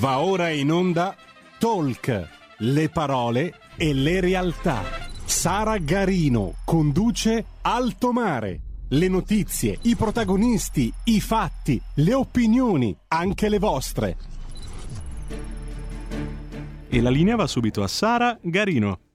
Va 0.00 0.20
ora 0.20 0.48
in 0.48 0.72
onda 0.72 1.14
Talk, 1.58 2.28
le 2.60 2.88
parole 2.88 3.54
e 3.76 3.92
le 3.92 4.20
realtà. 4.20 4.82
Sara 5.26 5.76
Garino 5.76 6.54
conduce 6.64 7.44
Alto 7.60 8.10
Mare. 8.10 8.60
Le 8.88 9.08
notizie, 9.08 9.76
i 9.82 9.96
protagonisti, 9.96 10.90
i 11.04 11.20
fatti, 11.20 11.78
le 11.96 12.14
opinioni, 12.14 12.96
anche 13.08 13.50
le 13.50 13.58
vostre. 13.58 14.16
E 16.88 17.00
la 17.02 17.10
linea 17.10 17.36
va 17.36 17.46
subito 17.46 17.82
a 17.82 17.86
Sara 17.86 18.38
Garino. 18.40 19.09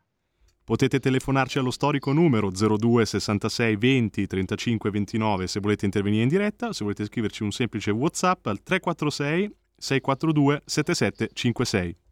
Potete 0.65 0.99
telefonarci 0.99 1.59
allo 1.59 1.71
storico 1.71 2.13
numero 2.13 2.51
02 2.51 3.07
66 3.07 3.77
20 3.77 4.27
35 4.27 4.91
29 4.91 5.47
se 5.47 5.61
volete 5.61 5.85
intervenire 5.85 6.25
in 6.25 6.29
diretta, 6.29 6.73
se 6.73 6.83
volete 6.83 7.05
scriverci 7.05 7.45
un 7.45 7.53
semplice 7.53 7.93
WhatsApp 7.93 8.45
al 8.47 8.61
346 8.61 9.57
642 9.77 10.63
7756. 10.65 12.06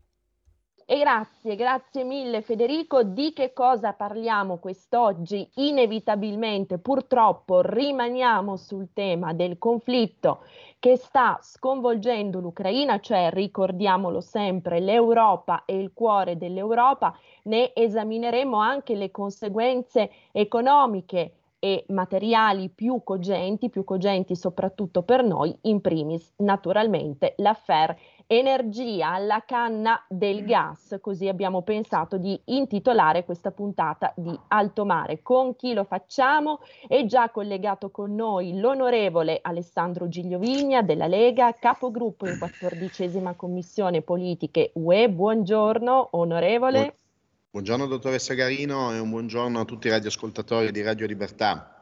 E 0.87 0.99
grazie, 0.99 1.57
grazie 1.57 2.05
mille 2.05 2.43
Federico. 2.43 3.03
Di 3.05 3.33
che 3.33 3.55
cosa 3.55 3.95
parliamo 3.95 4.59
quest'oggi? 4.59 5.49
Inevitabilmente, 5.55 6.77
purtroppo, 6.77 7.63
rimaniamo 7.63 8.57
sul 8.57 8.89
tema 8.93 9.33
del 9.33 9.57
conflitto 9.57 10.45
che 10.79 10.97
sta 10.97 11.39
sconvolgendo 11.41 12.39
l'Ucraina, 12.39 13.01
cioè 13.01 13.31
ricordiamolo 13.33 14.21
sempre, 14.21 14.81
l'Europa 14.81 15.65
è 15.65 15.73
il 15.73 15.93
cuore 15.95 16.37
dell'Europa, 16.37 17.17
ne 17.45 17.75
esamineremo 17.75 18.59
anche 18.59 18.95
le 18.95 19.11
conseguenze 19.11 20.11
economiche 20.33 21.33
e 21.65 21.87
materiali 21.89 22.69
più 22.69 23.01
cogenti, 23.03 23.71
più 23.71 23.85
cogenti 23.85 24.37
soprattutto 24.37 25.01
per 25.01 25.25
noi, 25.25 25.57
in 25.63 25.81
primis 25.81 26.31
naturalmente 26.37 27.33
l'affair 27.39 27.97
energia 28.27 29.13
alla 29.13 29.45
canna 29.47 30.03
del 30.09 30.43
mm. 30.43 30.47
gas, 30.47 30.99
così 31.01 31.29
abbiamo 31.29 31.63
pensato 31.63 32.17
di 32.17 32.39
intitolare 32.47 33.25
questa 33.25 33.51
puntata 33.51 34.13
di 34.17 34.39
Alto 34.49 34.85
Mare. 34.85 35.23
Con 35.23 35.57
chi 35.57 35.75
lo 35.75 35.85
facciamo? 35.85 36.61
È 36.87 37.05
già 37.05 37.31
collegato 37.31 37.91
con 37.91 38.15
noi 38.15 38.59
l'onorevole 38.59 39.39
Alessandro 39.43 40.09
Gigliovigna 40.09 40.83
della 40.83 41.07
Lega, 41.07 41.53
capogruppo 41.53 42.29
in 42.29 42.39
quattordicesima 42.39 43.35
commissione 43.35 44.03
politiche 44.03 44.71
UE. 44.75 45.11
Buongiorno 45.11 46.09
onorevole. 46.13 46.95
Buongiorno 47.51 47.87
dottoressa 47.87 48.35
Garino 48.35 48.93
e 48.93 48.99
un 48.99 49.11
buongiorno 49.11 49.61
a 49.61 49.65
tutti 49.65 49.87
i 49.87 49.91
radioascoltatori 49.91 50.73
di 50.73 50.83
Radio 50.83 51.07
Libertà. 51.07 51.74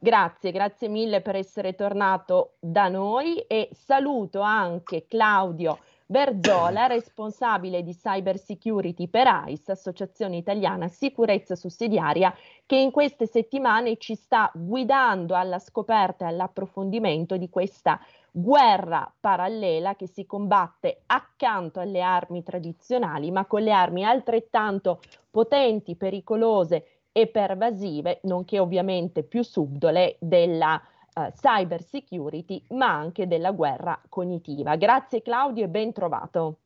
Grazie, 0.00 0.52
grazie 0.52 0.86
mille 0.86 1.20
per 1.22 1.34
essere 1.34 1.74
tornato 1.74 2.52
da 2.60 2.86
noi 2.86 3.38
e 3.48 3.68
saluto 3.72 4.40
anche 4.42 5.06
Claudio 5.08 5.80
Berzola, 6.06 6.86
responsabile 6.88 7.82
di 7.82 7.96
cyber 7.96 8.38
security 8.38 9.08
per 9.08 9.26
AIS, 9.26 9.70
Associazione 9.70 10.36
Italiana 10.36 10.86
Sicurezza 10.86 11.56
Sussidiaria, 11.56 12.32
che 12.64 12.76
in 12.76 12.92
queste 12.92 13.26
settimane 13.26 13.96
ci 13.96 14.14
sta 14.14 14.52
guidando 14.54 15.34
alla 15.34 15.58
scoperta 15.58 16.26
e 16.26 16.28
all'approfondimento 16.28 17.36
di 17.36 17.50
questa 17.50 17.98
guerra 18.30 19.12
parallela 19.18 19.96
che 19.96 20.06
si 20.06 20.26
combatte 20.26 21.02
accanto 21.06 21.80
alle 21.80 22.02
armi 22.02 22.44
tradizionali, 22.44 23.32
ma 23.32 23.46
con 23.46 23.62
le 23.62 23.72
armi 23.72 24.04
altrettanto 24.04 25.00
potenti, 25.28 25.96
pericolose 25.96 26.97
e 27.18 27.26
pervasive, 27.26 28.20
nonché 28.22 28.60
ovviamente 28.60 29.24
più 29.24 29.42
subdole 29.42 30.18
della 30.20 30.80
uh, 31.14 31.32
cyber 31.32 31.82
security, 31.82 32.62
ma 32.68 32.92
anche 32.92 33.26
della 33.26 33.50
guerra 33.50 34.00
cognitiva. 34.08 34.76
Grazie 34.76 35.20
Claudio 35.20 35.64
e 35.64 35.68
ben 35.68 35.92
trovato. 35.92 36.58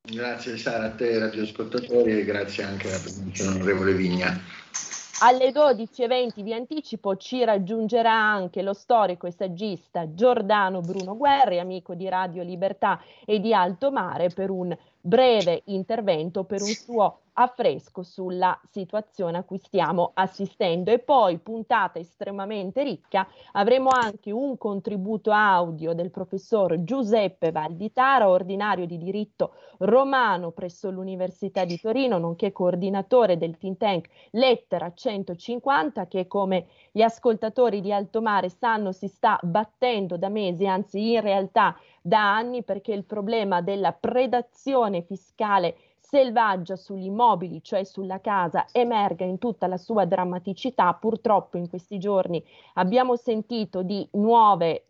Grazie 0.00 0.56
Sara 0.56 0.86
a 0.86 0.90
te 0.92 1.18
radioascoltatori 1.18 2.20
e 2.20 2.24
grazie 2.24 2.64
anche 2.64 2.88
all'onorevole 2.90 3.92
Vigna. 3.92 4.34
Alle 5.20 5.50
12.20 5.50 6.40
di 6.40 6.54
anticipo 6.54 7.16
ci 7.16 7.44
raggiungerà 7.44 8.12
anche 8.12 8.62
lo 8.62 8.72
storico 8.72 9.26
e 9.26 9.30
saggista 9.30 10.14
Giordano 10.14 10.80
Bruno 10.80 11.16
Guerri, 11.16 11.58
amico 11.58 11.94
di 11.94 12.08
Radio 12.08 12.42
Libertà 12.42 13.00
e 13.26 13.40
di 13.40 13.52
Alto 13.52 13.92
Mare, 13.92 14.28
per 14.28 14.50
un 14.50 14.76
breve 15.00 15.62
intervento, 15.66 16.44
per 16.44 16.62
un 16.62 16.68
suo 16.68 17.18
affresco 17.34 18.02
sulla 18.02 18.58
situazione 18.70 19.38
a 19.38 19.44
cui 19.44 19.58
stiamo 19.58 20.10
assistendo. 20.14 20.90
E 20.90 20.98
poi 20.98 21.38
puntata 21.38 21.98
estremamente 21.98 22.82
ricca 22.82 23.26
avremo 23.52 23.90
anche 23.90 24.30
un 24.30 24.56
contributo 24.58 25.30
audio 25.30 25.94
del 25.94 26.10
professor 26.10 26.82
Giuseppe 26.82 27.52
Valditara, 27.52 28.28
ordinario 28.28 28.86
di 28.86 28.98
diritto 28.98 29.54
romano 29.78 30.50
presso 30.50 30.90
l'Università 30.90 31.64
di 31.64 31.78
Torino, 31.78 32.18
nonché 32.18 32.52
coordinatore 32.52 33.36
del 33.36 33.56
think 33.58 33.78
tank 33.78 34.08
Lettera 34.30 34.92
150 34.92 36.06
che 36.06 36.26
come 36.26 36.66
gli 36.90 37.02
ascoltatori 37.02 37.80
di 37.80 37.92
Alto 37.92 38.22
Mare 38.22 38.48
sanno 38.48 38.92
si 38.92 39.08
sta 39.08 39.38
battendo 39.42 40.16
da 40.16 40.28
mesi, 40.28 40.66
anzi 40.66 41.12
in 41.12 41.20
realtà 41.20 41.76
da 42.00 42.34
anni 42.34 42.62
perché 42.62 42.92
il 42.92 43.04
problema 43.04 43.60
della 43.60 43.92
predazione 43.92 45.02
fiscale 45.02 45.76
selvaggia 46.14 46.76
sugli 46.76 47.06
immobili, 47.06 47.60
cioè 47.60 47.82
sulla 47.82 48.20
casa, 48.20 48.66
emerga 48.70 49.24
in 49.24 49.38
tutta 49.38 49.66
la 49.66 49.76
sua 49.76 50.04
drammaticità. 50.04 50.94
Purtroppo 50.94 51.56
in 51.56 51.68
questi 51.68 51.98
giorni 51.98 52.40
abbiamo 52.74 53.16
sentito 53.16 53.82
di 53.82 54.08
nuove, 54.12 54.86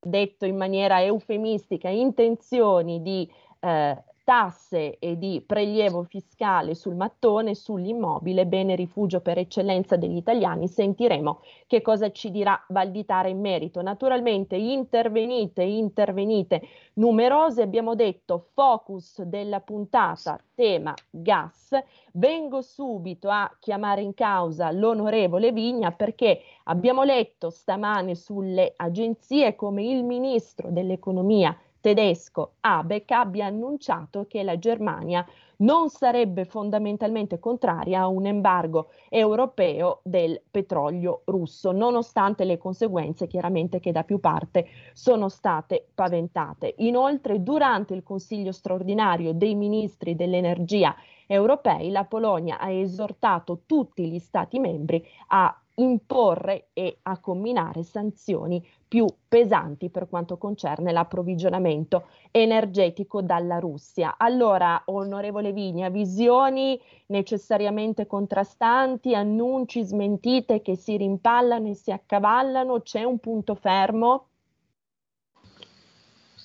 detto 0.00 0.46
in 0.46 0.56
maniera 0.56 1.00
eufemistica, 1.00 1.88
intenzioni 1.88 3.02
di 3.02 3.30
eh, 3.60 4.02
tasse 4.24 4.98
e 4.98 5.18
di 5.18 5.42
prelievo 5.46 6.02
fiscale 6.02 6.74
sul 6.74 6.94
mattone, 6.94 7.54
sull'immobile, 7.54 8.46
bene 8.46 8.74
rifugio 8.74 9.20
per 9.20 9.38
eccellenza 9.38 9.96
degli 9.96 10.16
italiani, 10.16 10.66
sentiremo 10.66 11.40
che 11.66 11.82
cosa 11.82 12.10
ci 12.10 12.30
dirà 12.30 12.58
Valditara 12.68 13.28
in 13.28 13.40
merito. 13.40 13.82
Naturalmente 13.82 14.56
intervenite, 14.56 15.62
intervenite 15.62 16.62
numerose, 16.94 17.62
abbiamo 17.62 17.94
detto 17.94 18.48
focus 18.54 19.22
della 19.22 19.60
puntata, 19.60 20.40
tema 20.54 20.94
gas. 21.10 21.76
Vengo 22.12 22.62
subito 22.62 23.28
a 23.28 23.54
chiamare 23.60 24.00
in 24.00 24.14
causa 24.14 24.70
l'onorevole 24.70 25.52
Vigna 25.52 25.92
perché 25.92 26.40
abbiamo 26.64 27.02
letto 27.02 27.50
stamane 27.50 28.14
sulle 28.14 28.72
agenzie 28.76 29.54
come 29.54 29.84
il 29.84 30.02
ministro 30.04 30.70
dell'economia 30.70 31.54
tedesco 31.84 32.54
Abeck 32.60 33.10
abbia 33.10 33.44
annunciato 33.44 34.24
che 34.26 34.42
la 34.42 34.58
Germania 34.58 35.22
non 35.56 35.90
sarebbe 35.90 36.46
fondamentalmente 36.46 37.38
contraria 37.38 38.00
a 38.00 38.06
un 38.06 38.24
embargo 38.24 38.88
europeo 39.10 40.00
del 40.02 40.40
petrolio 40.50 41.20
russo, 41.26 41.72
nonostante 41.72 42.44
le 42.44 42.56
conseguenze 42.56 43.26
chiaramente 43.26 43.80
che 43.80 43.92
da 43.92 44.02
più 44.02 44.18
parte 44.18 44.66
sono 44.94 45.28
state 45.28 45.86
paventate. 45.94 46.72
Inoltre, 46.78 47.42
durante 47.42 47.92
il 47.92 48.02
Consiglio 48.02 48.52
straordinario 48.52 49.34
dei 49.34 49.54
ministri 49.54 50.16
dell'energia 50.16 50.96
europei, 51.26 51.90
la 51.90 52.04
Polonia 52.04 52.58
ha 52.58 52.70
esortato 52.70 53.60
tutti 53.66 54.06
gli 54.06 54.18
Stati 54.18 54.58
membri 54.58 55.06
a 55.28 55.54
imporre 55.76 56.68
e 56.72 56.98
a 57.02 57.18
combinare 57.18 57.82
sanzioni 57.82 58.64
più 58.86 59.06
pesanti 59.26 59.90
per 59.90 60.08
quanto 60.08 60.38
concerne 60.38 60.92
l'approvvigionamento 60.92 62.06
energetico 62.30 63.22
dalla 63.22 63.58
Russia. 63.58 64.14
Allora, 64.16 64.80
onorevole 64.86 65.52
Vigna, 65.52 65.88
visioni 65.88 66.80
necessariamente 67.06 68.06
contrastanti, 68.06 69.14
annunci, 69.14 69.82
smentite 69.82 70.62
che 70.62 70.76
si 70.76 70.96
rimpallano 70.96 71.68
e 71.68 71.74
si 71.74 71.90
accavallano, 71.90 72.80
c'è 72.82 73.02
un 73.02 73.18
punto 73.18 73.54
fermo? 73.54 74.28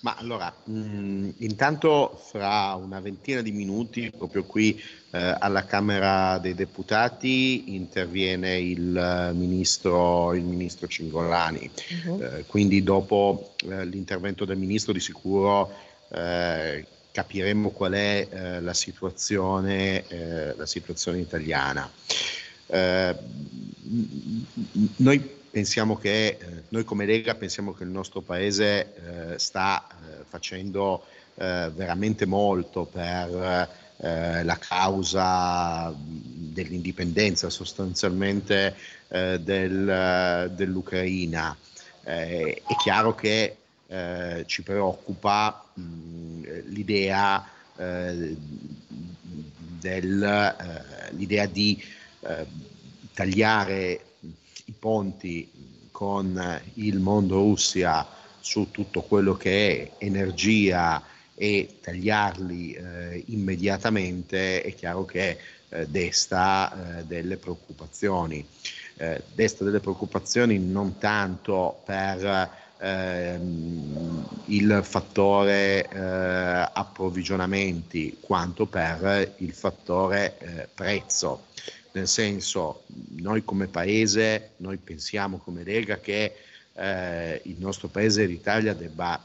Ma 0.01 0.15
allora, 0.17 0.53
mh, 0.63 1.29
intanto 1.39 2.21
fra 2.31 2.73
una 2.75 3.01
ventina 3.01 3.41
di 3.41 3.51
minuti, 3.51 4.09
proprio 4.15 4.45
qui 4.45 4.81
eh, 5.11 5.35
alla 5.37 5.65
Camera 5.65 6.37
dei 6.37 6.53
Deputati, 6.55 7.75
interviene 7.75 8.57
il 8.59 8.95
eh, 8.95 9.33
ministro, 9.33 10.33
il 10.35 10.43
ministro 10.43 10.87
Cingolani. 10.87 11.69
Uh-huh. 12.05 12.21
Eh, 12.21 12.45
quindi 12.47 12.81
dopo 12.81 13.55
eh, 13.69 13.83
l'intervento 13.85 14.45
del 14.45 14.57
ministro 14.57 14.93
di 14.93 15.01
sicuro 15.01 15.69
eh, 16.11 16.85
capiremo 17.11 17.71
qual 17.71 17.91
è 17.91 18.27
eh, 18.29 18.61
la 18.61 18.73
situazione, 18.73 20.05
la, 20.55 20.65
situazione, 20.65 21.19
italiana. 21.19 21.91
noi 24.97 25.37
pensiamo 25.49 25.97
che 25.97 26.27
eh, 26.27 26.37
noi 26.69 26.83
come 26.83 27.05
Lega 27.05 27.35
pensiamo 27.35 27.73
che 27.73 27.83
il 27.83 27.89
nostro 27.89 28.21
paese 28.21 29.33
eh, 29.33 29.39
sta 29.39 29.87
eh, 29.87 30.23
facendo 30.27 31.03
eh, 31.35 31.71
veramente 31.73 32.25
molto 32.25 32.85
per 32.85 33.69
eh, 33.97 34.43
la 34.43 34.57
causa 34.57 35.93
dell'indipendenza 35.95 37.49
sostanzialmente 37.49 38.75
eh, 39.09 39.39
del, 39.39 40.51
dell'Ucraina. 40.55 41.55
è 42.03 42.61
chiaro 42.81 43.13
che 43.15 43.55
ci 44.45 44.61
preoccupa 44.61 45.65
mh, 45.73 46.61
l'idea, 46.67 47.43
del, 49.79 50.55
l'idea 51.11 51.45
di 51.47 51.83
tagliare 53.13 54.08
i 54.69 54.74
ponti 54.77 55.50
con 55.92 56.62
il 56.75 57.00
mondo 57.00 57.38
Russia 57.38 58.07
su 58.39 58.71
tutto 58.71 59.01
quello 59.01 59.36
che 59.36 59.92
è 59.98 60.04
energia 60.06 61.04
e 61.36 61.80
tagliarli 61.81 62.74
eh, 62.74 63.24
immediatamente 63.27 64.62
è 64.62 64.74
chiaro 64.75 65.06
che 65.06 65.38
eh, 65.69 65.88
desta 65.88 67.00
eh, 67.00 67.06
delle 67.06 67.38
preoccupazioni. 67.38 68.45
Eh, 68.98 69.24
desta 69.33 69.63
delle 69.63 69.80
preoccupazioni 69.80 70.60
non 70.60 70.98
tanto 70.98 71.81
per 71.86 72.50
ehm, 72.80 74.27
il 74.45 74.81
fattore 74.83 75.88
eh, 75.88 76.69
approvvigionamenti 76.74 78.18
quanto 78.19 78.66
per 78.66 79.36
il 79.38 79.54
fattore 79.54 80.38
eh, 80.39 80.68
prezzo 80.74 81.48
nel 81.91 82.07
senso 82.07 82.83
noi 83.18 83.44
come 83.44 83.68
paese, 83.68 84.51
noi 84.57 84.77
pensiamo 84.77 85.38
come 85.38 85.63
Lega 85.63 86.00
che 86.00 86.36
eh, 86.74 87.41
il 87.45 87.56
nostro 87.59 87.88
paese, 87.88 88.25
l'Italia, 88.25 88.74
debba 88.74 89.21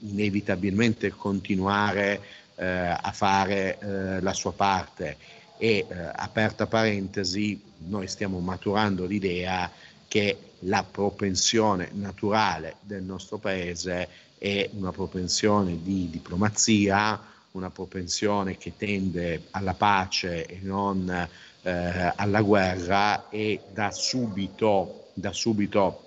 inevitabilmente 0.00 1.10
continuare 1.10 2.20
eh, 2.56 2.64
a 2.66 3.12
fare 3.12 3.78
eh, 3.78 4.20
la 4.20 4.32
sua 4.32 4.52
parte. 4.52 5.16
E 5.56 5.86
eh, 5.88 6.10
aperta 6.14 6.66
parentesi, 6.66 7.60
noi 7.86 8.08
stiamo 8.08 8.38
maturando 8.40 9.06
l'idea 9.06 9.70
che 10.08 10.38
la 10.60 10.84
propensione 10.88 11.90
naturale 11.92 12.76
del 12.80 13.02
nostro 13.02 13.38
paese 13.38 14.08
è 14.38 14.68
una 14.74 14.92
propensione 14.92 15.82
di 15.82 16.10
diplomazia, 16.10 17.20
una 17.52 17.70
propensione 17.70 18.56
che 18.56 18.74
tende 18.76 19.44
alla 19.50 19.74
pace 19.74 20.46
e 20.46 20.58
non 20.62 21.28
eh, 21.64 22.12
alla 22.14 22.42
guerra 22.42 23.28
e 23.30 23.60
da 23.72 23.90
subito, 23.90 25.08
da 25.14 25.32
subito, 25.32 26.02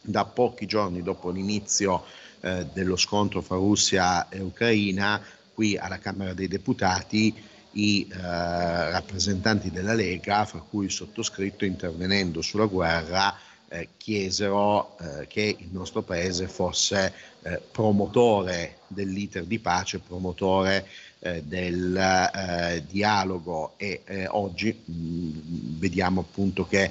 da 0.00 0.24
pochi 0.24 0.66
giorni 0.66 1.02
dopo 1.02 1.30
l'inizio 1.30 2.04
eh, 2.40 2.66
dello 2.72 2.96
scontro 2.96 3.40
fra 3.40 3.56
Russia 3.56 4.28
e 4.28 4.40
Ucraina, 4.40 5.20
qui 5.54 5.76
alla 5.76 5.98
Camera 5.98 6.34
dei 6.34 6.48
Deputati 6.48 7.34
i 7.72 8.08
eh, 8.10 8.16
rappresentanti 8.20 9.70
della 9.70 9.94
Lega, 9.94 10.44
fra 10.44 10.60
cui 10.60 10.86
il 10.86 10.90
sottoscritto, 10.90 11.64
intervenendo 11.64 12.42
sulla 12.42 12.66
guerra, 12.66 13.36
eh, 13.68 13.88
chiesero 13.96 14.96
eh, 14.98 15.26
che 15.26 15.56
il 15.58 15.68
nostro 15.70 16.02
Paese 16.02 16.48
fosse 16.48 17.12
eh, 17.42 17.60
promotore 17.70 18.78
dell'iter 18.86 19.44
di 19.44 19.58
pace, 19.58 19.98
promotore 19.98 20.86
eh, 21.20 21.42
del 21.42 21.96
eh, 21.96 22.84
dialogo 22.88 23.74
e 23.76 24.02
eh, 24.04 24.26
oggi 24.28 24.76
mh, 24.84 24.92
mm, 24.92 25.78
vediamo 25.78 26.20
appunto 26.20 26.66
che 26.66 26.90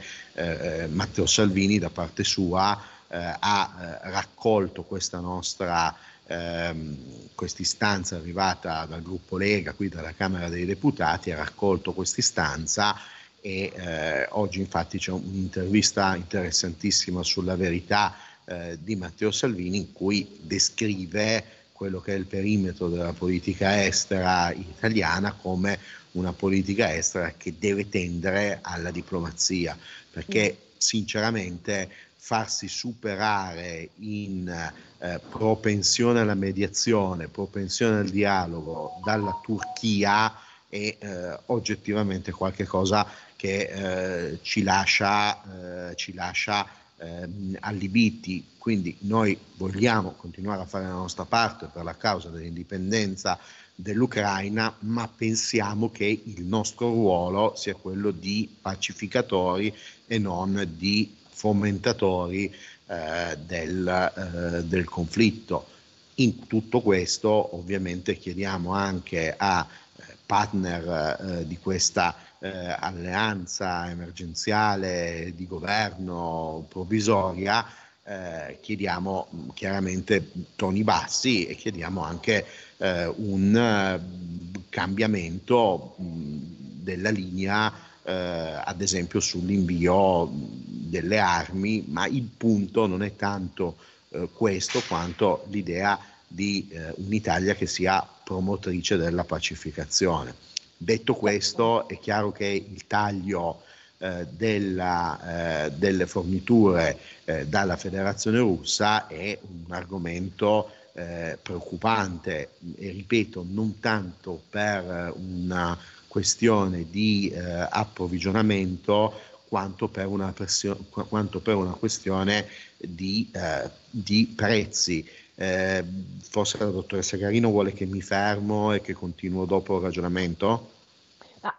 Matteo 0.90 1.26
Salvini 1.26 1.80
da 1.80 1.90
parte 1.90 2.24
sua 2.24 2.80
ha 3.10 4.00
raccolto 4.04 4.84
questa 4.84 5.20
nostra 5.20 5.96
ehm, 6.28 6.98
questa 7.34 7.62
istanza 7.62 8.18
arrivata 8.18 8.86
dal 8.86 9.02
gruppo 9.02 9.38
Lega, 9.38 9.74
qui 9.74 9.90
dalla 9.90 10.14
Camera 10.14 10.50
dei 10.50 10.66
Deputati, 10.66 11.32
ha 11.32 11.38
raccolto 11.38 11.94
questa 11.94 12.20
istanza 12.20 12.96
e 13.42 13.72
eh, 13.74 14.28
oggi 14.32 14.60
infatti 14.60 14.98
c'è 14.98 15.12
un'intervista 15.12 16.16
interessantissima 16.16 17.24
sulla 17.24 17.56
verità 17.56 18.16
eh, 18.46 18.78
di 18.82 18.96
Matteo 18.96 19.32
Salvini 19.32 19.78
in 19.78 19.94
cui 19.94 20.40
descrive 20.42 21.44
quello 21.78 22.02
che 22.02 22.14
è 22.14 22.18
il 22.18 22.26
perimetro 22.26 22.90
della 22.90 23.14
politica 23.14 23.86
estera 23.86 24.52
italiana 24.52 25.34
come 25.34 25.78
una 26.14 26.34
politica 26.34 26.92
estera 26.92 27.34
che 27.38 27.54
deve 27.60 27.88
tendere 27.88 28.58
alla 28.64 28.90
diplomazia, 28.90 29.78
perché 30.10 30.58
sinceramente 30.78 31.88
farsi 32.16 32.68
superare 32.68 33.90
in 34.00 34.50
eh, 34.50 35.22
propensione 35.30 36.22
alla 36.22 36.34
mediazione, 36.34 37.28
propensione 37.28 38.00
al 38.00 38.10
dialogo 38.10 39.00
dalla 39.06 39.40
Turchia 39.44 40.34
è 40.68 40.98
eh, 40.98 41.40
oggettivamente 41.46 42.32
qualcosa 42.32 43.08
che 43.36 44.32
eh, 44.32 44.40
ci 44.42 44.64
lascia, 44.64 45.90
eh, 45.92 45.96
ci 45.96 46.16
lascia 46.16 46.68
ehm, 46.98 47.58
allibiti. 47.62 48.46
Quindi 48.58 48.96
noi 49.02 49.38
vogliamo 49.56 50.12
continuare 50.12 50.62
a 50.62 50.66
fare 50.66 50.86
la 50.86 50.92
nostra 50.92 51.26
parte 51.26 51.68
per 51.72 51.84
la 51.84 51.96
causa 51.96 52.30
dell'indipendenza 52.30 53.40
dell'Ucraina, 53.74 54.76
ma 54.80 55.08
pensiamo 55.08 55.92
che 55.92 56.22
il 56.24 56.44
nostro 56.44 56.90
ruolo 56.90 57.54
sia 57.56 57.76
quello 57.76 58.12
di 58.12 58.50
pacificatori 58.60 59.74
e 60.08 60.18
non 60.18 60.68
di 60.76 61.16
fomentatori 61.30 62.54
eh, 62.88 63.38
del, 63.46 63.88
eh, 63.88 64.64
del 64.64 64.86
conflitto. 64.86 65.68
In 66.16 66.48
tutto 66.48 66.82
questo 66.82 67.56
ovviamente 67.56 68.18
chiediamo 68.18 68.74
anche 68.74 69.36
a 69.38 69.68
eh, 69.98 70.04
partner 70.26 71.42
eh, 71.42 71.48
di 71.48 71.60
questa 71.60 72.16
eh, 72.40 72.76
alleanza 72.80 73.90
emergenziale 73.90 75.34
di 75.36 75.48
governo 75.48 76.66
provvisoria, 76.70 77.66
eh, 78.04 78.60
chiediamo 78.62 79.52
chiaramente 79.54 80.32
toni 80.56 80.84
bassi 80.84 81.46
e 81.46 81.56
chiediamo 81.56 82.02
anche 82.02 82.46
eh, 82.78 83.06
un 83.06 84.00
uh, 84.02 84.62
cambiamento 84.70 85.96
mh, 85.98 86.38
della 86.84 87.10
linea, 87.10 87.74
eh, 88.04 88.14
ad 88.14 88.82
esempio 88.82 89.20
sull'invio 89.20 90.30
delle 90.32 91.20
armi, 91.20 91.84
ma 91.90 92.08
il 92.08 92.30
punto 92.38 92.88
non 92.88 93.04
è 93.04 93.16
tanto 93.16 93.76
eh, 94.10 94.30
questo 94.32 94.82
quanto 94.88 95.46
l'idea 95.50 96.00
di 96.26 96.68
eh, 96.70 96.94
un'Italia 96.98 97.56
che 97.56 97.68
sia 97.68 98.08
promotrice 98.24 98.96
della 98.96 99.26
pacificazione. 99.26 100.34
Detto 100.78 101.16
questo, 101.16 101.88
è 101.88 101.98
chiaro 101.98 102.32
che 102.32 102.46
il 102.46 102.86
taglio 102.86 103.64
eh, 103.98 104.28
della, 104.30 105.66
eh, 105.66 105.72
delle 105.72 106.06
forniture 106.06 107.00
eh, 107.26 107.48
dalla 107.48 107.78
Federazione 107.78 108.38
russa 108.38 109.08
è 109.08 109.38
un 109.42 109.74
argomento 109.74 110.72
eh, 110.94 111.38
preoccupante 111.42 112.52
e 112.76 112.92
ripeto 112.92 113.44
non 113.50 113.80
tanto 113.80 114.44
per 114.50 115.14
una 115.16 115.78
questione 116.08 116.86
di 116.90 117.30
eh, 117.30 117.40
approvvigionamento 117.40 119.14
quanto 119.48 119.88
per 119.88 120.08
una, 120.08 120.32
pressione, 120.32 120.80
quanto 120.90 121.40
per 121.40 121.56
una 121.56 121.72
questione 121.72 122.48
di, 122.78 123.30
eh, 123.34 123.70
di 123.90 124.32
prezzi. 124.36 125.08
Eh, 125.40 125.86
forse 126.20 126.58
la 126.58 126.66
dottoressa 126.66 127.16
Garino 127.16 127.50
vuole 127.50 127.72
che 127.72 127.86
mi 127.86 128.02
fermo 128.02 128.74
e 128.74 128.82
che 128.82 128.94
continuo 128.94 129.46
dopo 129.46 129.78
il 129.78 129.84
ragionamento? 129.84 130.76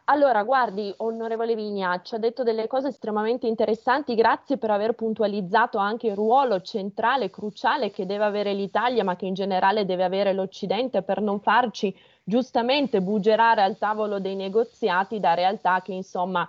Allora, 0.07 0.43
guardi, 0.43 0.93
onorevole 0.99 1.55
Vigna, 1.55 2.03
ci 2.03 2.17
ha 2.17 2.19
detto 2.19 2.43
delle 2.43 2.67
cose 2.67 2.89
estremamente 2.89 3.47
interessanti, 3.47 4.17
grazie 4.17 4.59
per 4.59 4.71
aver 4.71 4.95
puntualizzato 4.95 5.79
anche 5.79 6.09
il 6.09 6.15
ruolo 6.15 6.61
centrale, 6.61 7.31
cruciale 7.31 7.93
che 7.93 8.05
deve 8.05 8.25
avere 8.25 8.53
l'Italia, 8.53 9.05
ma 9.05 9.15
che 9.15 9.27
in 9.27 9.35
generale 9.35 9.87
deve 9.87 10.03
avere 10.03 10.33
l'Occidente 10.33 11.03
per 11.03 11.21
non 11.21 11.41
farci 11.41 11.97
giustamente 12.25 13.01
bugerare 13.01 13.63
al 13.63 13.79
tavolo 13.79 14.19
dei 14.19 14.35
negoziati 14.35 15.21
da 15.21 15.35
realtà 15.35 15.81
che 15.81 15.93
insomma 15.93 16.47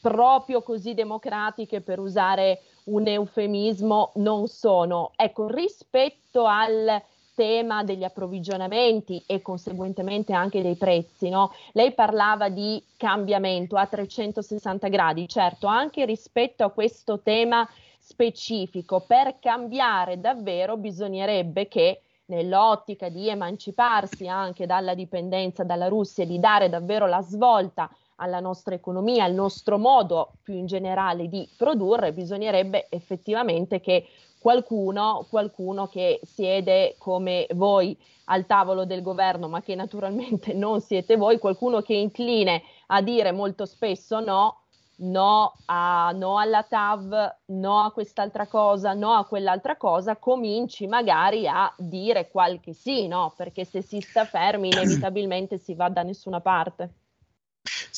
proprio 0.00 0.62
così 0.62 0.94
democratiche 0.94 1.80
per 1.80 1.98
usare 1.98 2.60
un 2.88 3.06
eufemismo 3.06 4.12
non 4.16 4.46
sono. 4.46 5.12
Ecco, 5.16 5.48
rispetto 5.48 6.44
al 6.46 7.02
tema 7.34 7.84
degli 7.84 8.02
approvvigionamenti 8.02 9.22
e 9.26 9.40
conseguentemente 9.42 10.32
anche 10.32 10.60
dei 10.60 10.74
prezzi, 10.74 11.28
no? 11.28 11.52
Lei 11.72 11.92
parlava 11.92 12.48
di 12.48 12.82
cambiamento 12.96 13.76
a 13.76 13.86
360 13.86 14.88
gradi, 14.88 15.28
certo, 15.28 15.68
anche 15.68 16.04
rispetto 16.04 16.64
a 16.64 16.70
questo 16.70 17.20
tema 17.20 17.68
specifico, 17.98 19.04
per 19.06 19.38
cambiare 19.38 20.18
davvero 20.18 20.76
bisognerebbe 20.76 21.68
che 21.68 22.00
nell'ottica 22.26 23.08
di 23.08 23.28
emanciparsi 23.28 24.26
anche 24.26 24.66
dalla 24.66 24.94
dipendenza 24.94 25.62
dalla 25.62 25.88
Russia 25.88 26.24
di 26.26 26.40
dare 26.40 26.68
davvero 26.68 27.06
la 27.06 27.22
svolta 27.22 27.88
alla 28.18 28.40
nostra 28.40 28.74
economia, 28.74 29.24
al 29.24 29.34
nostro 29.34 29.78
modo 29.78 30.32
più 30.42 30.54
in 30.54 30.66
generale 30.66 31.28
di 31.28 31.48
produrre, 31.56 32.12
bisognerebbe 32.12 32.86
effettivamente 32.90 33.80
che 33.80 34.06
qualcuno, 34.38 35.26
qualcuno 35.28 35.88
che 35.88 36.20
siede 36.22 36.94
come 36.98 37.46
voi 37.54 37.96
al 38.26 38.46
tavolo 38.46 38.84
del 38.84 39.02
governo, 39.02 39.48
ma 39.48 39.62
che 39.62 39.74
naturalmente 39.74 40.52
non 40.54 40.80
siete 40.80 41.16
voi, 41.16 41.38
qualcuno 41.38 41.80
che 41.80 41.94
è 41.94 41.98
incline 41.98 42.62
a 42.88 43.02
dire 43.02 43.32
molto 43.32 43.66
spesso 43.66 44.20
no, 44.20 44.62
no, 44.96 45.54
a, 45.66 46.12
no 46.14 46.38
alla 46.38 46.62
TAV, 46.62 47.36
no 47.46 47.80
a 47.80 47.92
quest'altra 47.92 48.46
cosa, 48.46 48.94
no 48.94 49.12
a 49.12 49.26
quell'altra 49.26 49.76
cosa, 49.76 50.16
cominci 50.16 50.86
magari 50.86 51.46
a 51.46 51.72
dire 51.76 52.30
qualche 52.30 52.72
sì, 52.72 53.06
no? 53.06 53.32
Perché 53.36 53.64
se 53.64 53.82
si 53.82 54.00
sta 54.00 54.24
fermi 54.24 54.68
inevitabilmente 54.68 55.58
si 55.58 55.74
va 55.74 55.88
da 55.88 56.02
nessuna 56.02 56.40
parte. 56.40 56.92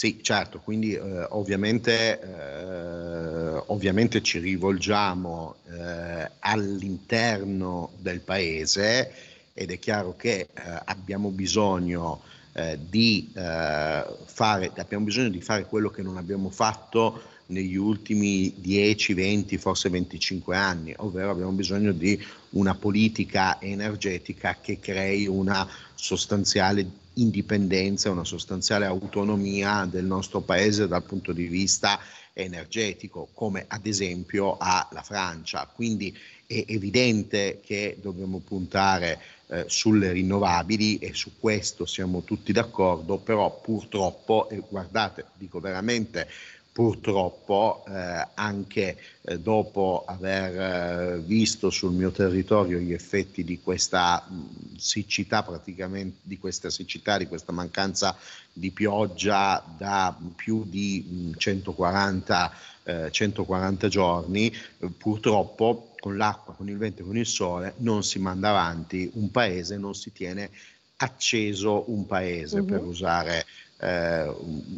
Sì, 0.02 0.20
certo, 0.22 0.60
quindi 0.60 0.94
eh, 0.94 1.00
ovviamente, 1.28 2.18
eh, 2.22 3.62
ovviamente, 3.66 4.22
ci 4.22 4.38
rivolgiamo 4.38 5.56
eh, 5.68 6.30
all'interno 6.38 7.92
del 7.98 8.20
paese 8.22 9.12
ed 9.52 9.70
è 9.70 9.78
chiaro 9.78 10.16
che 10.16 10.48
eh, 10.54 10.80
abbiamo 10.86 11.28
bisogno 11.28 12.22
eh, 12.54 12.78
di 12.80 13.30
eh, 13.36 14.06
fare, 14.24 14.72
abbiamo 14.74 15.04
bisogno 15.04 15.28
di 15.28 15.42
fare 15.42 15.66
quello 15.66 15.90
che 15.90 16.00
non 16.00 16.16
abbiamo 16.16 16.48
fatto 16.48 17.20
negli 17.50 17.76
ultimi 17.76 18.52
10, 18.56 19.14
20, 19.14 19.58
forse 19.58 19.88
25 19.88 20.56
anni, 20.56 20.94
ovvero 20.96 21.30
abbiamo 21.30 21.52
bisogno 21.52 21.92
di 21.92 22.20
una 22.50 22.74
politica 22.74 23.60
energetica 23.60 24.58
che 24.60 24.78
crei 24.80 25.26
una 25.26 25.68
sostanziale 25.94 26.98
indipendenza, 27.14 28.10
una 28.10 28.24
sostanziale 28.24 28.86
autonomia 28.86 29.86
del 29.90 30.04
nostro 30.04 30.40
paese 30.40 30.88
dal 30.88 31.02
punto 31.02 31.32
di 31.32 31.46
vista 31.46 32.00
energetico, 32.32 33.28
come 33.34 33.64
ad 33.68 33.86
esempio 33.86 34.56
ha 34.56 34.88
la 34.92 35.02
Francia. 35.02 35.68
Quindi 35.72 36.16
è 36.46 36.64
evidente 36.68 37.60
che 37.64 37.98
dobbiamo 38.00 38.38
puntare 38.38 39.20
eh, 39.48 39.64
sulle 39.66 40.12
rinnovabili 40.12 40.98
e 40.98 41.12
su 41.12 41.32
questo 41.38 41.84
siamo 41.84 42.22
tutti 42.22 42.52
d'accordo, 42.52 43.18
però 43.18 43.60
purtroppo, 43.60 44.48
e 44.48 44.62
guardate, 44.68 45.26
dico 45.34 45.60
veramente 45.60 46.28
purtroppo 46.72 47.84
eh, 47.88 48.26
anche 48.34 48.96
eh, 49.22 49.38
dopo 49.38 50.04
aver 50.06 50.60
eh, 50.60 51.18
visto 51.18 51.68
sul 51.68 51.92
mio 51.92 52.10
territorio 52.10 52.78
gli 52.78 52.92
effetti 52.92 53.42
di 53.42 53.60
questa 53.60 54.24
mh, 54.28 54.76
siccità 54.76 55.42
praticamente 55.42 56.18
di 56.22 56.38
questa 56.38 56.70
siccità 56.70 57.18
di 57.18 57.26
questa 57.26 57.50
mancanza 57.50 58.16
di 58.52 58.70
pioggia 58.70 59.64
da 59.76 60.16
più 60.36 60.64
di 60.64 61.32
mh, 61.32 61.38
140, 61.38 62.52
140 63.10 63.86
eh, 63.86 63.90
giorni 63.90 64.52
purtroppo 64.96 65.92
con 65.98 66.16
l'acqua 66.16 66.54
con 66.54 66.68
il 66.68 66.76
vento 66.76 67.02
e 67.02 67.04
con 67.04 67.16
il 67.16 67.26
sole 67.26 67.74
non 67.78 68.04
si 68.04 68.20
manda 68.20 68.50
avanti 68.50 69.10
un 69.14 69.30
paese 69.30 69.76
non 69.76 69.94
si 69.94 70.12
tiene 70.12 70.50
acceso 70.96 71.90
un 71.90 72.06
paese 72.06 72.60
uh-huh. 72.60 72.64
per 72.64 72.82
usare 72.82 73.44
eh, 73.80 74.34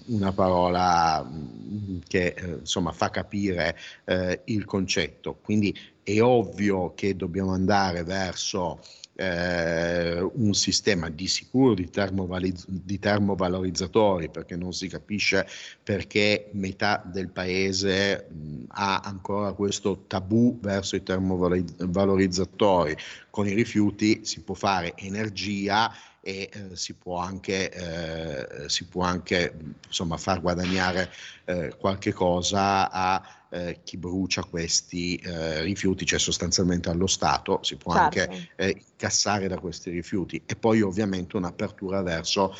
una 0.06 0.32
parola 0.32 1.22
mm, 1.24 1.98
che 2.06 2.34
eh, 2.36 2.46
insomma 2.60 2.92
fa 2.92 3.10
capire 3.10 3.76
eh, 4.04 4.40
il 4.44 4.64
concetto. 4.64 5.38
Quindi 5.42 5.76
è 6.02 6.20
ovvio 6.20 6.94
che 6.94 7.14
dobbiamo 7.16 7.52
andare 7.52 8.02
verso 8.04 8.80
eh, 9.14 10.20
un 10.20 10.54
sistema 10.54 11.10
di 11.10 11.28
sicuro 11.28 11.74
di, 11.74 11.90
termovaliz- 11.90 12.66
di, 12.68 12.98
termovalorizzatori 12.98 14.30
perché 14.30 14.56
non 14.56 14.72
si 14.72 14.88
capisce 14.88 15.46
perché 15.82 16.48
metà 16.52 17.02
del 17.04 17.28
paese 17.28 18.26
mh, 18.28 18.64
ha 18.68 19.00
ancora 19.00 19.52
questo 19.52 20.04
tabù 20.06 20.58
verso 20.60 20.96
i 20.96 21.02
termovalorizzatori. 21.02 22.96
Con 23.30 23.46
i 23.46 23.52
rifiuti 23.54 24.24
si 24.24 24.42
può 24.42 24.54
fare 24.54 24.94
energia 24.96 25.92
e 26.24 26.48
eh, 26.52 26.76
si 26.76 26.94
può 26.94 27.18
anche, 27.18 27.70
eh, 27.70 28.68
si 28.68 28.86
può 28.86 29.02
anche 29.02 29.54
insomma, 29.86 30.16
far 30.16 30.40
guadagnare 30.40 31.10
eh, 31.44 31.74
qualche 31.76 32.12
cosa 32.12 32.88
a 32.88 33.20
eh, 33.50 33.80
chi 33.82 33.96
brucia 33.96 34.44
questi 34.44 35.16
eh, 35.16 35.62
rifiuti, 35.62 36.06
cioè 36.06 36.20
sostanzialmente 36.20 36.88
allo 36.88 37.08
Stato, 37.08 37.58
si 37.64 37.76
può 37.76 37.92
certo. 37.92 38.20
anche 38.20 38.50
eh, 38.54 38.84
incassare 38.92 39.48
da 39.48 39.58
questi 39.58 39.90
rifiuti. 39.90 40.40
E 40.46 40.54
poi 40.54 40.80
ovviamente 40.80 41.36
un'apertura 41.36 42.02
verso 42.02 42.56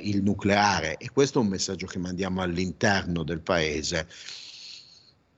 il 0.00 0.22
nucleare. 0.22 0.96
E 0.96 1.10
questo 1.10 1.38
è 1.38 1.42
un 1.42 1.48
messaggio 1.48 1.86
che 1.86 1.98
mandiamo 1.98 2.40
all'interno 2.40 3.22
del 3.22 3.40
paese 3.40 4.08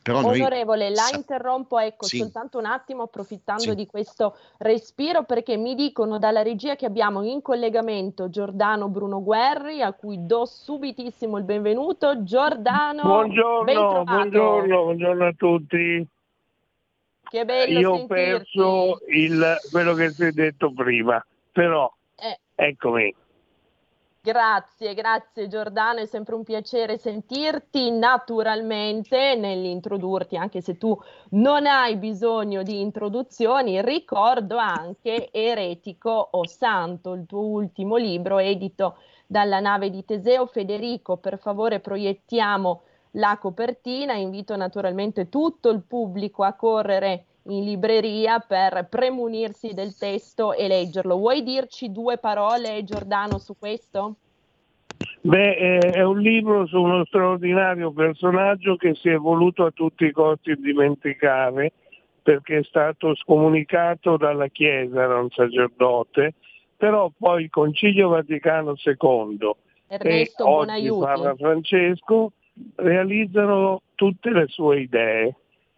però 0.07 0.21
Onorevole, 0.23 0.91
la 0.91 1.09
interrompo 1.13 1.81
ecco, 1.81 2.05
sì. 2.05 2.19
soltanto 2.19 2.59
un 2.59 2.67
attimo 2.67 3.03
approfittando 3.03 3.63
sì. 3.63 3.75
di 3.75 3.87
questo 3.87 4.37
respiro 4.59 5.25
perché 5.25 5.57
mi 5.57 5.75
dicono 5.75 6.21
dalla 6.21 6.43
regia 6.43 6.77
che 6.77 6.87
abbiamo 6.87 7.25
in 7.25 7.43
collegamento 7.43 8.31
Giordano 8.31 8.87
Bruno 8.87 9.21
Guerri 9.21 9.83
a 9.83 9.93
cui 9.93 10.25
do 10.25 10.45
subitissimo 10.45 11.39
il 11.39 11.43
benvenuto. 11.43 12.23
Giordano, 12.23 13.03
buongiorno, 13.03 14.05
buongiorno, 14.05 14.83
buongiorno 14.85 15.27
a 15.27 15.33
tutti. 15.33 16.07
Che 17.29 17.45
bello 17.45 17.81
Io 17.81 17.97
sentirti. 17.97 18.13
ho 18.13 18.37
perso 18.37 18.99
il, 19.09 19.57
quello 19.73 19.95
che 19.95 20.11
si 20.11 20.23
è 20.23 20.31
detto 20.31 20.73
prima, 20.73 21.25
però 21.51 21.93
eh. 22.15 22.39
eccomi. 22.55 23.13
Grazie, 24.27 24.95
grazie 24.95 25.47
Giordano, 25.47 26.01
è 26.01 26.07
sempre 26.07 26.35
un 26.35 26.43
piacere 26.43 26.99
sentirti 26.99 27.93
naturalmente 27.93 29.37
nell'introdurti, 29.37 30.37
anche 30.37 30.61
se 30.61 30.77
tu 30.77 31.01
non 31.31 31.65
hai 31.65 31.95
bisogno 31.95 32.65
di 32.65 32.81
introduzioni, 32.81 33.81
ricordo 33.83 34.57
anche 34.57 35.29
Eretico 35.31 36.31
o 36.33 36.45
Santo, 36.45 37.13
il 37.13 37.25
tuo 37.25 37.39
ultimo 37.39 37.95
libro 37.95 38.39
edito 38.39 38.97
dalla 39.29 39.61
nave 39.61 39.91
di 39.91 40.05
Teseo. 40.05 40.47
Federico, 40.47 41.19
per 41.19 41.39
favore 41.39 41.79
proiettiamo 41.79 42.83
la 43.13 43.39
copertina, 43.41 44.15
invito 44.15 44.57
naturalmente 44.57 45.29
tutto 45.29 45.71
il 45.71 45.83
pubblico 45.83 46.43
a 46.43 46.55
correre 46.55 47.27
in 47.49 47.65
libreria 47.65 48.39
per 48.39 48.87
premunirsi 48.89 49.75
del 49.75 49.97
testo 49.97 50.53
e 50.53 50.69
leggerlo. 50.69 51.17
Vuoi 51.17 51.43
dirci 51.43 51.93
due 51.93 52.19
parole, 52.19 52.83
Giordano, 52.85 53.39
su 53.39 53.57
questo? 53.59 54.17
Beh, 55.21 55.79
è 55.79 56.03
un 56.03 56.21
libro 56.21 56.67
su 56.67 56.81
uno 56.81 57.05
straordinario 57.05 57.91
personaggio 57.91 58.77
che 58.77 58.95
si 58.95 59.09
è 59.09 59.17
voluto 59.17 59.65
a 59.65 59.73
tutti 59.73 60.05
i 60.05 60.13
costi 60.13 60.55
dimenticare 60.57 61.73
perché 62.23 62.59
è 62.59 62.63
stato 62.65 63.15
scomunicato 63.15 64.17
dalla 64.17 64.49
Chiesa, 64.49 65.03
era 65.03 65.21
un 65.21 65.31
sacerdote, 65.31 66.35
però 66.77 67.11
poi 67.17 67.45
il 67.45 67.51
Concilio 67.51 68.09
Vaticano 68.09 68.75
II 68.83 69.51
Ernesto 69.89 70.45
e 70.45 70.49
oggi 70.49 70.89
Papa 70.89 71.35
Francesco 71.37 72.33
realizzano 72.77 73.83
tutte 73.95 74.31
le 74.31 74.47
sue 74.49 74.81
idee 74.81 75.37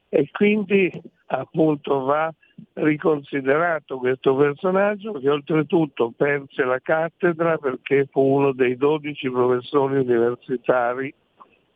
e 0.08 0.30
quindi 0.30 0.90
appunto 1.28 2.00
va 2.02 2.32
riconsiderato 2.74 3.98
questo 3.98 4.34
personaggio 4.34 5.12
che 5.12 5.28
oltretutto 5.28 6.12
perse 6.16 6.64
la 6.64 6.80
cattedra 6.80 7.56
perché 7.58 8.08
fu 8.10 8.20
uno 8.20 8.52
dei 8.52 8.76
dodici 8.76 9.30
professori 9.30 9.98
universitari 9.98 11.12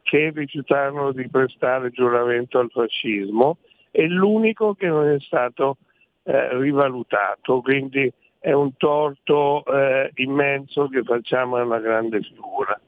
che 0.02 0.32
rifiutarono 0.35 1.12
di 1.12 1.28
prestare 1.28 1.90
giuramento 1.90 2.59
al 2.59 2.71
fascismo 2.71 3.59
e 3.90 4.09
l'unico 4.09 4.75
che 4.75 4.88
non 4.88 5.06
è 5.09 5.21
stato 5.21 5.76
eh, 6.25 6.56
rivalutato, 6.59 7.61
quindi 7.61 8.12
è 8.38 8.52
un 8.52 8.76
torto 8.76 9.64
eh, 9.66 10.11
immenso 10.14 10.88
che 10.88 11.02
facciamo 11.02 11.56
a 11.56 11.64
una 11.64 11.78
grande 11.78 12.21
figura. 12.23 12.78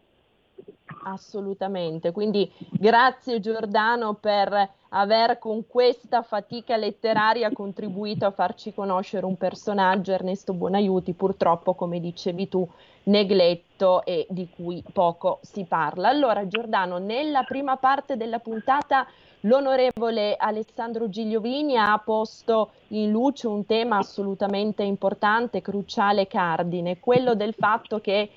Assolutamente, 1.06 2.12
quindi 2.12 2.50
grazie 2.70 3.38
Giordano 3.40 4.14
per 4.14 4.70
aver 4.88 5.38
con 5.38 5.66
questa 5.66 6.22
fatica 6.22 6.76
letteraria 6.76 7.50
contribuito 7.52 8.26
a 8.26 8.30
farci 8.30 8.72
conoscere 8.72 9.26
un 9.26 9.36
personaggio, 9.36 10.12
Ernesto 10.12 10.52
Buonaiuti, 10.54 11.12
purtroppo 11.12 11.74
come 11.74 12.00
dicevi 12.00 12.48
tu, 12.48 12.66
negletto 13.04 14.04
e 14.04 14.26
di 14.30 14.48
cui 14.48 14.82
poco 14.92 15.40
si 15.42 15.64
parla. 15.64 16.08
Allora 16.08 16.46
Giordano, 16.46 16.98
nella 16.98 17.42
prima 17.42 17.76
parte 17.76 18.16
della 18.16 18.38
puntata 18.38 19.06
L'onorevole 19.44 20.36
Alessandro 20.38 21.10
Gigliovini 21.10 21.76
ha 21.76 22.00
posto 22.02 22.70
in 22.88 23.10
luce 23.10 23.46
un 23.46 23.66
tema 23.66 23.98
assolutamente 23.98 24.82
importante, 24.82 25.60
cruciale, 25.60 26.26
cardine, 26.26 26.98
quello 26.98 27.34
del 27.34 27.52
fatto 27.52 28.00
che 28.00 28.30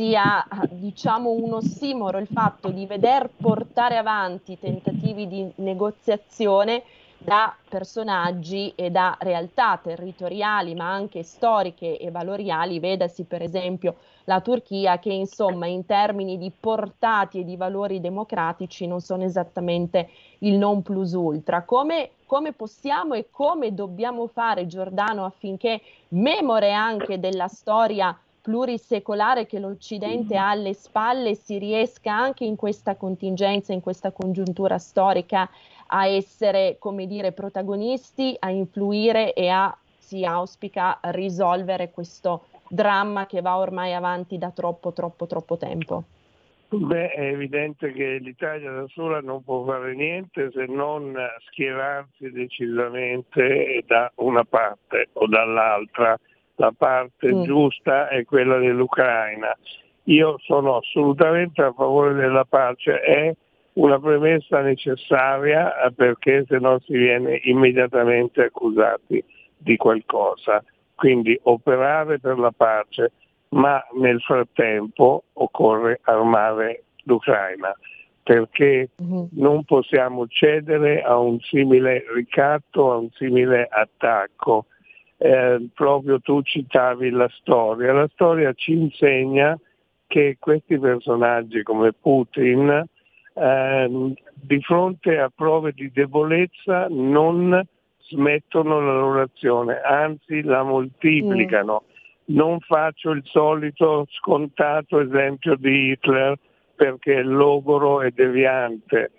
sia, 0.00 0.42
diciamo, 0.70 1.28
un 1.28 1.52
ossimoro 1.52 2.16
il 2.16 2.26
fatto 2.26 2.70
di 2.70 2.86
veder 2.86 3.28
portare 3.36 3.98
avanti 3.98 4.58
tentativi 4.58 5.28
di 5.28 5.52
negoziazione 5.56 6.82
da 7.18 7.54
personaggi 7.68 8.72
e 8.74 8.88
da 8.88 9.14
realtà 9.20 9.78
territoriali 9.82 10.74
ma 10.74 10.90
anche 10.90 11.22
storiche 11.22 11.98
e 11.98 12.10
valoriali, 12.10 12.80
vedasi 12.80 13.24
per 13.24 13.42
esempio 13.42 13.96
la 14.24 14.40
Turchia 14.40 14.98
che 14.98 15.12
insomma 15.12 15.66
in 15.66 15.84
termini 15.84 16.38
di 16.38 16.50
portati 16.58 17.40
e 17.40 17.44
di 17.44 17.58
valori 17.58 18.00
democratici 18.00 18.86
non 18.86 19.02
sono 19.02 19.24
esattamente 19.24 20.08
il 20.38 20.56
non 20.56 20.80
plus 20.80 21.12
ultra. 21.12 21.64
Come, 21.64 22.12
come 22.24 22.52
possiamo 22.54 23.12
e 23.12 23.26
come 23.30 23.74
dobbiamo 23.74 24.28
fare 24.28 24.66
Giordano 24.66 25.26
affinché 25.26 25.82
memore 26.08 26.72
anche 26.72 27.20
della 27.20 27.48
storia 27.48 28.18
plurisecolare 28.40 29.46
che 29.46 29.58
l'Occidente 29.58 30.36
ha 30.36 30.50
alle 30.50 30.74
spalle 30.74 31.34
si 31.34 31.58
riesca 31.58 32.14
anche 32.14 32.44
in 32.44 32.56
questa 32.56 32.96
contingenza, 32.96 33.72
in 33.72 33.80
questa 33.80 34.10
congiuntura 34.12 34.78
storica 34.78 35.48
a 35.88 36.06
essere, 36.06 36.76
come 36.78 37.06
dire, 37.06 37.32
protagonisti, 37.32 38.36
a 38.38 38.50
influire 38.50 39.32
e 39.32 39.48
a, 39.48 39.76
si 39.98 40.24
auspica, 40.24 40.98
risolvere 41.02 41.90
questo 41.90 42.44
dramma 42.68 43.26
che 43.26 43.40
va 43.40 43.58
ormai 43.58 43.92
avanti 43.94 44.38
da 44.38 44.50
troppo, 44.50 44.92
troppo, 44.92 45.26
troppo 45.26 45.56
tempo? 45.56 46.04
Beh, 46.72 47.10
è 47.10 47.32
evidente 47.32 47.90
che 47.92 48.18
l'Italia 48.18 48.70
da 48.70 48.86
sola 48.86 49.20
non 49.20 49.42
può 49.42 49.64
fare 49.64 49.92
niente 49.92 50.52
se 50.52 50.66
non 50.66 51.16
schierarsi 51.48 52.30
decisamente 52.30 53.82
da 53.88 54.10
una 54.16 54.44
parte 54.44 55.08
o 55.14 55.26
dall'altra. 55.26 56.16
La 56.60 56.74
parte 56.76 57.32
mm. 57.32 57.44
giusta 57.44 58.08
è 58.08 58.22
quella 58.26 58.58
dell'Ucraina. 58.58 59.56
Io 60.04 60.36
sono 60.40 60.76
assolutamente 60.76 61.62
a 61.62 61.72
favore 61.72 62.12
della 62.12 62.44
pace, 62.44 63.00
è 63.00 63.34
una 63.74 63.98
premessa 63.98 64.60
necessaria 64.60 65.72
perché 65.96 66.44
se 66.46 66.58
no 66.58 66.78
si 66.80 66.98
viene 66.98 67.40
immediatamente 67.44 68.44
accusati 68.44 69.24
di 69.56 69.76
qualcosa. 69.78 70.62
Quindi 70.94 71.38
operare 71.44 72.18
per 72.18 72.38
la 72.38 72.52
pace, 72.54 73.12
ma 73.50 73.82
nel 73.94 74.20
frattempo 74.20 75.24
occorre 75.32 76.00
armare 76.02 76.82
l'Ucraina 77.04 77.74
perché 78.22 78.90
uh-huh. 78.96 79.30
non 79.32 79.64
possiamo 79.64 80.26
cedere 80.26 81.02
a 81.02 81.16
un 81.16 81.40
simile 81.40 82.04
ricatto, 82.14 82.92
a 82.92 82.96
un 82.98 83.08
simile 83.12 83.66
attacco. 83.68 84.66
Eh, 85.22 85.68
proprio 85.74 86.18
tu 86.20 86.40
citavi 86.40 87.10
la 87.10 87.28
storia, 87.40 87.92
la 87.92 88.08
storia 88.10 88.54
ci 88.54 88.72
insegna 88.72 89.54
che 90.06 90.38
questi 90.38 90.78
personaggi 90.78 91.62
come 91.62 91.92
Putin 91.92 92.82
eh, 93.34 94.14
di 94.32 94.60
fronte 94.62 95.18
a 95.18 95.28
prove 95.28 95.72
di 95.72 95.90
debolezza 95.92 96.86
non 96.88 97.62
smettono 98.08 98.80
la 98.80 98.94
loro 98.94 99.20
azione, 99.20 99.82
anzi 99.82 100.42
la 100.42 100.62
moltiplicano. 100.62 101.84
Mm. 101.84 102.34
Non 102.34 102.58
faccio 102.60 103.10
il 103.10 103.22
solito 103.26 104.06
scontato 104.08 105.00
esempio 105.00 105.54
di 105.56 105.90
Hitler 105.90 106.38
perché 106.74 107.16
è 107.16 107.22
logoro 107.22 108.00
e 108.00 108.10
deviante. 108.10 109.10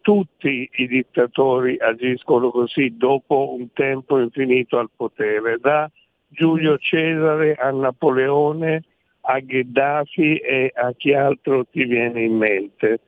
Tutti 0.00 0.68
i 0.72 0.86
dittatori 0.86 1.76
agiscono 1.78 2.50
così 2.50 2.96
dopo 2.96 3.54
un 3.54 3.72
tempo 3.72 4.18
infinito 4.18 4.78
al 4.78 4.90
potere, 4.94 5.58
da 5.60 5.90
Giulio 6.28 6.78
Cesare 6.78 7.54
a 7.54 7.70
Napoleone 7.70 8.84
a 9.22 9.38
Gheddafi 9.40 10.36
e 10.36 10.72
a 10.74 10.92
chi 10.96 11.12
altro 11.12 11.66
ti 11.66 11.84
viene 11.84 12.22
in 12.22 12.36
mente. 12.36 13.00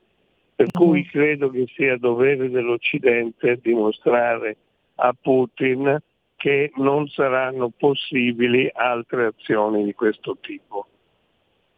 Per 0.55 0.69
cui 0.71 1.01
mm. 1.01 1.09
credo 1.09 1.49
che 1.49 1.65
sia 1.73 1.97
dovere 1.97 2.49
dell'Occidente 2.49 3.59
dimostrare 3.61 4.57
a 4.95 5.15
Putin 5.19 5.97
che 6.35 6.71
non 6.75 7.07
saranno 7.07 7.71
possibili 7.75 8.69
altre 8.73 9.27
azioni 9.27 9.83
di 9.83 9.93
questo 9.93 10.37
tipo. 10.39 10.87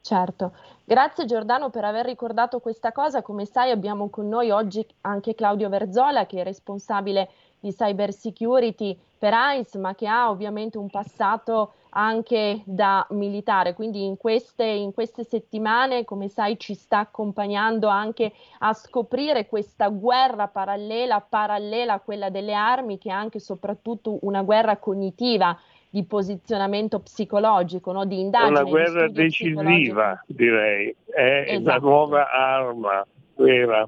Certo, 0.06 0.52
grazie 0.84 1.26
Giordano 1.26 1.72
per 1.72 1.84
aver 1.84 2.06
ricordato 2.06 2.60
questa 2.60 2.91
cosa. 2.91 3.24
Come 3.24 3.48
sai 3.48 3.72
abbiamo 3.72 4.10
con 4.10 4.28
noi 4.30 4.52
oggi 4.52 4.86
anche 5.02 5.34
Claudio 5.34 5.68
Verzola 5.68 6.28
che 6.28 6.41
è 6.41 6.44
responsabile 6.44 7.28
di 7.60 7.74
cyber 7.74 8.13
security 8.13 8.96
per 9.18 9.34
ICE, 9.34 9.80
ma 9.80 9.96
che 9.96 10.06
ha 10.06 10.30
ovviamente 10.30 10.78
un 10.78 10.91
passato 10.91 11.74
anche 11.98 12.62
da 12.65 13.08
militare, 13.12 13.74
quindi 13.74 14.06
in 14.06 14.18
queste, 14.18 14.65
in 14.65 14.94
queste, 14.94 15.24
settimane, 15.24 16.04
come 16.04 16.28
sai, 16.28 16.60
ci 16.60 16.76
sta 16.76 17.00
accompagnando 17.00 17.88
anche 17.88 18.32
a 18.60 18.74
scoprire 18.74 19.48
questa 19.48 19.88
guerra 19.88 20.48
parallela, 20.48 21.20
parallela 21.22 21.94
a 21.94 22.00
quella 22.00 22.30
delle 22.30 22.54
armi, 22.54 23.00
che 23.00 23.10
è 23.10 23.13
anche 23.13 23.38
e 23.38 23.41
soprattutto 23.41 24.20
una 24.22 24.44
guerra 24.44 24.78
cognitiva 24.78 25.58
di 25.95 26.03
posizionamento 26.03 26.99
psicologico, 26.99 27.93
no? 27.93 28.03
di 28.03 28.19
indagine. 28.19 28.60
Una 28.60 28.69
guerra 28.69 29.08
di 29.08 29.13
decisiva, 29.13 30.21
direi, 30.27 30.93
è 31.05 31.45
esatto. 31.47 31.63
la 31.63 31.77
nuova 31.77 32.29
arma 32.29 33.08
vera. 33.36 33.88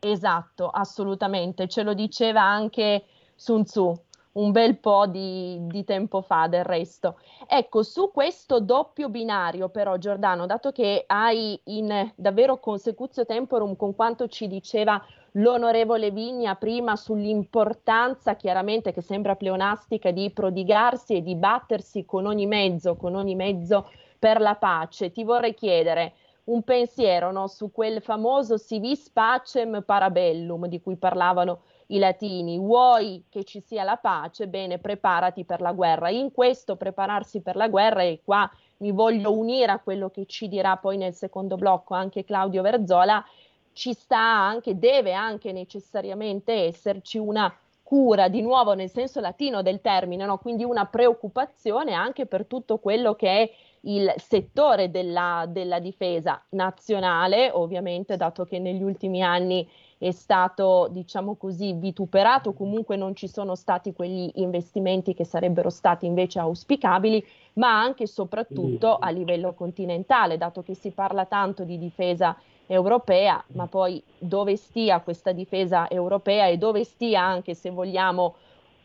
Esatto, 0.00 0.68
assolutamente, 0.68 1.66
ce 1.66 1.82
lo 1.82 1.94
diceva 1.94 2.42
anche 2.42 3.04
Sun 3.34 3.64
Tzu, 3.64 4.02
un 4.36 4.52
bel 4.52 4.78
po' 4.78 5.06
di, 5.06 5.58
di, 5.66 5.84
tempo 5.84 6.22
fa 6.22 6.46
del 6.48 6.64
resto. 6.64 7.18
Ecco, 7.46 7.82
su 7.82 8.10
questo 8.12 8.60
doppio 8.60 9.08
binario 9.08 9.68
però 9.68 9.96
Giordano, 9.96 10.46
dato 10.46 10.72
che 10.72 11.04
hai 11.06 11.58
in 11.64 12.12
davvero 12.14 12.58
consecutio 12.58 13.24
temporum 13.24 13.76
con 13.76 13.94
quanto 13.94 14.28
ci 14.28 14.46
diceva 14.46 15.02
l'onorevole 15.32 16.10
Vigna 16.10 16.54
prima 16.54 16.96
sull'importanza 16.96 18.36
chiaramente 18.36 18.92
che 18.92 19.02
sembra 19.02 19.36
pleonastica 19.36 20.10
di 20.10 20.30
prodigarsi 20.30 21.16
e 21.16 21.22
di 21.22 21.34
battersi 21.34 22.04
con 22.04 22.26
ogni 22.26 22.46
mezzo, 22.46 22.96
con 22.96 23.14
ogni 23.14 23.34
mezzo 23.34 23.88
per 24.18 24.40
la 24.40 24.54
pace, 24.54 25.12
ti 25.12 25.24
vorrei 25.24 25.54
chiedere 25.54 26.14
un 26.44 26.62
pensiero 26.62 27.32
no, 27.32 27.48
su 27.48 27.72
quel 27.72 28.00
famoso 28.00 28.56
si 28.56 28.78
vis 28.78 29.10
pacem 29.10 29.82
parabellum 29.84 30.66
di 30.68 30.80
cui 30.80 30.96
parlavano 30.96 31.62
i 31.88 31.98
latini, 31.98 32.58
vuoi 32.58 33.24
che 33.28 33.44
ci 33.44 33.60
sia 33.60 33.84
la 33.84 33.96
pace, 33.96 34.48
bene, 34.48 34.78
preparati 34.78 35.44
per 35.44 35.60
la 35.60 35.72
guerra. 35.72 36.10
In 36.10 36.32
questo 36.32 36.76
prepararsi 36.76 37.40
per 37.40 37.56
la 37.56 37.68
guerra, 37.68 38.02
e 38.02 38.20
qua 38.24 38.50
mi 38.78 38.92
voglio 38.92 39.32
unire 39.32 39.72
a 39.72 39.78
quello 39.78 40.10
che 40.10 40.26
ci 40.26 40.48
dirà 40.48 40.76
poi 40.76 40.96
nel 40.96 41.14
secondo 41.14 41.56
blocco 41.56 41.94
anche 41.94 42.24
Claudio 42.24 42.62
Verzola, 42.62 43.24
ci 43.72 43.92
sta 43.92 44.18
anche, 44.18 44.78
deve 44.78 45.12
anche 45.12 45.52
necessariamente 45.52 46.52
esserci 46.52 47.18
una 47.18 47.54
cura, 47.82 48.28
di 48.28 48.42
nuovo 48.42 48.74
nel 48.74 48.90
senso 48.90 49.20
latino 49.20 49.62
del 49.62 49.80
termine, 49.80 50.24
no? 50.24 50.38
quindi 50.38 50.64
una 50.64 50.86
preoccupazione 50.86 51.92
anche 51.92 52.26
per 52.26 52.46
tutto 52.46 52.78
quello 52.78 53.14
che 53.14 53.28
è 53.28 53.50
il 53.82 54.12
settore 54.16 54.90
della, 54.90 55.44
della 55.48 55.78
difesa 55.78 56.42
nazionale, 56.50 57.50
ovviamente, 57.52 58.16
dato 58.16 58.44
che 58.44 58.58
negli 58.58 58.82
ultimi 58.82 59.22
anni 59.22 59.68
è 59.98 60.10
stato, 60.10 60.88
diciamo 60.90 61.36
così, 61.36 61.72
vituperato, 61.72 62.52
comunque 62.52 62.96
non 62.96 63.14
ci 63.14 63.28
sono 63.28 63.54
stati 63.54 63.94
quegli 63.94 64.30
investimenti 64.34 65.14
che 65.14 65.24
sarebbero 65.24 65.70
stati 65.70 66.04
invece 66.04 66.38
auspicabili, 66.38 67.24
ma 67.54 67.80
anche 67.80 68.02
e 68.02 68.06
soprattutto 68.06 68.96
a 68.96 69.08
livello 69.10 69.54
continentale, 69.54 70.36
dato 70.36 70.62
che 70.62 70.74
si 70.74 70.90
parla 70.90 71.24
tanto 71.24 71.64
di 71.64 71.78
difesa 71.78 72.36
europea, 72.66 73.42
ma 73.52 73.66
poi 73.66 74.02
dove 74.18 74.56
stia 74.56 75.00
questa 75.00 75.32
difesa 75.32 75.88
europea 75.88 76.46
e 76.46 76.58
dove 76.58 76.84
stia 76.84 77.22
anche, 77.22 77.54
se 77.54 77.70
vogliamo, 77.70 78.34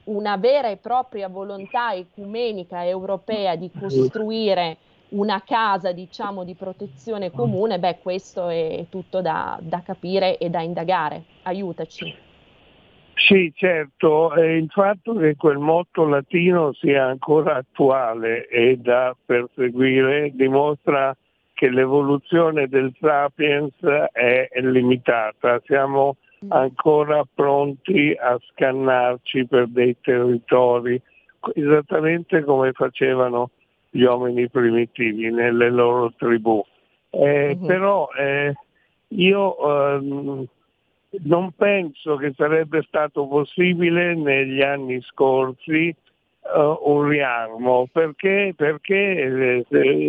una 0.03 0.37
vera 0.37 0.69
e 0.69 0.77
propria 0.77 1.27
volontà 1.27 1.93
ecumenica 1.93 2.85
europea 2.85 3.55
di 3.55 3.69
costruire 3.71 4.77
una 5.11 5.41
casa, 5.45 5.91
diciamo, 5.91 6.43
di 6.43 6.55
protezione 6.55 7.31
comune, 7.31 7.79
beh, 7.79 7.99
questo 8.01 8.49
è 8.49 8.85
tutto 8.89 9.21
da, 9.21 9.57
da 9.61 9.81
capire 9.81 10.37
e 10.37 10.49
da 10.49 10.61
indagare. 10.61 11.23
Aiutaci. 11.43 12.29
Sì, 13.15 13.51
certo, 13.55 14.33
eh, 14.35 14.57
il 14.57 14.69
fatto 14.69 15.13
che 15.15 15.35
quel 15.35 15.57
motto 15.57 16.05
latino 16.05 16.73
sia 16.73 17.05
ancora 17.05 17.57
attuale 17.57 18.47
e 18.47 18.77
da 18.77 19.15
perseguire 19.25 20.31
dimostra 20.33 21.15
che 21.53 21.69
l'evoluzione 21.69 22.67
del 22.67 22.91
sapiens 22.99 23.75
è 24.11 24.49
limitata, 24.61 25.61
siamo 25.65 26.17
ancora 26.47 27.23
pronti 27.31 28.15
a 28.19 28.39
scannarci 28.49 29.45
per 29.45 29.67
dei 29.67 29.95
territori, 30.01 30.99
esattamente 31.53 32.43
come 32.43 32.71
facevano 32.71 33.51
gli 33.91 34.03
uomini 34.03 34.49
primitivi 34.49 35.29
nelle 35.29 35.69
loro 35.69 36.11
tribù. 36.17 36.63
Eh, 37.09 37.57
uh-huh. 37.59 37.65
Però 37.65 38.09
eh, 38.17 38.53
io 39.09 39.57
ehm, 39.57 40.45
non 41.23 41.51
penso 41.51 42.15
che 42.15 42.33
sarebbe 42.35 42.83
stato 42.87 43.27
possibile 43.27 44.15
negli 44.15 44.61
anni 44.61 45.01
scorsi 45.01 45.93
uh, 46.55 46.89
un 46.89 47.07
riarmo, 47.07 47.87
perché, 47.91 48.53
perché 48.55 49.65
eh, 49.65 49.65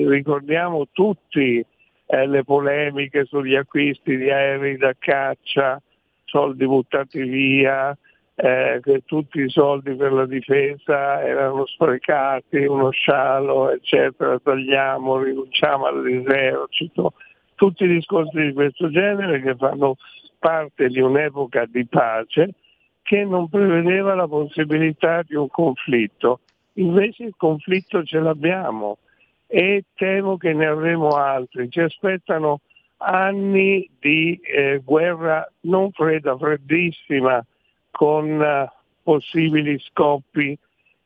ricordiamo 0.06 0.86
tutti 0.92 1.64
eh, 2.06 2.26
le 2.26 2.44
polemiche 2.44 3.24
sugli 3.24 3.56
acquisti 3.56 4.16
di 4.16 4.30
aerei 4.30 4.76
da 4.76 4.94
caccia, 4.96 5.82
soldi 6.24 6.66
buttati 6.66 7.20
via, 7.22 7.96
eh, 8.34 8.80
che 8.82 9.02
tutti 9.04 9.40
i 9.40 9.50
soldi 9.50 9.94
per 9.94 10.12
la 10.12 10.26
difesa 10.26 11.22
erano 11.22 11.66
sprecati, 11.66 12.64
uno 12.64 12.90
scialo, 12.90 13.70
eccetera, 13.70 14.38
tagliamo, 14.38 15.22
rinunciamo 15.22 15.86
all'esercito, 15.86 17.12
tutti 17.54 17.84
i 17.84 17.88
discorsi 17.88 18.40
di 18.40 18.52
questo 18.52 18.90
genere 18.90 19.40
che 19.42 19.54
fanno 19.54 19.96
parte 20.38 20.88
di 20.88 21.00
un'epoca 21.00 21.66
di 21.66 21.86
pace 21.86 22.54
che 23.02 23.24
non 23.24 23.48
prevedeva 23.48 24.14
la 24.14 24.26
possibilità 24.26 25.22
di 25.22 25.34
un 25.34 25.48
conflitto. 25.48 26.40
Invece 26.74 27.24
il 27.24 27.34
conflitto 27.36 28.02
ce 28.02 28.18
l'abbiamo 28.18 28.98
e 29.46 29.84
temo 29.94 30.38
che 30.38 30.54
ne 30.54 30.66
avremo 30.66 31.10
altri. 31.10 31.68
Ci 31.68 31.80
aspettano 31.80 32.60
anni 32.96 33.88
di 34.00 34.40
eh, 34.42 34.80
guerra 34.82 35.46
non 35.62 35.90
fredda, 35.90 36.36
freddissima, 36.36 37.44
con 37.92 38.40
uh, 38.40 38.68
possibili 39.02 39.78
scoppi 39.78 40.59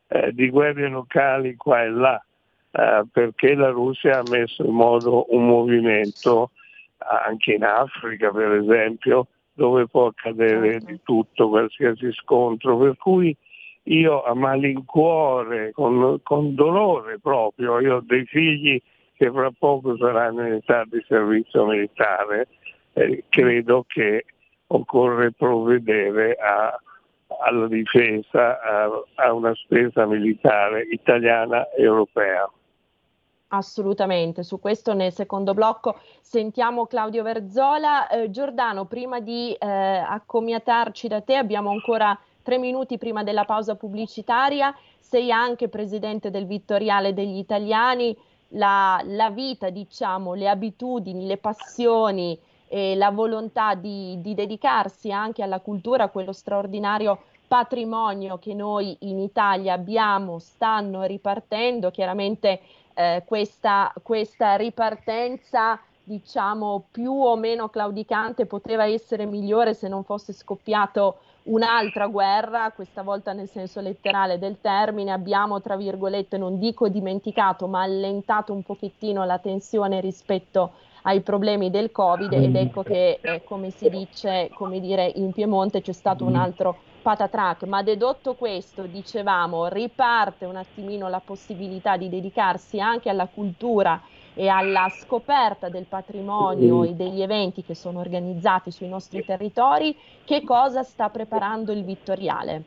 eh, 0.08 0.32
di 0.32 0.48
guerre 0.50 0.88
locali 0.88 1.56
qua 1.56 1.82
e 1.82 1.90
là, 1.90 2.24
eh, 2.70 3.02
perché 3.10 3.54
la 3.54 3.70
Russia 3.70 4.20
ha 4.20 4.22
messo 4.30 4.64
in 4.64 4.72
modo 4.72 5.26
un 5.34 5.46
movimento 5.46 6.50
anche 6.98 7.54
in 7.54 7.64
Africa 7.64 8.30
per 8.30 8.52
esempio, 8.52 9.26
dove 9.52 9.86
può 9.86 10.06
accadere 10.06 10.72
certo. 10.72 10.86
di 10.86 11.00
tutto, 11.02 11.48
qualsiasi 11.48 12.12
scontro, 12.12 12.76
per 12.78 12.96
cui 12.96 13.36
io 13.84 14.22
a 14.22 14.34
malincuore, 14.34 15.72
con, 15.72 16.20
con 16.22 16.54
dolore 16.54 17.18
proprio, 17.18 17.80
io 17.80 17.96
ho 17.96 18.02
dei 18.04 18.24
figli 18.26 18.80
che 19.16 19.30
fra 19.30 19.50
poco 19.56 19.96
saranno 19.96 20.46
in 20.46 20.54
età 20.54 20.84
di 20.84 21.02
servizio 21.06 21.66
militare, 21.66 22.48
eh, 22.92 23.24
credo 23.28 23.84
che 23.88 24.24
occorre 24.68 25.32
provvedere 25.32 26.34
a, 26.34 26.78
alla 27.40 27.68
difesa, 27.68 28.60
a, 28.60 29.02
a 29.14 29.32
una 29.32 29.54
spesa 29.54 30.06
militare 30.06 30.82
italiana 30.90 31.68
e 31.70 31.82
europea. 31.82 32.50
Assolutamente, 33.48 34.42
su 34.42 34.58
questo 34.58 34.92
nel 34.92 35.12
secondo 35.12 35.54
blocco 35.54 36.00
sentiamo 36.20 36.86
Claudio 36.86 37.22
Verzola. 37.22 38.08
Eh, 38.08 38.30
Giordano, 38.30 38.86
prima 38.86 39.20
di 39.20 39.52
eh, 39.52 39.66
accomiatarci 39.66 41.06
da 41.06 41.20
te 41.20 41.36
abbiamo 41.36 41.70
ancora 41.70 42.18
tre 42.42 42.58
minuti 42.58 42.98
prima 42.98 43.22
della 43.22 43.44
pausa 43.44 43.76
pubblicitaria, 43.76 44.74
sei 44.98 45.30
anche 45.30 45.68
presidente 45.68 46.30
del 46.30 46.46
Vittoriale 46.46 47.14
degli 47.14 47.38
Italiani, 47.38 48.16
la, 48.48 49.00
la 49.04 49.30
vita, 49.30 49.70
diciamo, 49.70 50.34
le 50.34 50.48
abitudini, 50.48 51.26
le 51.26 51.36
passioni 51.38 52.38
e 52.68 52.94
la 52.96 53.10
volontà 53.10 53.74
di, 53.74 54.20
di 54.20 54.34
dedicarsi 54.34 55.12
anche 55.12 55.42
alla 55.42 55.60
cultura, 55.60 56.08
quello 56.08 56.32
straordinario 56.32 57.20
patrimonio 57.46 58.38
che 58.38 58.54
noi 58.54 58.96
in 59.00 59.20
Italia 59.20 59.74
abbiamo, 59.74 60.38
stanno 60.38 61.04
ripartendo, 61.04 61.90
chiaramente 61.90 62.60
eh, 62.94 63.22
questa, 63.24 63.92
questa 64.02 64.56
ripartenza 64.56 65.78
diciamo 66.02 66.84
più 66.92 67.12
o 67.12 67.34
meno 67.36 67.68
claudicante 67.68 68.46
poteva 68.46 68.86
essere 68.86 69.26
migliore 69.26 69.74
se 69.74 69.88
non 69.88 70.04
fosse 70.04 70.32
scoppiato 70.32 71.18
un'altra 71.44 72.06
guerra, 72.06 72.72
questa 72.72 73.02
volta 73.02 73.32
nel 73.32 73.48
senso 73.48 73.80
letterale 73.80 74.38
del 74.38 74.60
termine, 74.60 75.12
abbiamo 75.12 75.60
tra 75.60 75.76
virgolette 75.76 76.38
non 76.38 76.58
dico 76.58 76.88
dimenticato 76.88 77.66
ma 77.66 77.82
allentato 77.82 78.52
un 78.52 78.62
pochettino 78.62 79.24
la 79.24 79.38
tensione 79.38 80.00
rispetto 80.00 80.72
ai 81.06 81.20
problemi 81.20 81.70
del 81.70 81.92
Covid 81.92 82.32
ed 82.32 82.54
ecco 82.56 82.82
che 82.82 83.18
eh, 83.20 83.42
come 83.44 83.70
si 83.70 83.88
dice, 83.88 84.50
come 84.52 84.80
dire 84.80 85.10
in 85.14 85.32
Piemonte 85.32 85.80
c'è 85.80 85.92
stato 85.92 86.24
un 86.24 86.34
altro 86.34 86.78
patatrack, 87.02 87.62
ma 87.64 87.84
dedotto 87.84 88.34
questo, 88.34 88.82
dicevamo, 88.82 89.68
riparte 89.68 90.44
un 90.44 90.56
attimino 90.56 91.08
la 91.08 91.22
possibilità 91.24 91.96
di 91.96 92.08
dedicarsi 92.08 92.80
anche 92.80 93.08
alla 93.08 93.28
cultura 93.28 94.00
e 94.34 94.48
alla 94.48 94.88
scoperta 94.88 95.68
del 95.68 95.86
patrimonio 95.88 96.82
e 96.82 96.94
degli 96.94 97.22
eventi 97.22 97.62
che 97.62 97.76
sono 97.76 98.00
organizzati 98.00 98.72
sui 98.72 98.88
nostri 98.88 99.24
territori, 99.24 99.96
che 100.24 100.42
cosa 100.42 100.82
sta 100.82 101.08
preparando 101.08 101.70
il 101.70 101.84
Vittoriale? 101.84 102.64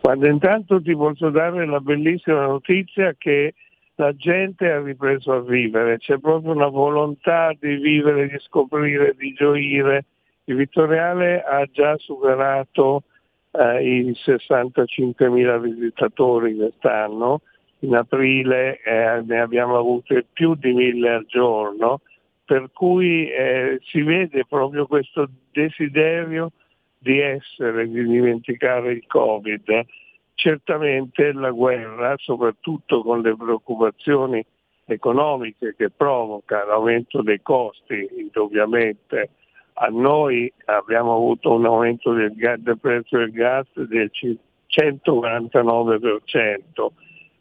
Guarda, 0.00 0.28
intanto 0.28 0.80
ti 0.80 0.96
posso 0.96 1.28
dare 1.28 1.66
la 1.66 1.80
bellissima 1.80 2.46
notizia 2.46 3.14
che 3.18 3.54
la 3.98 4.14
gente 4.14 4.70
ha 4.70 4.80
ripreso 4.80 5.32
a 5.32 5.40
vivere, 5.40 5.98
c'è 5.98 6.18
proprio 6.18 6.52
una 6.52 6.68
volontà 6.68 7.52
di 7.58 7.74
vivere, 7.76 8.28
di 8.28 8.38
scoprire, 8.38 9.14
di 9.18 9.32
gioire. 9.32 10.04
Il 10.44 10.54
Vittoriale 10.54 11.42
ha 11.42 11.66
già 11.66 11.96
superato 11.98 13.02
eh, 13.50 13.82
i 13.82 14.10
65.000 14.12 15.60
visitatori 15.60 16.54
quest'anno, 16.54 17.40
in 17.80 17.96
aprile 17.96 18.80
eh, 18.82 19.20
ne 19.26 19.40
abbiamo 19.40 19.76
avute 19.76 20.24
più 20.32 20.54
di 20.54 20.72
1.000 20.72 21.06
al 21.08 21.26
giorno, 21.26 22.00
per 22.44 22.70
cui 22.72 23.28
eh, 23.28 23.80
si 23.82 24.02
vede 24.02 24.44
proprio 24.48 24.86
questo 24.86 25.28
desiderio 25.50 26.52
di 26.98 27.18
essere, 27.18 27.88
di 27.88 28.04
dimenticare 28.06 28.92
il 28.92 29.04
Covid. 29.08 29.86
Certamente 30.40 31.32
la 31.32 31.50
guerra, 31.50 32.14
soprattutto 32.16 33.02
con 33.02 33.22
le 33.22 33.34
preoccupazioni 33.34 34.40
economiche 34.84 35.74
che 35.76 35.90
provoca 35.90 36.64
l'aumento 36.64 37.22
dei 37.22 37.42
costi, 37.42 38.08
indubbiamente, 38.18 39.30
a 39.72 39.88
noi 39.88 40.48
abbiamo 40.66 41.16
avuto 41.16 41.54
un 41.54 41.66
aumento 41.66 42.12
del, 42.12 42.36
gas, 42.36 42.60
del 42.60 42.78
prezzo 42.78 43.18
del 43.18 43.32
gas 43.32 43.66
del 43.74 44.12
149%, 44.12 46.86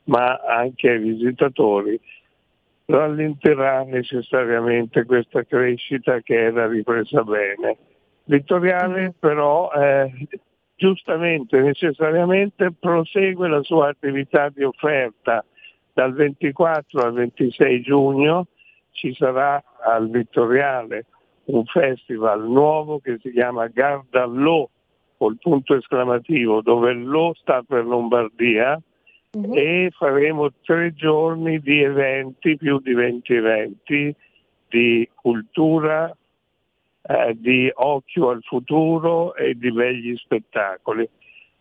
ma 0.06 0.42
anche 0.48 0.90
ai 0.90 0.98
visitatori 0.98 2.02
rallenterà 2.86 3.84
necessariamente 3.84 5.06
questa 5.06 5.44
crescita 5.44 6.20
che 6.22 6.34
era 6.34 6.66
ripresa 6.66 7.22
bene. 7.22 7.78
Vittoriale 8.24 9.14
però 9.20 9.72
eh, 9.72 10.12
giustamente, 10.78 11.60
necessariamente 11.60 12.72
prosegue 12.72 13.50
la 13.50 13.62
sua 13.64 13.90
attività 13.90 14.50
di 14.50 14.64
offerta. 14.64 15.44
Dal 15.92 16.14
24 16.14 17.02
al 17.02 17.14
26 17.14 17.82
giugno 17.82 18.48
ci 18.92 19.14
sarà 19.16 19.62
al 19.84 20.10
Vittoriale 20.10 21.06
un 21.46 21.66
festival 21.66 22.48
nuovo 22.48 23.00
che 23.00 23.18
si 23.22 23.32
chiama 23.32 23.68
Garda 23.68 24.26
Lo, 24.26 24.70
col 25.18 25.38
punto 25.40 25.76
esclamativo, 25.76 26.62
dove 26.62 26.94
Lo 26.94 27.34
sta 27.34 27.64
per 27.64 27.86
Lombardia, 27.86 28.80
uh-huh. 29.32 29.54
e 29.56 29.92
faremo 29.98 30.52
tre 30.62 30.94
giorni 30.94 31.60
di 31.60 31.82
eventi, 31.82 32.58
più 32.58 32.80
di 32.80 32.94
20 32.94 33.34
eventi, 33.34 34.16
di 34.70 35.10
cultura, 35.16 36.16
eh, 37.08 37.36
di 37.38 37.72
occhio 37.74 38.30
al 38.30 38.44
futuro 38.44 39.34
e 39.36 39.56
di 39.56 39.72
begli 39.72 40.16
spettacoli. 40.18 41.08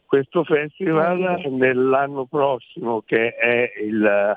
Questo 0.04 0.44
festival 0.44 1.44
nell'anno 1.50 2.26
prossimo, 2.26 3.02
che 3.02 3.34
è 3.34 3.72
il 3.82 4.36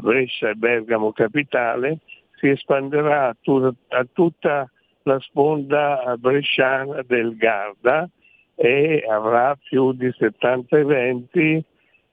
Brescia 0.00 0.50
e 0.50 0.54
Bergamo 0.54 1.12
Capitale, 1.12 1.98
si 2.36 2.48
espanderà 2.48 3.28
a, 3.28 3.36
tu- 3.40 3.74
a 3.88 4.06
tutta 4.12 4.70
la 5.02 5.18
sponda 5.20 6.14
bresciana 6.18 7.02
del 7.02 7.36
Garda 7.36 8.08
e 8.54 9.04
avrà 9.08 9.56
più 9.56 9.92
di 9.92 10.12
70 10.12 10.78
eventi 10.78 11.64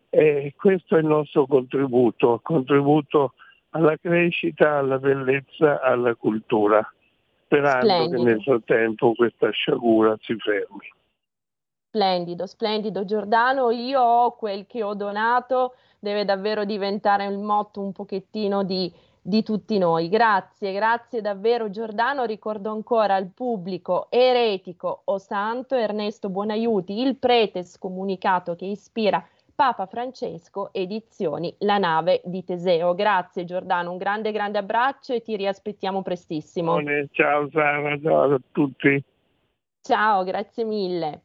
e 0.10 0.54
questo 0.56 0.96
è 0.96 1.00
il 1.00 1.06
nostro 1.06 1.46
contributo, 1.46 2.40
contributo 2.42 3.34
alla 3.72 3.98
crescita, 3.98 4.78
alla 4.78 4.98
bellezza, 4.98 5.82
alla 5.82 6.16
cultura, 6.16 6.88
sperando 7.58 7.86
splendido. 7.86 8.24
che 8.24 8.30
nel 8.30 8.42
frattempo 8.44 9.14
questa 9.14 9.50
sciagura 9.50 10.18
si 10.22 10.36
fermi. 10.38 10.94
Splendido, 11.90 12.46
splendido 12.46 13.06
Giordano, 13.06 13.72
io 13.72 14.02
ho 14.02 14.36
quel 14.36 14.66
che 14.68 14.84
ho 14.84 14.94
donato, 14.94 15.76
deve 16.00 16.26
davvero 16.26 16.66
diventare 16.66 17.26
il 17.26 17.38
motto 17.38 17.80
un 17.80 17.92
pochettino 17.92 18.64
di 18.64 18.92
di 19.28 19.42
tutti 19.42 19.80
noi. 19.80 20.08
Grazie, 20.08 20.72
grazie 20.72 21.20
davvero 21.20 21.72
Giordano. 21.72 22.26
Ricordo 22.26 22.70
ancora 22.70 23.16
al 23.16 23.32
pubblico 23.34 24.06
eretico 24.12 25.02
o 25.06 25.18
santo 25.18 25.74
Ernesto 25.74 26.30
Buonaiuti, 26.30 27.00
il 27.00 27.16
prete 27.16 27.64
scomunicato 27.64 28.56
che 28.56 28.66
ispira 28.66 29.26
Papa 29.56 29.86
Francesco, 29.86 30.74
edizioni 30.74 31.56
La 31.60 31.78
nave 31.78 32.22
di 32.26 32.44
Teseo. 32.44 32.94
Grazie 32.94 33.46
Giordano, 33.46 33.92
un 33.92 33.98
grande 33.98 34.34
grande 34.34 34.58
abbraccio 34.58 35.14
e 35.14 35.22
ti 35.22 35.38
riaspettiamo 35.38 36.02
prestissimo. 36.02 36.78
Ciao 37.12 37.50
Sara, 37.50 37.98
ciao 38.02 38.34
a 38.34 38.40
tutti. 38.52 39.02
Ciao, 39.82 40.24
grazie 40.26 40.66
mille. 40.66 41.22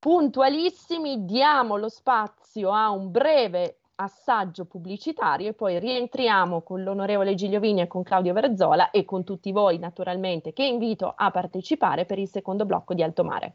Puntualissimi, 0.00 1.24
diamo 1.24 1.76
lo 1.76 1.88
spazio 1.88 2.72
a 2.72 2.90
un 2.90 3.12
breve 3.12 3.76
assaggio 3.94 4.64
pubblicitario 4.64 5.50
e 5.50 5.52
poi 5.52 5.78
rientriamo 5.78 6.62
con 6.62 6.82
l'onorevole 6.82 7.34
Gigliovini 7.34 7.82
e 7.82 7.86
con 7.86 8.02
Claudio 8.02 8.32
Verzola 8.32 8.90
e 8.90 9.04
con 9.04 9.22
tutti 9.22 9.52
voi 9.52 9.78
naturalmente 9.78 10.52
che 10.52 10.64
invito 10.64 11.12
a 11.14 11.30
partecipare 11.30 12.06
per 12.06 12.18
il 12.18 12.28
secondo 12.28 12.64
blocco 12.64 12.92
di 12.92 13.04
Alto 13.04 13.22
Mare. 13.22 13.54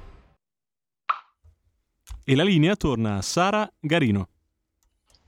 E 2.31 2.35
la 2.37 2.43
linea 2.43 2.77
torna 2.77 3.17
a 3.17 3.21
Sara 3.21 3.69
Garino. 3.77 4.29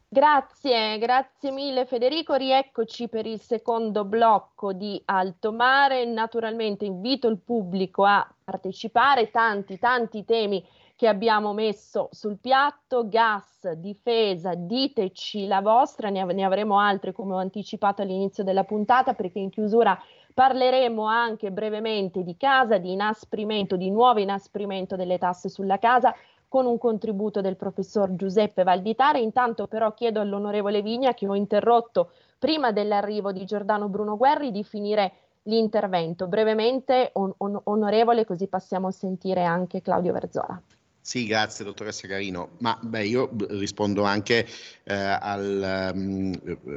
Grazie, 0.07 0.97
grazie 0.99 1.51
mille 1.51 1.85
Federico. 1.85 2.35
Rieccoci 2.35 3.09
per 3.09 3.25
il 3.25 3.41
secondo 3.41 4.05
blocco 4.05 4.71
di 4.71 5.01
Alto 5.03 5.51
Mare. 5.51 6.05
Naturalmente 6.05 6.85
invito 6.85 7.27
il 7.27 7.39
pubblico 7.39 8.05
a 8.05 8.25
partecipare, 8.41 9.31
tanti, 9.31 9.77
tanti 9.79 10.23
temi 10.23 10.65
che 10.95 11.09
abbiamo 11.09 11.51
messo 11.51 12.07
sul 12.11 12.37
piatto, 12.39 13.09
gas, 13.09 13.69
difesa, 13.73 14.53
diteci 14.55 15.45
la 15.45 15.59
vostra, 15.59 16.07
ne, 16.07 16.21
av- 16.21 16.31
ne 16.31 16.45
avremo 16.45 16.79
altre 16.79 17.11
come 17.11 17.33
ho 17.33 17.37
anticipato 17.37 18.01
all'inizio 18.01 18.45
della 18.45 18.63
puntata 18.63 19.13
perché 19.13 19.39
in 19.39 19.49
chiusura 19.49 20.01
parleremo 20.33 21.03
anche 21.03 21.51
brevemente 21.51 22.23
di 22.23 22.37
casa, 22.37 22.77
di 22.77 22.93
inasprimento, 22.93 23.75
di 23.75 23.91
nuovo 23.91 24.19
inasprimento 24.19 24.95
delle 24.95 25.17
tasse 25.17 25.49
sulla 25.49 25.77
casa 25.77 26.15
con 26.53 26.67
un 26.67 26.77
contributo 26.77 27.41
del 27.41 27.55
professor 27.55 28.13
Giuseppe 28.13 28.61
Valditare. 28.61 29.19
Intanto 29.19 29.65
però 29.65 29.91
chiedo 29.95 30.19
all'onorevole 30.19 30.83
Vigna, 30.83 31.15
che 31.15 31.27
ho 31.27 31.33
interrotto 31.33 32.11
prima 32.37 32.71
dell'arrivo 32.71 33.31
di 33.31 33.43
Giordano 33.43 33.89
Bruno 33.89 34.17
Guerri, 34.17 34.51
di 34.51 34.63
finire 34.63 35.13
l'intervento 35.45 36.27
brevemente, 36.27 37.09
on- 37.13 37.33
on- 37.37 37.59
onorevole, 37.63 38.23
così 38.23 38.45
passiamo 38.45 38.89
a 38.89 38.91
sentire 38.91 39.43
anche 39.43 39.81
Claudio 39.81 40.13
Verzola. 40.13 40.61
Sì, 41.01 41.25
grazie 41.25 41.65
dottoressa 41.65 42.07
Carino. 42.07 42.51
Ma 42.59 42.77
beh, 42.79 43.03
io 43.03 43.29
rispondo 43.49 44.03
anche, 44.03 44.47
eh, 44.83 44.93
al, 44.93 45.91
um, 45.93 46.33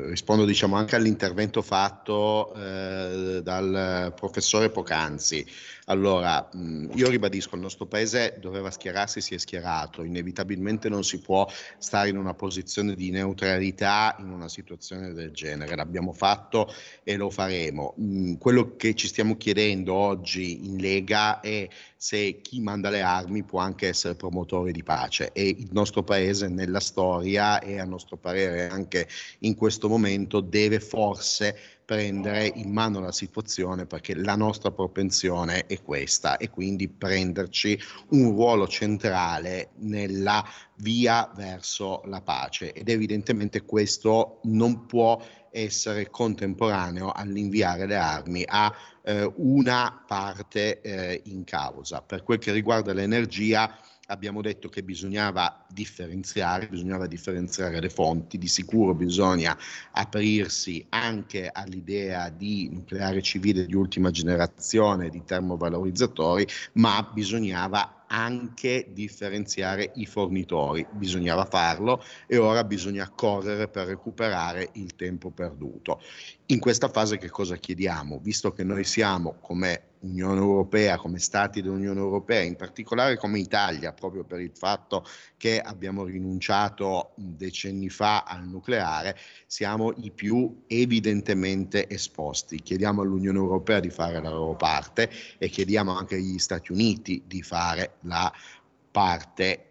rispondo, 0.09 0.45
diciamo, 0.45 0.75
anche 0.75 0.97
all'intervento 0.97 1.63
fatto 1.63 2.53
eh, 2.55 3.41
dal 3.41 4.13
professore 4.17 4.71
Pocanzi. 4.71 5.47
Allora, 5.89 6.49
io 6.53 7.09
ribadisco, 7.09 7.55
il 7.55 7.61
nostro 7.61 7.87
paese 7.87 8.39
doveva 8.41 8.73
schierarsi, 8.73 9.21
si 9.21 9.35
è 9.35 9.39
schierato, 9.39 10.03
inevitabilmente 10.03 10.89
non 10.89 11.05
si 11.05 11.21
può 11.21 11.49
stare 11.79 12.09
in 12.09 12.17
una 12.17 12.35
posizione 12.35 12.97
di 12.97 13.11
neutralità 13.11 14.17
in 14.19 14.31
una 14.31 14.49
situazione 14.49 15.13
del 15.13 15.31
genere, 15.31 15.77
l'abbiamo 15.77 16.13
fatto 16.13 16.73
e 17.05 17.17
lo 17.17 17.31
faremo. 17.31 17.95
Quello 18.39 18.75
che 18.75 18.95
ci 18.97 19.07
stiamo 19.07 19.37
chiedendo 19.37 19.95
oggi 19.95 20.67
in 20.67 20.79
Lega 20.79 21.39
è 21.39 21.69
se 21.97 22.41
chi 22.41 22.61
manda 22.61 22.91
le 22.91 23.03
armi 23.03 23.45
può 23.45 23.61
anche 23.61 23.87
essere 23.87 24.17
promotore 24.17 24.73
di 24.73 24.83
pace. 24.83 25.31
E 25.33 25.47
il 25.47 25.69
nostro 25.71 26.03
paese 26.03 26.49
nella 26.49 26.81
storia 26.81 27.61
e 27.61 27.79
a 27.79 27.85
nostro 27.85 28.17
parere 28.17 28.69
anche 28.69 29.09
in 29.41 29.55
questo 29.55 29.89
momento 29.89 30.41
deve 30.41 30.81
forse 30.81 31.76
prendere 31.87 32.51
in 32.57 32.73
mano 32.73 32.99
la 32.99 33.13
situazione 33.13 33.87
perché 33.87 34.17
la 34.17 34.35
nostra 34.35 34.73
propensione 34.73 35.67
è 35.67 35.81
questa 35.81 36.37
e 36.37 36.51
quindi 36.51 36.89
prenderci 36.89 37.81
un 38.09 38.31
ruolo 38.31 38.67
centrale 38.67 39.71
nella 39.77 40.45
via 40.79 41.31
verso 41.37 42.03
la 42.07 42.21
pace 42.21 42.73
ed 42.73 42.89
evidentemente 42.89 43.63
questo 43.63 44.41
non 44.43 44.87
può 44.87 45.23
essere 45.53 46.11
contemporaneo 46.11 47.13
all'inviare 47.13 47.87
le 47.87 47.97
armi 47.97 48.43
a 48.45 48.75
eh, 49.03 49.33
una 49.37 50.05
parte 50.07 50.81
eh, 50.81 51.23
in 51.27 51.45
causa. 51.45 52.03
Per 52.03 52.25
quel 52.25 52.39
che 52.39 52.53
riguarda 52.53 52.93
l'energia, 52.93 53.79
abbiamo 54.07 54.41
detto 54.41 54.69
che 54.69 54.83
bisognava 54.83 55.65
differenziare, 55.69 56.69
bisognava 56.69 57.07
differenziare 57.07 57.81
le 57.81 57.89
fonti, 57.89 58.39
di 58.39 58.49
sicuro 58.49 58.95
bisogna 58.95 59.57
aprirsi 59.93 60.85
anche 60.91 61.51
all'idea 61.53 62.29
di 62.29 62.69
nucleare 62.73 63.23
civile 63.23 63.67
di 63.67 63.75
ultima 63.75 64.11
generazione, 64.11 65.09
di 65.09 65.25
termovalorizzatori, 65.25 66.47
ma 66.75 67.09
bisognava 67.13 68.05
anche 68.09 68.91
differenziare 68.93 69.91
i 69.97 70.07
fornitori, 70.07 70.87
bisognava 70.93 71.45
farlo 71.45 72.03
e 72.27 72.37
ora 72.37 72.63
bisogna 72.63 73.09
correre 73.09 73.67
per 73.69 73.89
recuperare 73.89 74.71
il 74.75 74.95
tempo 74.95 75.31
perduto. 75.31 76.01
In 76.47 76.61
questa 76.61 76.89
fase 76.89 77.19
che 77.19 77.29
cosa 77.29 77.57
chiediamo? 77.57 78.21
Visto 78.23 78.53
che 78.53 78.63
noi 78.63 78.85
siamo 78.85 79.39
come 79.41 79.86
Unione 80.07 80.41
Europea, 80.41 80.97
come 80.97 81.19
Stati 81.19 81.61
dell'Unione 81.61 82.01
Europea, 82.01 82.43
in 82.43 82.57
particolare 82.57 83.17
come 83.17 83.39
Italia, 83.39 83.93
proprio 83.93 84.25
per 84.25 84.41
il 84.41 84.53
fatto 84.55 85.05
che 85.37 85.61
abbiamo 85.61 86.05
rinunciato 86.05 87.13
decenni 87.17 87.89
fa 87.89 88.23
al 88.23 88.47
nucleare, 88.47 89.17
siamo 89.47 89.93
i 89.97 90.11
più 90.11 90.63
evidentemente 90.67 91.89
esposti. 91.89 92.63
Chiediamo 92.63 93.03
all'Unione 93.03 93.39
Europea 93.39 93.81
di 93.81 93.91
fare 93.91 94.21
la 94.21 94.31
loro 94.31 94.55
parte 94.57 95.11
e 95.39 95.49
chiediamo 95.49 95.97
anche 95.97 96.15
agli 96.15 96.39
Stati 96.39 96.73
Uniti 96.73 97.25
di 97.27 97.43
fare 97.43 97.97
la 98.03 98.33
parte, 98.33 98.56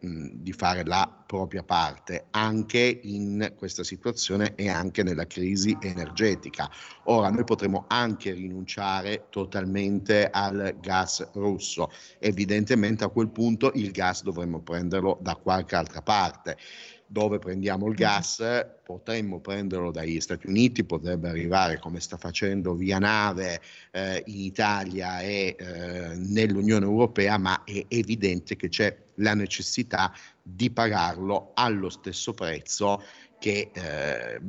mh, 0.01 0.27
di 0.33 0.53
fare 0.53 0.85
la 0.85 1.23
propria 1.25 1.63
parte 1.63 2.27
anche 2.31 2.99
in 3.03 3.53
questa 3.57 3.83
situazione 3.83 4.53
e 4.55 4.69
anche 4.69 5.01
nella 5.01 5.25
crisi 5.25 5.75
energetica. 5.81 6.69
Ora 7.05 7.29
noi 7.29 7.43
potremo 7.43 7.85
anche 7.87 8.31
rinunciare 8.33 9.25
totalmente 9.31 10.29
al 10.29 10.77
gas 10.79 11.27
russo, 11.33 11.89
evidentemente 12.19 13.03
a 13.03 13.09
quel 13.09 13.29
punto 13.29 13.71
il 13.73 13.91
gas 13.91 14.21
dovremmo 14.21 14.61
prenderlo 14.61 15.17
da 15.21 15.35
qualche 15.35 15.75
altra 15.75 16.01
parte 16.03 16.57
dove 17.07 17.39
prendiamo 17.39 17.87
il 17.87 17.95
gas, 17.95 18.43
potremmo 18.83 19.39
prenderlo 19.39 19.91
dagli 19.91 20.19
Stati 20.19 20.47
Uniti, 20.47 20.83
potrebbe 20.83 21.29
arrivare 21.29 21.79
come 21.79 21.99
sta 21.99 22.17
facendo 22.17 22.73
via 22.73 22.99
nave 22.99 23.61
eh, 23.91 24.23
in 24.27 24.41
Italia 24.41 25.21
e 25.21 25.55
eh, 25.57 26.15
nell'Unione 26.15 26.85
Europea, 26.85 27.37
ma 27.37 27.63
è 27.63 27.85
evidente 27.87 28.55
che 28.55 28.69
c'è 28.69 28.97
la 29.15 29.33
necessità 29.33 30.13
di 30.41 30.69
pagarlo 30.69 31.51
allo 31.55 31.89
stesso 31.89 32.33
prezzo 32.33 33.01
che 33.39 33.71
eh, 33.73 34.39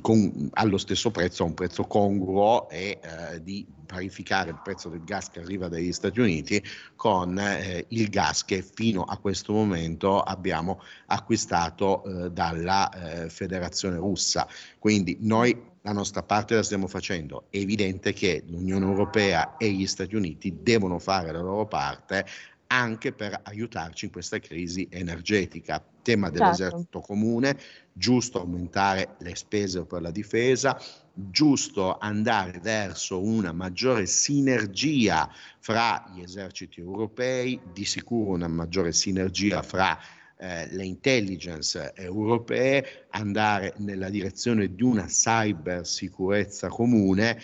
con, 0.00 0.50
allo 0.52 0.78
stesso 0.78 1.10
prezzo, 1.10 1.42
a 1.42 1.46
un 1.46 1.54
prezzo 1.54 1.84
congruo 1.84 2.68
e 2.68 3.00
eh, 3.00 3.42
di 3.42 3.66
parificare 3.86 4.50
il 4.50 4.60
prezzo 4.62 4.88
del 4.88 5.04
gas 5.04 5.30
che 5.30 5.40
arriva 5.40 5.68
dagli 5.68 5.92
Stati 5.92 6.20
Uniti 6.20 6.62
con 6.96 7.38
eh, 7.38 7.84
il 7.88 8.08
gas 8.08 8.44
che 8.44 8.62
fino 8.62 9.02
a 9.02 9.16
questo 9.18 9.52
momento 9.52 10.20
abbiamo 10.20 10.80
acquistato 11.06 12.04
eh, 12.04 12.30
dalla 12.30 12.90
eh, 13.24 13.30
Federazione 13.30 13.96
russa. 13.96 14.48
Quindi 14.78 15.18
noi 15.20 15.72
la 15.82 15.92
nostra 15.92 16.22
parte 16.22 16.54
la 16.54 16.62
stiamo 16.62 16.86
facendo. 16.86 17.44
È 17.50 17.58
evidente 17.58 18.14
che 18.14 18.42
l'Unione 18.46 18.86
Europea 18.86 19.56
e 19.58 19.70
gli 19.70 19.86
Stati 19.86 20.16
Uniti 20.16 20.62
devono 20.62 20.98
fare 20.98 21.30
la 21.30 21.40
loro 21.40 21.66
parte 21.66 22.24
anche 22.66 23.12
per 23.12 23.40
aiutarci 23.42 24.06
in 24.06 24.10
questa 24.10 24.38
crisi 24.38 24.88
energetica. 24.90 25.84
Tema 26.02 26.30
dell'esercito 26.30 26.76
certo. 26.76 27.00
comune, 27.00 27.58
giusto 27.92 28.40
aumentare 28.40 29.16
le 29.18 29.34
spese 29.34 29.84
per 29.84 30.02
la 30.02 30.10
difesa, 30.10 30.78
giusto 31.14 31.96
andare 31.98 32.58
verso 32.60 33.22
una 33.22 33.52
maggiore 33.52 34.06
sinergia 34.06 35.30
fra 35.60 36.10
gli 36.14 36.20
eserciti 36.20 36.80
europei, 36.80 37.58
di 37.72 37.84
sicuro 37.84 38.32
una 38.32 38.48
maggiore 38.48 38.92
sinergia 38.92 39.62
fra 39.62 39.98
eh, 40.36 40.66
le 40.72 40.84
intelligence 40.84 41.92
europee, 41.94 43.06
andare 43.10 43.72
nella 43.78 44.10
direzione 44.10 44.74
di 44.74 44.82
una 44.82 45.06
cyber 45.06 45.86
sicurezza 45.86 46.68
comune 46.68 47.40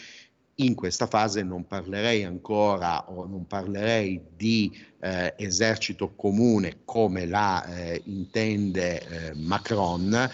in 0.64 0.74
questa 0.74 1.06
fase 1.06 1.42
non 1.42 1.66
parlerei 1.66 2.24
ancora 2.24 3.10
o 3.10 3.26
non 3.26 3.46
parlerei 3.46 4.20
di 4.36 4.70
eh, 5.00 5.34
esercito 5.36 6.12
comune 6.14 6.78
come 6.84 7.26
la 7.26 7.64
eh, 7.64 8.02
intende 8.06 9.00
eh, 9.00 9.34
Macron. 9.34 10.30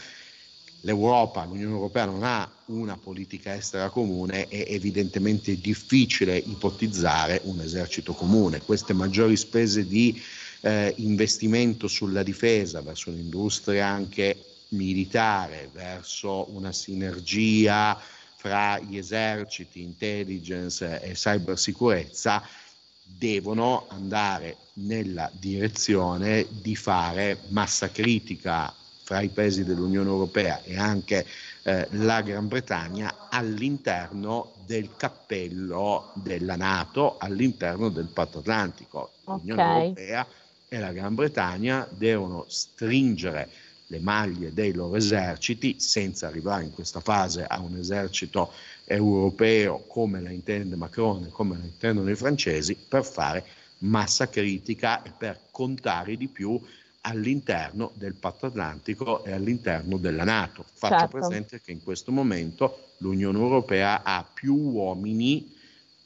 L'Europa, 0.82 1.44
l'Unione 1.44 1.74
Europea 1.74 2.04
non 2.04 2.22
ha 2.22 2.48
una 2.66 2.96
politica 2.96 3.54
estera 3.54 3.88
comune, 3.90 4.46
è 4.46 4.66
evidentemente 4.68 5.58
difficile 5.58 6.36
ipotizzare 6.36 7.40
un 7.44 7.60
esercito 7.60 8.12
comune. 8.12 8.60
Queste 8.60 8.92
maggiori 8.92 9.36
spese 9.36 9.86
di 9.86 10.20
eh, 10.60 10.94
investimento 10.98 11.88
sulla 11.88 12.22
difesa 12.22 12.82
verso 12.82 13.10
un'industria 13.10 13.86
anche 13.86 14.36
militare, 14.68 15.70
verso 15.72 16.46
una 16.54 16.72
sinergia 16.72 17.98
fra 18.36 18.78
gli 18.78 18.96
eserciti, 18.96 19.82
intelligence 19.82 21.00
e 21.00 21.12
cybersicurezza 21.12 22.42
devono 23.02 23.86
andare 23.88 24.56
nella 24.74 25.30
direzione 25.32 26.46
di 26.50 26.76
fare 26.76 27.38
massa 27.48 27.90
critica 27.90 28.72
fra 29.02 29.20
i 29.20 29.28
paesi 29.28 29.64
dell'Unione 29.64 30.08
Europea 30.08 30.62
e 30.64 30.76
anche 30.76 31.24
eh, 31.62 31.86
la 31.92 32.20
Gran 32.22 32.48
Bretagna 32.48 33.28
all'interno 33.30 34.52
del 34.66 34.90
cappello 34.96 36.10
della 36.14 36.56
Nato, 36.56 37.16
all'interno 37.18 37.88
del 37.88 38.08
patto 38.08 38.38
atlantico. 38.38 39.12
Okay. 39.22 39.38
L'Unione 39.46 39.82
Europea 39.82 40.26
e 40.68 40.78
la 40.80 40.92
Gran 40.92 41.14
Bretagna 41.14 41.86
devono 41.90 42.44
stringere 42.48 43.48
le 43.88 44.00
maglie 44.00 44.52
dei 44.52 44.72
loro 44.72 44.96
eserciti 44.96 45.76
senza 45.78 46.26
arrivare 46.26 46.64
in 46.64 46.72
questa 46.72 47.00
fase 47.00 47.44
a 47.44 47.60
un 47.60 47.76
esercito 47.76 48.52
europeo 48.84 49.84
come 49.86 50.20
la 50.20 50.30
intende 50.30 50.76
Macron 50.76 51.24
e 51.24 51.30
come 51.30 51.56
la 51.56 51.64
intendono 51.64 52.10
i 52.10 52.16
francesi 52.16 52.76
per 52.76 53.04
fare 53.04 53.44
massa 53.78 54.28
critica 54.28 55.02
e 55.02 55.10
per 55.16 55.38
contare 55.50 56.16
di 56.16 56.28
più 56.28 56.60
all'interno 57.02 57.92
del 57.94 58.14
patto 58.14 58.46
atlantico 58.46 59.24
e 59.24 59.32
all'interno 59.32 59.96
della 59.96 60.24
Nato. 60.24 60.64
Faccio 60.72 60.98
certo. 60.98 61.18
presente 61.18 61.60
che 61.60 61.70
in 61.70 61.82
questo 61.82 62.10
momento 62.10 62.94
l'Unione 62.98 63.38
Europea 63.38 64.02
ha 64.02 64.28
più 64.32 64.54
uomini 64.54 65.54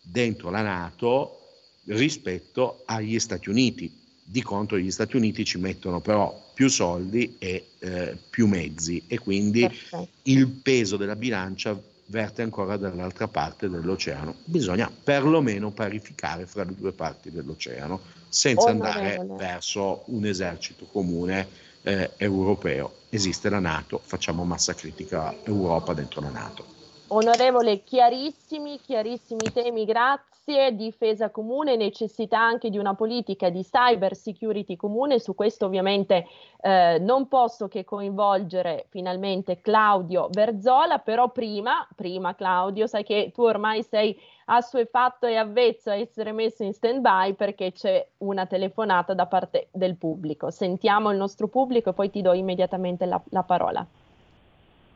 dentro 0.03 0.51
la 0.51 0.63
Nato 0.63 1.39
rispetto 1.85 2.83
agli 2.85 3.19
Stati 3.19 3.49
Uniti. 3.49 4.00
Di 4.31 4.43
contro 4.43 4.79
gli 4.79 4.93
Stati 4.93 5.17
Uniti 5.17 5.45
ci 5.45 5.59
mettono 5.59 6.01
però 6.01 6.53
più 6.55 6.69
soldi 6.69 7.35
e 7.41 7.71
eh, 7.81 8.17
più 8.31 8.47
mezzi 8.47 9.03
e 9.09 9.19
quindi 9.19 9.63
Perfetto. 9.63 10.07
il 10.23 10.47
peso 10.47 10.97
della 10.97 11.17
bilancia 11.17 11.77
verte 12.07 12.43
ancora 12.43 12.77
dall'altra 12.77 13.27
parte 13.27 13.69
dell'oceano. 13.69 14.37
Bisogna 14.45 14.89
perlomeno 14.89 15.73
parificare 15.73 16.47
fra 16.47 16.63
le 16.63 16.77
due 16.77 16.93
parti 16.93 17.33
dell'oceano 17.33 18.01
senza 18.29 18.69
Onorevole. 18.69 19.17
andare 19.17 19.37
verso 19.37 20.05
un 20.07 20.25
esercito 20.25 20.85
comune 20.85 21.49
eh, 21.83 22.13
europeo. 22.17 22.99
Esiste 23.09 23.49
la 23.49 23.59
Nato, 23.59 24.01
facciamo 24.05 24.45
massa 24.45 24.75
critica 24.75 25.35
Europa 25.43 25.93
dentro 25.93 26.21
la 26.21 26.31
Nato. 26.31 26.80
Onorevole, 27.13 27.83
chiarissimi, 27.83 28.79
chiarissimi 28.79 29.51
temi, 29.53 29.85
grazie 29.85 30.77
difesa 30.77 31.31
comune, 31.31 31.75
necessità 31.75 32.39
anche 32.39 32.71
di 32.71 32.79
una 32.79 32.95
politica 32.95 33.51
di 33.51 33.65
cyber 33.65 34.15
security 34.15 34.77
comune, 34.77 35.19
su 35.19 35.35
questo 35.35 35.67
ovviamente 35.67 36.29
eh, 36.61 36.99
non 37.01 37.27
posso 37.27 37.67
che 37.67 37.85
coinvolgere 37.85 38.87
finalmente 38.91 39.61
Claudio 39.61 40.29
Verzola, 40.31 41.01
però 41.01 41.31
prima, 41.31 41.85
prima 41.97 42.37
Claudio, 42.37 42.87
sai 42.87 43.03
che 43.03 43.33
tu 43.35 43.43
ormai 43.43 43.83
sei 43.83 44.17
assuefatto 44.45 45.27
e 45.27 45.35
avvezzo 45.35 45.91
a 45.91 45.97
essere 45.97 46.31
messo 46.31 46.63
in 46.63 46.73
stand 46.73 47.01
by 47.01 47.35
perché 47.35 47.73
c'è 47.73 48.07
una 48.19 48.47
telefonata 48.47 49.15
da 49.15 49.27
parte 49.27 49.67
del 49.73 49.97
pubblico. 49.97 50.51
Sentiamo 50.53 51.11
il 51.11 51.17
nostro 51.17 51.49
pubblico 51.49 51.91
e 51.91 51.93
poi 51.93 52.09
ti 52.09 52.23
do 52.23 52.33
immediatamente 52.35 53.05
la, 53.05 53.21
la 53.31 53.43
parola. 53.43 53.85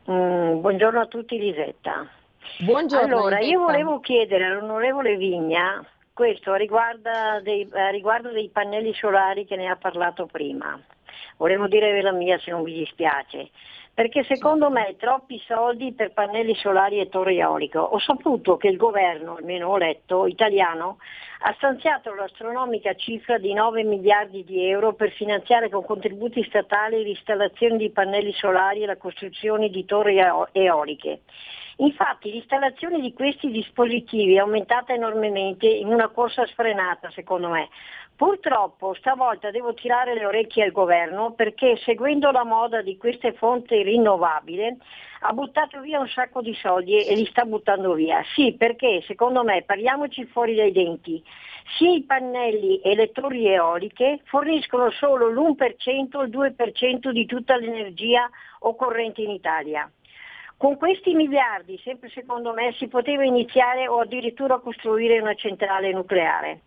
Mm, 0.09 0.61
buongiorno 0.61 0.99
a 1.01 1.07
tutti 1.07 1.37
Lisetta. 1.39 2.07
Buongiorno. 2.59 3.17
Allora, 3.17 3.39
io 3.39 3.59
volevo 3.59 3.99
chiedere 3.99 4.45
all'onorevole 4.45 5.15
Vigna 5.15 5.83
questo 6.15 6.53
a 6.53 6.55
riguardo, 6.55 7.11
dei, 7.43 7.67
a 7.73 7.89
riguardo 7.89 8.31
dei 8.31 8.49
pannelli 8.49 8.93
solari 8.93 9.45
che 9.45 9.57
ne 9.57 9.67
ha 9.67 9.75
parlato 9.75 10.25
prima. 10.25 10.81
Volevo 11.37 11.67
dire 11.67 12.01
la 12.01 12.13
mia 12.13 12.39
se 12.39 12.51
non 12.51 12.63
vi 12.63 12.73
dispiace 12.73 13.51
perché 13.95 14.25
secondo 14.25 14.69
me 14.69 14.97
troppi 14.99 15.41
soldi 15.47 15.93
per 15.93 16.11
pannelli 16.11 16.53
solari 16.55 16.99
e 16.99 17.07
torre 17.07 17.35
eolico. 17.35 17.79
Ho 17.79 17.97
saputo 17.99 18.57
che 18.57 18.67
il 18.67 18.75
governo, 18.75 19.37
almeno 19.37 19.69
ho 19.69 19.77
letto, 19.77 20.27
italiano, 20.27 20.97
ha 21.39 21.53
stanziato 21.53 22.13
l'astronomica 22.13 22.93
cifra 22.95 23.37
di 23.37 23.53
9 23.53 23.83
miliardi 23.83 24.43
di 24.43 24.67
euro 24.67 24.91
per 24.95 25.11
finanziare 25.11 25.69
con 25.69 25.85
contributi 25.85 26.43
statali 26.43 27.03
l'installazione 27.03 27.77
di 27.77 27.89
pannelli 27.89 28.33
solari 28.33 28.83
e 28.83 28.85
la 28.85 28.97
costruzione 28.97 29.69
di 29.69 29.85
torri 29.85 30.19
eoliche. 30.51 31.21
Infatti 31.77 32.31
l'installazione 32.31 33.01
di 33.01 33.11
questi 33.13 33.51
dispositivi 33.51 34.35
è 34.35 34.39
aumentata 34.39 34.93
enormemente 34.93 35.67
in 35.67 35.87
una 35.87 36.07
corsa 36.07 36.45
sfrenata, 36.45 37.09
secondo 37.11 37.49
me. 37.49 37.69
Purtroppo 38.15 38.93
stavolta 38.93 39.51
devo 39.51 39.73
tirare 39.73 40.13
le 40.13 40.25
orecchie 40.25 40.63
al 40.63 40.71
governo 40.71 41.33
perché 41.33 41.75
seguendo 41.83 42.31
la 42.31 42.45
moda 42.45 42.81
di 42.81 42.95
queste 42.95 43.33
fonti 43.33 43.83
rinnovabili 43.83 44.77
ha 45.19 45.33
buttato 45.33 45.81
via 45.81 45.99
un 45.99 46.07
sacco 46.07 46.41
di 46.41 46.53
soldi 46.53 46.97
e 46.97 47.13
li 47.13 47.25
sta 47.25 47.43
buttando 47.43 47.93
via. 47.93 48.23
Sì, 48.33 48.55
perché 48.57 49.01
secondo 49.05 49.43
me, 49.43 49.63
parliamoci 49.63 50.25
fuori 50.27 50.55
dai 50.55 50.71
denti, 50.71 51.21
sia 51.77 51.91
i 51.91 52.03
pannelli 52.03 52.79
e 52.79 52.95
le 52.95 53.11
torri 53.11 53.47
eoliche 53.47 54.21
forniscono 54.25 54.91
solo 54.91 55.27
l'1% 55.29 56.15
o 56.15 56.23
il 56.23 56.29
2% 56.29 57.09
di 57.09 57.25
tutta 57.25 57.57
l'energia 57.57 58.29
occorrente 58.59 59.21
in 59.23 59.31
Italia. 59.31 59.91
Con 60.57 60.77
questi 60.77 61.13
miliardi, 61.13 61.77
sempre 61.83 62.09
secondo 62.09 62.53
me, 62.53 62.73
si 62.73 62.87
poteva 62.87 63.23
iniziare 63.25 63.87
o 63.87 63.99
addirittura 63.99 64.59
costruire 64.59 65.19
una 65.19 65.35
centrale 65.35 65.91
nucleare. 65.91 66.61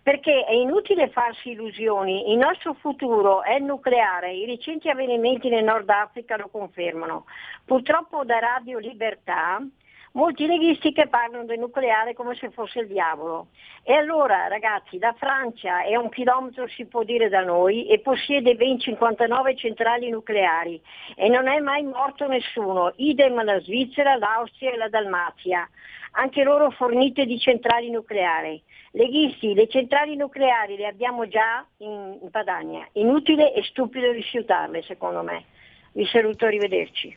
Perché 0.00 0.44
è 0.44 0.52
inutile 0.52 1.10
farsi 1.10 1.50
illusioni, 1.50 2.30
il 2.32 2.36
nostro 2.36 2.74
futuro 2.74 3.42
è 3.42 3.58
nucleare, 3.58 4.32
i 4.32 4.46
recenti 4.46 4.88
avvenimenti 4.88 5.48
nel 5.48 5.62
Nord 5.64 5.88
Africa 5.90 6.36
lo 6.36 6.48
confermano. 6.48 7.26
Purtroppo 7.64 8.24
da 8.24 8.38
Radio 8.38 8.78
Libertà 8.78 9.64
molti 10.12 10.46
leghisti 10.46 10.92
che 10.92 11.08
parlano 11.08 11.44
del 11.44 11.58
nucleare 11.58 12.14
come 12.14 12.34
se 12.34 12.50
fosse 12.50 12.80
il 12.80 12.86
diavolo. 12.86 13.48
E 13.82 13.94
allora 13.94 14.46
ragazzi, 14.48 14.98
la 14.98 15.14
Francia 15.18 15.82
è 15.82 15.96
un 15.96 16.08
chilometro 16.08 16.68
si 16.68 16.86
può 16.86 17.02
dire 17.02 17.28
da 17.28 17.42
noi 17.42 17.86
e 17.88 18.00
possiede 18.00 18.54
ben 18.54 18.78
59 18.78 19.56
centrali 19.56 20.08
nucleari 20.10 20.80
e 21.14 21.28
non 21.28 21.48
è 21.48 21.58
mai 21.60 21.82
morto 21.82 22.26
nessuno, 22.26 22.92
idem 22.96 23.42
la 23.42 23.60
Svizzera, 23.60 24.16
l'Austria 24.16 24.72
e 24.72 24.76
la 24.76 24.88
Dalmazia, 24.88 25.68
anche 26.12 26.42
loro 26.42 26.70
fornite 26.70 27.24
di 27.24 27.38
centrali 27.38 27.90
nucleari. 27.90 28.62
Leghisti, 28.94 29.54
le 29.54 29.68
centrali 29.68 30.16
nucleari 30.16 30.76
le 30.76 30.86
abbiamo 30.86 31.26
già 31.26 31.64
in, 31.78 32.18
in 32.20 32.30
Padania, 32.30 32.86
inutile 32.92 33.54
e 33.54 33.62
stupido 33.62 34.10
rifiutarle 34.10 34.82
secondo 34.82 35.22
me. 35.22 35.44
Vi 35.92 36.04
saluto, 36.06 36.44
arrivederci. 36.44 37.16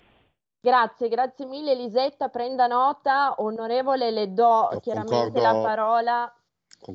Grazie, 0.66 1.09
grazie 1.09 1.45
mille 1.45 1.74
Elisetta, 1.74 2.30
prenda 2.30 2.66
nota, 2.66 3.36
onorevole, 3.38 4.09
le 4.09 4.34
do 4.34 4.70
Io 4.72 4.80
chiaramente 4.80 5.39
la 5.39 5.61
parola, 5.61 6.34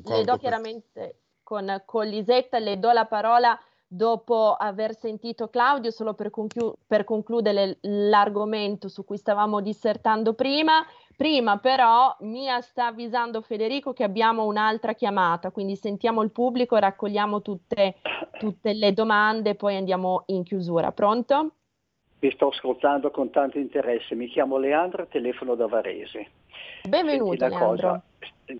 le 0.03 0.23
do 0.25 0.35
chiaramente 0.35 1.21
con, 1.41 1.81
con 1.85 2.05
Lisetta, 2.05 2.59
le 2.59 2.79
do 2.79 2.91
la 2.91 3.05
parola 3.05 3.57
dopo 3.87 4.55
aver 4.55 4.93
sentito 4.93 5.47
Claudio, 5.47 5.89
solo 5.89 6.15
per, 6.15 6.31
conclu- 6.31 6.75
per 6.85 7.05
concludere 7.05 7.77
l'argomento 7.83 8.89
su 8.89 9.05
cui 9.05 9.15
stavamo 9.15 9.61
dissertando 9.61 10.33
prima, 10.33 10.85
prima 11.15 11.57
però 11.57 12.13
Mia 12.19 12.59
sta 12.59 12.87
avvisando 12.87 13.39
Federico 13.39 13.93
che 13.93 14.03
abbiamo 14.03 14.43
un'altra 14.43 14.93
chiamata, 14.95 15.49
quindi 15.51 15.77
sentiamo 15.77 16.21
il 16.23 16.31
pubblico, 16.31 16.75
raccogliamo 16.75 17.41
tutte, 17.41 17.95
tutte 18.37 18.73
le 18.73 18.91
domande, 18.91 19.55
poi 19.55 19.77
andiamo 19.77 20.23
in 20.25 20.43
chiusura. 20.43 20.91
Pronto? 20.91 21.53
Vi 22.21 22.29
sto 22.33 22.49
ascoltando 22.49 23.09
con 23.09 23.31
tanto 23.31 23.57
interesse, 23.57 24.13
mi 24.13 24.27
chiamo 24.27 24.59
Leandro, 24.59 25.07
telefono 25.07 25.55
da 25.55 25.65
Varese. 25.65 26.27
Benvenuto 26.87 27.47
Leandro. 27.47 27.57
Cosa, 27.57 28.03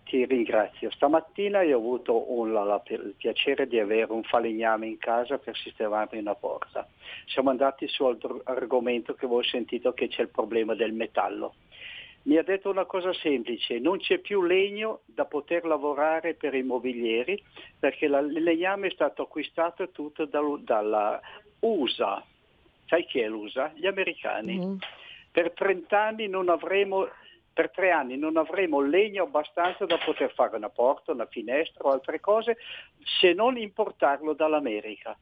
ti 0.03 0.26
ringrazio. 0.26 0.89
Stamattina 0.89 1.62
io 1.62 1.78
ho 1.78 1.80
avuto 1.80 2.34
un, 2.34 2.53
la, 2.53 2.64
la, 2.64 2.82
il 2.88 3.14
piacere 3.16 3.68
di 3.68 3.78
avere 3.78 4.12
un 4.12 4.24
falegname 4.24 4.88
in 4.88 4.97
casa 4.97 5.38
per 5.38 5.55
sistemarmi 5.55 6.18
una 6.18 6.34
porta. 6.34 6.88
Siamo 7.28 7.51
andati 7.51 7.88
sull'argomento 7.88 9.14
che 9.14 9.26
avevo 9.26 9.43
sentito 9.43 9.93
che 9.93 10.07
c'è 10.07 10.24
il 10.24 10.30
problema 10.30 10.74
del 10.74 10.93
metallo. 10.93 11.53
Mi 12.24 12.38
ha 12.38 12.43
detto 12.43 12.72
una 12.72 12.86
cosa 12.86 13.14
semplice, 13.14 13.78
non 13.78 13.99
c'è 13.99 14.18
più 14.18 14.41
legno 14.41 15.01
da 15.05 15.26
poter 15.26 15.66
lavorare 15.66 16.34
per 16.34 16.55
i 16.55 16.64
mobilieri 16.64 17.39
perché 17.80 18.07
la, 18.07 18.22
il 18.22 18.41
legname 18.41 18.88
è 18.88 18.91
stato 18.91 19.22
acquistato 19.22 19.91
tutto 19.91 20.26
da, 20.26 20.41
dalla 20.64 21.22
USA. 21.59 22.26
Sai 22.91 23.05
chi 23.05 23.21
è 23.21 23.27
l'USA? 23.29 23.71
Gli 23.73 23.87
americani. 23.87 24.57
Mm. 24.57 24.75
Per 25.31 25.53
30 25.53 25.97
anni 25.97 26.27
non 26.27 26.49
avremo 26.49 27.07
per 27.53 27.69
tre 27.69 27.91
anni 27.91 28.17
non 28.17 28.37
avremo 28.37 28.79
legno 28.81 29.23
abbastanza 29.23 29.85
da 29.85 29.97
poter 29.97 30.33
fare 30.33 30.55
una 30.55 30.69
porta, 30.69 31.11
una 31.11 31.25
finestra 31.25 31.83
o 31.85 31.91
altre 31.91 32.19
cose 32.19 32.57
se 33.19 33.33
non 33.33 33.57
importarlo 33.57 34.33
dall'America. 34.33 35.17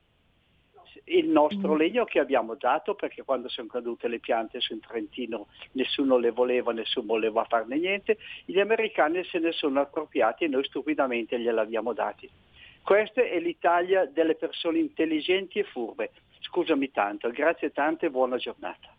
Il 1.05 1.27
nostro 1.27 1.73
mm. 1.73 1.77
legno 1.77 2.05
che 2.05 2.19
abbiamo 2.19 2.55
dato, 2.55 2.95
perché 2.95 3.23
quando 3.23 3.49
sono 3.49 3.67
cadute 3.67 4.07
le 4.07 4.19
piante 4.19 4.59
su 4.61 4.73
in 4.73 4.79
Trentino 4.79 5.47
nessuno 5.73 6.17
le 6.17 6.31
voleva, 6.31 6.71
nessuno 6.71 7.05
voleva 7.05 7.43
farne 7.45 7.77
niente, 7.77 8.17
gli 8.45 8.59
americani 8.59 9.23
se 9.25 9.37
ne 9.37 9.51
sono 9.51 9.79
appropriati 9.79 10.45
e 10.45 10.47
noi 10.47 10.63
stupidamente 10.63 11.39
gliel'abbiamo 11.39 11.93
dati. 11.93 12.29
Questa 12.81 13.21
è 13.21 13.39
l'Italia 13.39 14.05
delle 14.05 14.35
persone 14.35 14.79
intelligenti 14.79 15.59
e 15.59 15.63
furbe. 15.63 16.11
Scusami 16.49 16.91
tanto, 16.91 17.29
grazie 17.29 17.71
tante 17.71 18.07
e 18.07 18.09
buona 18.09 18.37
giornata 18.37 18.89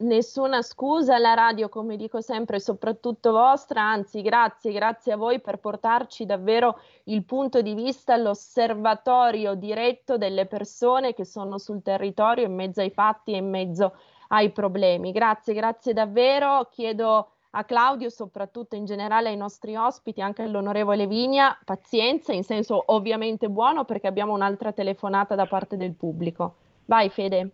nessuna 0.00 0.62
scusa, 0.62 1.18
la 1.18 1.34
radio, 1.34 1.68
come 1.68 1.96
dico 1.96 2.20
sempre, 2.20 2.60
soprattutto 2.60 3.32
vostra, 3.32 3.82
anzi 3.82 4.22
grazie, 4.22 4.72
grazie 4.72 5.12
a 5.12 5.16
voi 5.16 5.40
per 5.40 5.58
portarci 5.58 6.26
davvero 6.26 6.78
il 7.04 7.24
punto 7.24 7.62
di 7.62 7.74
vista, 7.74 8.16
l'osservatorio 8.16 9.54
diretto 9.54 10.16
delle 10.16 10.46
persone 10.46 11.14
che 11.14 11.24
sono 11.24 11.58
sul 11.58 11.82
territorio 11.82 12.46
in 12.46 12.54
mezzo 12.54 12.80
ai 12.80 12.90
fatti 12.90 13.32
e 13.32 13.38
in 13.38 13.48
mezzo 13.48 13.94
ai 14.28 14.50
problemi. 14.50 15.12
Grazie, 15.12 15.54
grazie 15.54 15.92
davvero. 15.92 16.68
Chiedo 16.70 17.32
a 17.50 17.64
Claudio, 17.64 18.08
soprattutto 18.10 18.76
in 18.76 18.84
generale 18.84 19.28
ai 19.28 19.36
nostri 19.36 19.74
ospiti, 19.74 20.20
anche 20.20 20.42
all'onorevole 20.42 21.06
Vigna, 21.08 21.58
pazienza, 21.64 22.32
in 22.32 22.44
senso 22.44 22.80
ovviamente 22.86 23.48
buono, 23.48 23.84
perché 23.84 24.06
abbiamo 24.06 24.32
un'altra 24.32 24.72
telefonata 24.72 25.34
da 25.34 25.46
parte 25.46 25.76
del 25.76 25.94
pubblico. 25.94 26.54
Vai 26.90 27.08
Fede. 27.08 27.50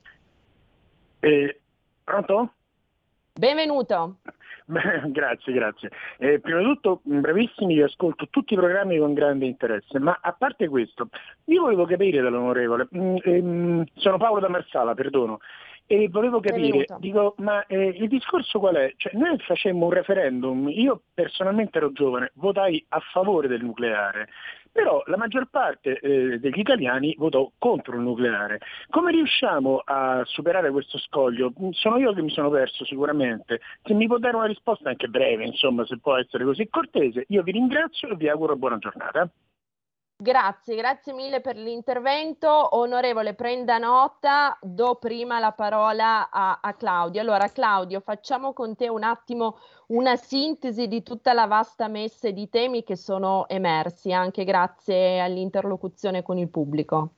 Eh, 1.21 1.61
Pronto? 2.03 2.55
Benvenuto. 3.35 4.17
Beh, 4.65 5.03
grazie, 5.13 5.53
grazie. 5.53 5.91
Eh, 6.17 6.41
prima 6.41 6.61
di 6.61 6.65
tutto, 6.65 7.01
bravissimi, 7.03 7.75
vi 7.75 7.83
ascolto 7.83 8.29
tutti 8.31 8.55
i 8.55 8.57
programmi 8.57 8.97
con 8.97 9.13
grande 9.13 9.45
interesse, 9.45 9.99
ma 9.99 10.19
a 10.23 10.33
parte 10.33 10.69
questo, 10.69 11.11
io 11.45 11.61
volevo 11.61 11.85
capire 11.85 12.23
dall'onorevole, 12.23 12.89
mm, 12.97 13.17
ehm, 13.23 13.85
sono 13.97 14.17
Paolo 14.17 14.41
da 14.41 14.49
Marsala, 14.49 14.95
perdono, 14.95 15.41
e 15.85 16.09
volevo 16.09 16.41
capire, 16.41 16.87
dico, 16.99 17.35
ma 17.37 17.65
eh, 17.67 17.89
il 17.89 18.09
discorso 18.09 18.59
qual 18.59 18.77
è? 18.77 18.95
Cioè, 18.97 19.13
noi 19.19 19.39
facemmo 19.41 19.85
un 19.85 19.93
referendum, 19.93 20.67
io 20.71 21.03
personalmente 21.13 21.77
ero 21.77 21.93
giovane, 21.93 22.31
votai 22.37 22.83
a 22.89 23.01
favore 23.13 23.49
del 23.49 23.63
nucleare, 23.63 24.29
però 24.77 25.03
la 25.07 25.17
maggior 25.17 25.49
parte 25.49 25.99
eh, 25.99 26.39
degli 26.39 26.59
italiani 26.59 27.15
votò 27.17 27.51
contro 27.59 27.97
il 27.97 28.03
nucleare. 28.03 28.61
Come 28.91 29.11
riusciamo 29.11 29.81
a 29.83 30.23
superare 30.27 30.71
questo 30.71 30.99
scoglio? 30.99 31.51
Sono 31.71 31.97
io 31.97 32.13
che 32.13 32.21
mi 32.21 32.31
sono 32.31 32.51
perso 32.51 32.85
sicuramente. 32.85 33.61
Se 33.83 33.95
mi 33.95 34.07
può 34.07 34.19
dare 34.19 34.37
una 34.37 34.45
risposta 34.45 34.91
anche 34.91 35.09
breve, 35.09 35.47
insomma, 35.47 35.87
se 35.87 35.99
può 35.99 36.17
essere 36.17 36.45
così 36.45 36.69
cortese, 36.69 37.25
io 37.29 37.43
vi 37.43 37.53
ringrazio 37.53 38.09
e 38.11 38.17
vi 38.17 38.29
auguro 38.29 38.55
buona 38.57 38.77
giornata. 38.77 39.27
Grazie, 40.19 40.77
grazie 40.77 41.13
mille 41.13 41.43
per 41.43 41.57
l'intervento. 41.57 42.77
Onorevole, 42.77 43.35
prenda 43.35 43.77
nota, 43.77 44.59
do 44.63 44.95
prima 44.95 45.39
la 45.39 45.53
parola 45.53 46.31
a, 46.31 46.59
a, 46.63 46.73
Claudio. 46.73 47.21
Allora, 47.21 47.51
Claudio, 47.51 48.01
facciamo 48.01 48.55
con 48.55 48.75
te 48.75 48.89
un 48.89 49.03
attimo 49.03 49.59
una 49.89 50.17
sintesi 50.17 50.89
di 50.89 51.03
tutta 51.03 51.35
la 51.35 51.47
vasta 51.47 51.89
messe 51.89 52.33
di 52.33 52.49
temi 52.49 52.83
che 52.83 52.97
sono 52.97 53.47
emersi, 53.47 54.11
anche 54.11 54.45
grazie 54.45 55.21
all'interlocuzione 55.21 56.23
con 56.23 56.39
il 56.39 56.49
pubblico. 56.49 57.11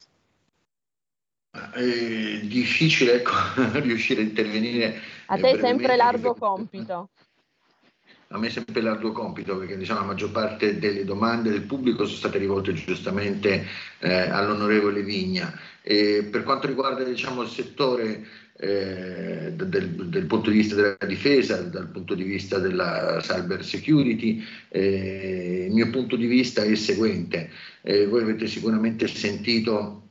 È 1.53 2.40
difficile 2.42 3.12
ecco, 3.14 3.30
riuscire 3.78 4.22
a 4.22 4.24
intervenire. 4.24 4.94
A 5.26 5.36
te 5.36 5.51
è 5.51 5.59
sempre 5.59 5.94
l'arduo 5.94 6.34
compito 6.34 7.11
a 8.31 8.39
me 8.39 8.51
sempre 8.51 8.83
l'arduo 8.83 9.12
compito 9.12 9.57
perché 9.57 9.76
diciamo, 9.76 10.01
la 10.01 10.07
maggior 10.07 10.31
parte 10.31 10.79
delle 10.79 11.05
domande 11.05 11.51
del 11.51 11.62
pubblico 11.62 12.05
sono 12.05 12.16
state 12.16 12.39
rivolte 12.39 12.74
giustamente 12.74 13.64
eh, 14.01 14.29
all'onorevole 14.29 15.03
Vigna. 15.03 15.59
E 15.83 16.29
per 16.31 16.43
quanto 16.43 16.66
riguarda 16.66 17.05
diciamo, 17.05 17.41
il 17.41 17.49
settore 17.49 18.26
eh, 18.59 19.53
del, 19.55 19.89
del, 20.09 20.26
punto 20.26 20.51
di 20.51 20.57
vista 20.57 20.74
della 20.74 20.97
difesa, 21.07 21.62
dal 21.62 21.89
punto 21.89 22.14
di 22.14 22.24
vista 22.24 22.59
della 22.59 23.18
cyber 23.22 23.64
security, 23.64 24.45
eh, 24.68 25.66
il 25.68 25.74
mio 25.74 25.89
punto 25.89 26.16
di 26.16 26.26
vista 26.26 26.62
è 26.62 26.66
il 26.66 26.76
seguente. 26.76 27.51
Eh, 27.81 28.07
voi 28.07 28.22
avete 28.22 28.47
sicuramente 28.47 29.07
sentito 29.07 30.03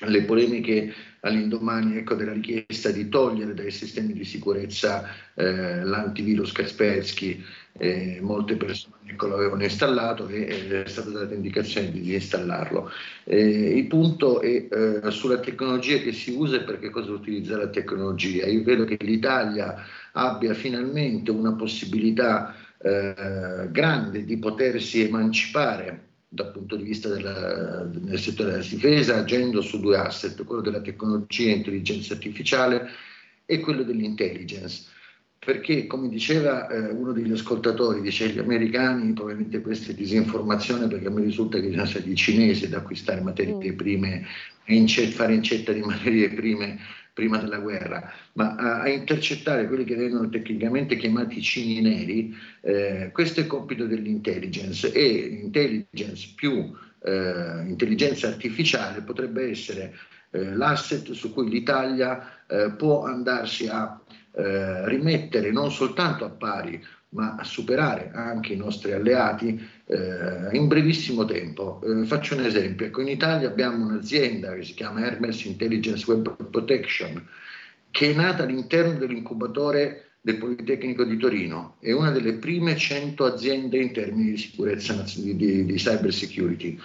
le 0.00 0.22
polemiche 0.22 0.94
all'indomani 1.26 1.96
ecco, 1.96 2.14
della 2.14 2.32
richiesta 2.32 2.90
di 2.90 3.08
togliere 3.08 3.54
dai 3.54 3.70
sistemi 3.70 4.12
di 4.12 4.24
sicurezza 4.24 5.08
eh, 5.34 5.82
l'antivirus 5.82 6.52
Kaspersky, 6.52 7.42
eh, 7.78 8.18
molte 8.22 8.56
persone 8.56 8.94
ecco, 9.06 9.26
l'avevano 9.26 9.62
installato 9.62 10.28
e 10.28 10.42
eh, 10.42 10.84
è 10.84 10.88
stata 10.88 11.10
data 11.10 11.34
indicazione 11.34 11.90
di 11.90 12.00
disinstallarlo. 12.00 12.90
Eh, 13.24 13.76
il 13.76 13.86
punto 13.86 14.40
è 14.40 14.68
eh, 14.70 15.10
sulla 15.10 15.38
tecnologia 15.40 15.98
che 15.98 16.12
si 16.12 16.32
usa 16.32 16.56
e 16.56 16.62
per 16.62 16.78
che 16.78 16.90
cosa 16.90 17.10
utilizza 17.10 17.56
la 17.56 17.68
tecnologia. 17.68 18.46
Io 18.46 18.62
credo 18.62 18.84
che 18.84 18.96
l'Italia 19.00 19.84
abbia 20.12 20.54
finalmente 20.54 21.30
una 21.30 21.52
possibilità 21.52 22.54
eh, 22.78 23.68
grande 23.70 24.24
di 24.24 24.38
potersi 24.38 25.02
emancipare 25.02 26.04
dal 26.42 26.52
punto 26.52 26.76
di 26.76 26.84
vista 26.84 27.08
della, 27.08 27.84
del 27.84 28.18
settore 28.18 28.50
della 28.52 28.62
difesa, 28.62 29.16
agendo 29.16 29.60
su 29.62 29.80
due 29.80 29.96
asset, 29.96 30.44
quello 30.44 30.60
della 30.60 30.80
tecnologia 30.80 31.50
e 31.50 31.56
intelligenza 31.56 32.12
artificiale 32.14 32.88
e 33.46 33.60
quello 33.60 33.82
dell'intelligence. 33.82 34.84
Perché, 35.38 35.86
come 35.86 36.08
diceva 36.08 36.68
eh, 36.68 36.90
uno 36.90 37.12
degli 37.12 37.30
ascoltatori, 37.32 38.00
dice 38.00 38.28
gli 38.28 38.38
americani, 38.38 39.12
probabilmente 39.12 39.60
questa 39.60 39.92
è 39.92 39.94
disinformazione 39.94 40.88
perché 40.88 41.06
a 41.06 41.10
me 41.10 41.22
risulta 41.22 41.60
che 41.60 41.68
siano 41.68 41.86
stati 41.86 42.10
i 42.10 42.16
cinesi 42.16 42.64
ad 42.64 42.74
acquistare 42.74 43.20
materie 43.20 43.54
mm. 43.54 43.76
prime, 43.76 44.26
incet, 44.64 45.10
fare 45.10 45.34
incetta 45.34 45.72
di 45.72 45.80
materie 45.80 46.30
prime 46.30 46.78
prima 47.16 47.38
della 47.38 47.60
guerra, 47.60 48.12
ma 48.34 48.56
a, 48.56 48.82
a 48.82 48.88
intercettare 48.90 49.66
quelli 49.68 49.84
che 49.84 49.96
vengono 49.96 50.28
tecnicamente 50.28 50.96
chiamati 50.96 51.40
cini 51.40 51.80
neri, 51.80 52.36
eh, 52.60 53.08
questo 53.10 53.40
è 53.40 53.44
il 53.44 53.48
compito 53.48 53.86
dell'intelligence 53.86 54.92
e 54.92 55.26
l'intelligence 55.30 56.34
più 56.36 56.76
eh, 57.02 57.62
intelligenza 57.64 58.28
artificiale 58.28 59.00
potrebbe 59.00 59.48
essere 59.48 59.94
eh, 60.30 60.54
l'asset 60.54 61.12
su 61.12 61.32
cui 61.32 61.48
l'Italia 61.48 62.44
eh, 62.46 62.72
può 62.76 63.06
andarsi 63.06 63.66
a 63.66 63.98
eh, 64.34 64.86
rimettere 64.86 65.50
non 65.50 65.72
soltanto 65.72 66.26
a 66.26 66.28
pari 66.28 66.84
ma 67.16 67.34
a 67.36 67.44
superare 67.44 68.10
anche 68.12 68.52
i 68.52 68.56
nostri 68.56 68.92
alleati 68.92 69.58
eh, 69.86 70.48
in 70.52 70.68
brevissimo 70.68 71.24
tempo. 71.24 71.80
Eh, 71.82 72.04
faccio 72.04 72.36
un 72.36 72.44
esempio, 72.44 72.86
ecco, 72.86 73.00
in 73.00 73.08
Italia 73.08 73.48
abbiamo 73.48 73.86
un'azienda 73.86 74.54
che 74.54 74.64
si 74.64 74.74
chiama 74.74 75.04
Hermes 75.04 75.44
Intelligence 75.46 76.04
Web 76.10 76.50
Protection, 76.50 77.26
che 77.90 78.10
è 78.10 78.14
nata 78.14 78.42
all'interno 78.42 78.98
dell'incubatore 78.98 80.02
del 80.20 80.36
Politecnico 80.36 81.04
di 81.04 81.16
Torino, 81.16 81.76
è 81.80 81.92
una 81.92 82.10
delle 82.10 82.34
prime 82.34 82.76
100 82.76 83.24
aziende 83.24 83.78
in 83.78 83.92
termini 83.92 84.30
di 84.32 84.36
sicurezza 84.36 84.92
di, 85.16 85.36
di, 85.36 85.64
di 85.64 85.74
cyber 85.74 86.12
security 86.12 86.78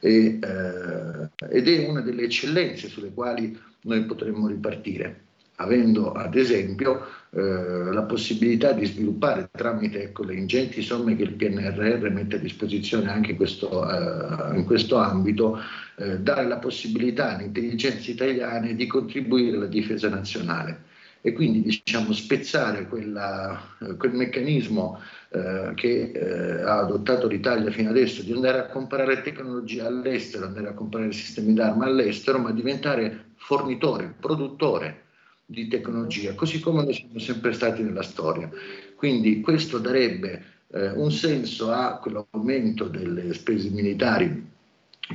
e, 0.00 0.38
eh, 0.40 1.28
ed 1.50 1.68
è 1.68 1.86
una 1.88 2.00
delle 2.00 2.22
eccellenze 2.22 2.88
sulle 2.88 3.12
quali 3.12 3.58
noi 3.82 4.04
potremmo 4.04 4.46
ripartire. 4.46 5.22
Avendo 5.56 6.12
ad 6.12 6.34
esempio 6.34 7.06
eh, 7.30 7.92
la 7.92 8.02
possibilità 8.02 8.72
di 8.72 8.86
sviluppare 8.86 9.48
tramite 9.52 10.02
ecco, 10.02 10.24
le 10.24 10.34
ingenti 10.34 10.82
somme 10.82 11.16
che 11.16 11.22
il 11.24 11.34
PNRR 11.34 12.10
mette 12.10 12.36
a 12.36 12.40
disposizione 12.40 13.10
anche 13.10 13.32
in 13.32 13.36
questo, 13.36 13.88
eh, 13.88 14.56
in 14.56 14.64
questo 14.64 14.96
ambito, 14.96 15.58
eh, 15.96 16.18
dare 16.18 16.46
la 16.46 16.58
possibilità 16.58 17.34
alle 17.34 17.44
intelligenze 17.44 18.10
italiane 18.10 18.74
di 18.74 18.86
contribuire 18.86 19.56
alla 19.56 19.66
difesa 19.66 20.08
nazionale. 20.08 20.92
E 21.26 21.32
quindi 21.32 21.62
diciamo, 21.62 22.12
spezzare 22.12 22.86
quella, 22.86 23.58
eh, 23.80 23.96
quel 23.96 24.12
meccanismo 24.12 25.00
eh, 25.30 25.72
che 25.74 26.10
eh, 26.12 26.62
ha 26.62 26.80
adottato 26.80 27.26
l'Italia 27.26 27.70
fino 27.70 27.88
adesso 27.88 28.22
di 28.22 28.32
andare 28.32 28.58
a 28.58 28.66
comprare 28.66 29.22
tecnologia 29.22 29.86
all'estero, 29.86 30.44
andare 30.44 30.68
a 30.68 30.74
comprare 30.74 31.10
sistemi 31.12 31.54
d'arma 31.54 31.86
all'estero, 31.86 32.38
ma 32.38 32.50
diventare 32.50 33.30
fornitore, 33.36 34.14
produttore 34.20 35.04
di 35.46 35.68
tecnologia, 35.68 36.34
così 36.34 36.60
come 36.60 36.82
noi 36.82 36.94
siamo 36.94 37.18
sempre 37.18 37.52
stati 37.52 37.82
nella 37.82 38.02
storia. 38.02 38.50
Quindi 38.96 39.40
questo 39.40 39.78
darebbe 39.78 40.42
eh, 40.72 40.90
un 40.90 41.12
senso 41.12 41.70
a 41.70 41.98
quell'aumento 41.98 42.88
delle 42.88 43.32
spese 43.34 43.70
militari 43.70 44.52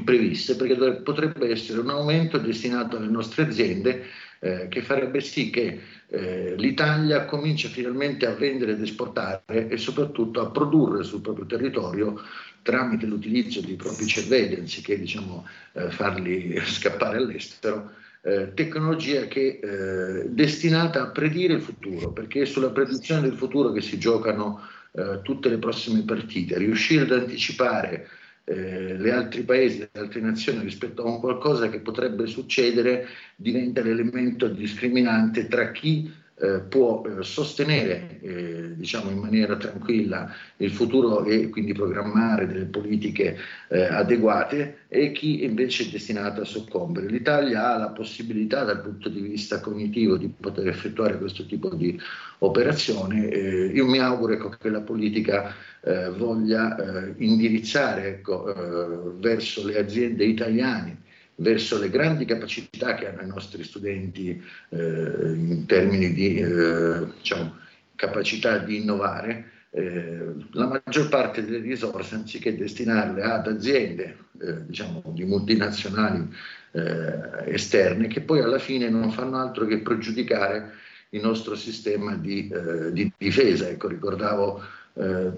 previste, 0.03 0.55
perché 0.55 1.01
potrebbe 1.01 1.49
essere 1.49 1.79
un 1.79 1.89
aumento 1.89 2.37
destinato 2.37 2.97
alle 2.97 3.09
nostre 3.09 3.43
aziende 3.43 4.05
eh, 4.39 4.67
che 4.69 4.81
farebbe 4.81 5.19
sì 5.19 5.49
che 5.49 5.79
eh, 6.07 6.53
l'Italia 6.55 7.25
cominci 7.25 7.67
finalmente 7.67 8.25
a 8.25 8.33
vendere 8.33 8.73
ed 8.73 8.81
esportare 8.81 9.67
e 9.67 9.77
soprattutto 9.77 10.41
a 10.41 10.49
produrre 10.49 11.03
sul 11.03 11.21
proprio 11.21 11.45
territorio 11.45 12.21
tramite 12.61 13.05
l'utilizzo 13.05 13.61
dei 13.61 13.75
propri 13.75 14.05
cervelli 14.05 14.55
anziché 14.55 14.97
diciamo, 14.97 15.45
eh, 15.73 15.91
farli 15.91 16.57
scappare 16.63 17.17
all'estero 17.17 17.91
eh, 18.21 18.53
tecnologia 18.53 19.27
che 19.27 19.59
è 19.59 19.65
eh, 19.65 20.29
destinata 20.29 21.01
a 21.01 21.09
predire 21.09 21.53
il 21.53 21.61
futuro, 21.61 22.11
perché 22.11 22.41
è 22.41 22.45
sulla 22.45 22.71
predizione 22.71 23.21
del 23.21 23.37
futuro 23.37 23.71
che 23.71 23.81
si 23.81 23.97
giocano 23.97 24.61
eh, 24.91 25.19
tutte 25.23 25.49
le 25.49 25.57
prossime 25.57 26.03
partite. 26.03 26.57
Riuscire 26.57 27.03
ad 27.03 27.11
anticipare 27.11 28.07
eh, 28.43 28.97
le 28.97 29.11
altri 29.11 29.43
paesi, 29.43 29.79
le 29.79 29.89
altre 29.93 30.21
nazioni 30.21 30.63
rispetto 30.63 31.03
a 31.03 31.09
un 31.09 31.19
qualcosa 31.19 31.69
che 31.69 31.79
potrebbe 31.79 32.25
succedere 32.25 33.07
diventa 33.35 33.81
l'elemento 33.81 34.47
discriminante 34.47 35.47
tra 35.47 35.71
chi 35.71 36.11
eh, 36.41 36.59
può 36.59 37.03
eh, 37.05 37.21
sostenere 37.23 38.19
eh, 38.21 38.75
diciamo 38.75 39.09
in 39.09 39.17
maniera 39.17 39.57
tranquilla 39.57 40.33
il 40.57 40.71
futuro 40.71 41.25
e 41.25 41.49
quindi 41.49 41.73
programmare 41.73 42.47
delle 42.47 42.65
politiche 42.65 43.37
eh, 43.67 43.83
adeguate 43.83 44.85
e 44.87 45.11
chi 45.11 45.43
invece 45.43 45.83
è 45.83 45.87
destinato 45.87 46.41
a 46.41 46.45
soccombere. 46.45 47.07
L'Italia 47.07 47.73
ha 47.73 47.77
la 47.77 47.89
possibilità 47.89 48.63
dal 48.63 48.81
punto 48.81 49.09
di 49.09 49.19
vista 49.19 49.59
cognitivo 49.59 50.15
di 50.15 50.29
poter 50.29 50.67
effettuare 50.69 51.17
questo 51.17 51.45
tipo 51.45 51.73
di 51.75 51.99
operazione. 52.39 53.27
Eh, 53.27 53.65
io 53.65 53.85
mi 53.85 53.99
auguro 53.99 54.33
ecco, 54.33 54.49
che 54.49 54.69
la 54.69 54.81
politica 54.81 55.53
eh, 55.81 56.09
voglia 56.09 57.13
indirizzare 57.17 58.07
ecco, 58.07 59.15
verso 59.19 59.65
le 59.65 59.77
aziende 59.77 60.23
italiane 60.23 61.07
verso 61.39 61.79
le 61.79 61.89
grandi 61.89 62.25
capacità 62.25 62.95
che 62.95 63.07
hanno 63.07 63.21
i 63.21 63.27
nostri 63.27 63.63
studenti 63.63 64.41
eh, 64.69 64.77
in 64.77 65.65
termini 65.65 66.13
di 66.13 66.37
eh, 66.37 67.05
diciamo, 67.17 67.57
capacità 67.95 68.57
di 68.57 68.77
innovare, 68.77 69.51
eh, 69.71 70.33
la 70.51 70.67
maggior 70.67 71.09
parte 71.09 71.43
delle 71.43 71.59
risorse, 71.59 72.15
anziché 72.15 72.55
destinarle 72.55 73.21
ad 73.21 73.47
aziende 73.47 74.17
eh, 74.41 74.65
diciamo, 74.65 75.01
di 75.05 75.23
multinazionali 75.23 76.27
eh, 76.71 77.53
esterne, 77.53 78.07
che 78.07 78.21
poi 78.21 78.41
alla 78.41 78.59
fine 78.59 78.89
non 78.89 79.11
fanno 79.11 79.37
altro 79.37 79.65
che 79.65 79.79
pregiudicare 79.79 80.73
il 81.11 81.21
nostro 81.21 81.55
sistema 81.55 82.15
di, 82.15 82.49
eh, 82.49 82.91
di 82.91 83.11
difesa. 83.17 83.67
Ecco, 83.67 83.87
ricordavo 83.87 84.77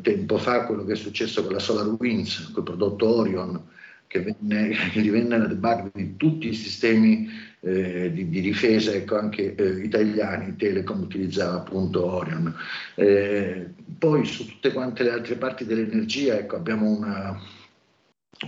tempo 0.02 0.40
fa 0.40 0.66
quello 0.66 0.84
che 0.86 0.94
è 0.94 0.96
successo 0.96 1.44
con 1.44 1.54
la 1.54 1.60
SolarWinds, 1.60 2.52
col 2.52 2.64
prodotto 2.64 3.18
Orion, 3.18 3.62
che, 4.12 4.22
venne, 4.22 4.76
che 4.92 5.02
divenne 5.02 5.38
la 5.38 5.48
debug 5.48 5.92
di 5.94 6.18
tutti 6.18 6.50
i 6.50 6.54
sistemi 6.54 7.30
eh, 7.62 8.12
di, 8.12 8.28
di, 8.30 8.42
difesa, 8.42 8.92
ecco, 8.92 9.18
anche 9.18 9.56
eh, 9.56 9.84
italiani, 9.84 10.56
Telecom 10.56 11.02
utilizzava 11.02 11.60
appunto 11.60 12.06
Orion. 12.06 12.54
Eh, 12.96 13.70
poi 13.98 14.26
su 14.26 14.46
tutte 14.46 14.74
quante 14.74 15.04
le 15.04 15.12
altre 15.12 15.36
parti 15.36 15.66
dell'energia 15.66 16.38
ecco, 16.38 16.58
abbiamo 16.58 16.90
una 16.90 17.40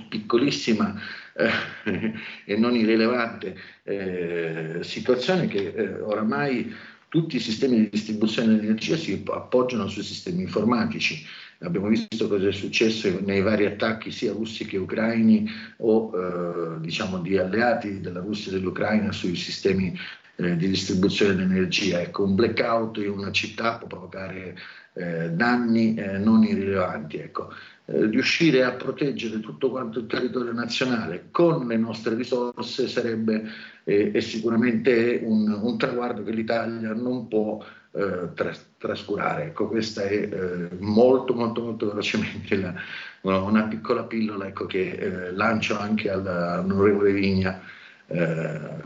piccolissima 0.09 0.99
eh, 1.35 2.13
e 2.45 2.57
non 2.57 2.75
irrilevante 2.75 3.55
eh, 3.83 4.79
situazione 4.81 5.47
che 5.47 5.73
eh, 5.75 6.01
oramai 6.01 6.73
tutti 7.07 7.35
i 7.35 7.39
sistemi 7.39 7.77
di 7.77 7.89
distribuzione 7.89 8.55
dell'energia 8.55 8.97
si 8.97 9.23
appoggiano 9.27 9.87
sui 9.87 10.01
sistemi 10.01 10.41
informatici. 10.41 11.23
Abbiamo 11.63 11.87
visto 11.87 12.27
cosa 12.27 12.47
è 12.47 12.51
successo 12.51 13.19
nei 13.21 13.41
vari 13.41 13.65
attacchi 13.65 14.11
sia 14.11 14.33
russi 14.33 14.65
che 14.65 14.77
ucraini 14.77 15.49
o 15.77 16.11
eh, 16.13 16.79
diciamo 16.81 17.19
di 17.19 17.37
alleati 17.37 18.01
della 18.01 18.19
Russia 18.19 18.51
e 18.51 18.55
dell'Ucraina 18.55 19.11
sui 19.11 19.35
sistemi 19.35 19.97
eh, 20.35 20.55
di 20.55 20.67
distribuzione 20.67 21.35
dell'energia. 21.35 22.01
Ecco, 22.01 22.23
un 22.23 22.35
blackout 22.35 22.97
in 22.97 23.09
una 23.09 23.31
città 23.31 23.77
può 23.77 23.87
provocare 23.87 24.57
eh, 24.93 25.29
danni 25.31 25.95
eh, 25.95 26.17
non 26.17 26.43
irrilevanti. 26.43 27.17
Ecco. 27.17 27.49
Eh, 27.85 28.05
riuscire 28.05 28.63
a 28.63 28.71
proteggere 28.71 29.41
tutto 29.41 29.69
quanto 29.69 29.99
il 29.99 30.07
territorio 30.07 30.53
nazionale 30.53 31.27
con 31.31 31.67
le 31.67 31.75
nostre 31.75 32.15
risorse 32.15 32.87
sarebbe 32.87 33.43
eh, 33.83 34.11
è 34.11 34.21
sicuramente 34.21 35.19
un, 35.21 35.51
un 35.51 35.77
traguardo 35.77 36.23
che 36.23 36.31
l'Italia 36.31 36.93
non 36.93 37.27
può 37.27 37.61
eh, 37.91 38.29
tras- 38.35 38.67
trascurare. 38.77 39.47
Ecco, 39.47 39.67
questa 39.67 40.03
è 40.03 40.13
eh, 40.13 40.69
molto, 40.79 41.33
molto, 41.33 41.61
molto 41.61 41.87
velocemente 41.87 42.55
la, 42.55 42.73
una 43.21 43.63
piccola 43.63 44.03
pillola 44.03 44.47
ecco, 44.47 44.65
che 44.65 44.91
eh, 44.91 45.31
lancio 45.33 45.77
anche 45.77 46.09
all'onorevole 46.09 47.11
Vigna 47.11 47.61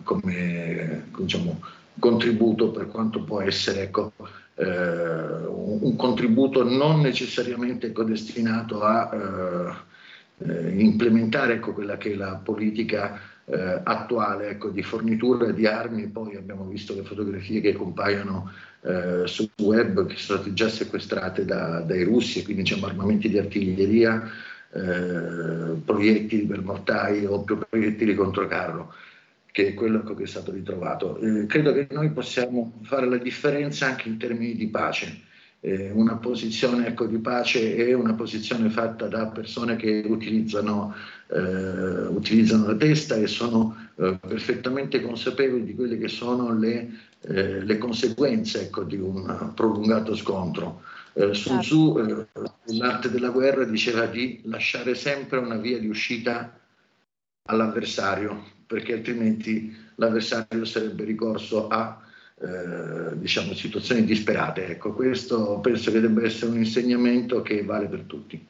come 0.03 1.03
diciamo, 1.17 1.59
contributo 1.99 2.71
per 2.71 2.87
quanto 2.87 3.23
può 3.23 3.41
essere 3.41 3.81
ecco, 3.81 4.13
un, 4.63 5.79
un, 5.81 5.95
contributo 5.95 6.63
non 6.63 7.01
necessariamente 7.01 7.91
destinato 7.91 8.81
a 8.81 9.85
eh, 10.39 10.79
implementare 10.79 11.55
ecco, 11.55 11.73
quella 11.73 11.97
che 11.97 12.11
è 12.11 12.15
la 12.15 12.39
politica 12.43 13.19
eh, 13.45 13.81
attuale 13.83 14.49
ecco, 14.49 14.69
di 14.69 14.83
fornitura 14.83 15.51
di 15.51 15.65
armi, 15.65 16.07
poi 16.07 16.35
abbiamo 16.35 16.65
visto 16.65 16.93
le 16.93 17.03
fotografie 17.03 17.61
che 17.61 17.73
compaiono 17.73 18.51
eh, 18.81 19.23
sul 19.25 19.49
web 19.57 20.05
che 20.05 20.15
sono 20.17 20.39
state 20.39 20.53
già 20.53 20.69
sequestrate 20.69 21.45
da, 21.45 21.79
dai 21.79 22.03
russi, 22.03 22.43
quindi 22.43 22.63
diciamo 22.63 22.87
armamenti 22.87 23.29
di 23.29 23.37
artiglieria, 23.37 24.29
eh, 24.73 25.75
proiettili 25.83 26.45
per 26.45 26.61
mortai 26.61 27.25
o 27.25 27.43
proiettili 27.43 28.15
contro 28.15 28.47
carro, 28.47 28.93
che 29.57 29.69
è 29.69 29.73
quello 29.73 30.03
che 30.03 30.21
è 30.21 30.27
stato 30.27 30.51
ritrovato. 30.51 31.17
Eh, 31.17 31.47
credo 31.47 31.73
che 31.73 31.87
noi 31.89 32.11
possiamo 32.11 32.79
fare 32.83 33.09
la 33.09 33.17
differenza 33.17 33.87
anche 33.87 34.07
in 34.07 34.19
termini 34.19 34.55
di 34.55 34.67
pace 34.67 35.21
eh, 35.61 35.89
una 35.89 36.17
posizione 36.17 36.85
ecco, 36.85 37.07
di 37.07 37.17
pace 37.17 37.75
è 37.75 37.91
una 37.93 38.13
posizione 38.13 38.69
fatta 38.69 39.07
da 39.07 39.25
persone 39.25 39.75
che 39.75 40.03
utilizzano, 40.05 40.93
eh, 41.29 42.05
utilizzano 42.05 42.67
la 42.67 42.75
testa 42.75 43.15
e 43.15 43.25
sono 43.25 43.75
eh, 43.95 44.19
perfettamente 44.21 45.01
consapevoli 45.01 45.63
di 45.63 45.73
quelle 45.73 45.97
che 45.97 46.07
sono 46.07 46.53
le, 46.53 46.89
eh, 47.21 47.63
le 47.63 47.77
conseguenze 47.79 48.65
ecco, 48.65 48.83
di 48.83 48.97
un 48.97 49.53
prolungato 49.55 50.15
scontro. 50.15 50.83
Eh, 51.13 51.33
Sun 51.33 51.61
Tzu, 51.61 51.97
eh, 51.97 52.27
l'arte 52.77 53.09
della 53.09 53.29
guerra, 53.29 53.63
diceva 53.63 54.05
di 54.05 54.41
lasciare 54.43 54.93
sempre 54.93 55.39
una 55.39 55.57
via 55.57 55.79
di 55.79 55.87
uscita 55.87 56.59
all'avversario, 57.49 58.55
perché 58.67 58.93
altrimenti 58.93 59.75
l'avversario 59.95 60.65
sarebbe 60.65 61.03
ricorso 61.05 61.67
a 61.67 62.01
eh, 62.39 63.17
diciamo, 63.17 63.53
situazioni 63.53 64.03
disperate. 64.03 64.67
Ecco, 64.67 64.93
questo 64.93 65.59
penso 65.59 65.91
che 65.91 65.99
debba 65.99 66.23
essere 66.23 66.51
un 66.51 66.57
insegnamento 66.57 67.41
che 67.41 67.63
vale 67.63 67.87
per 67.87 68.01
tutti. 68.01 68.45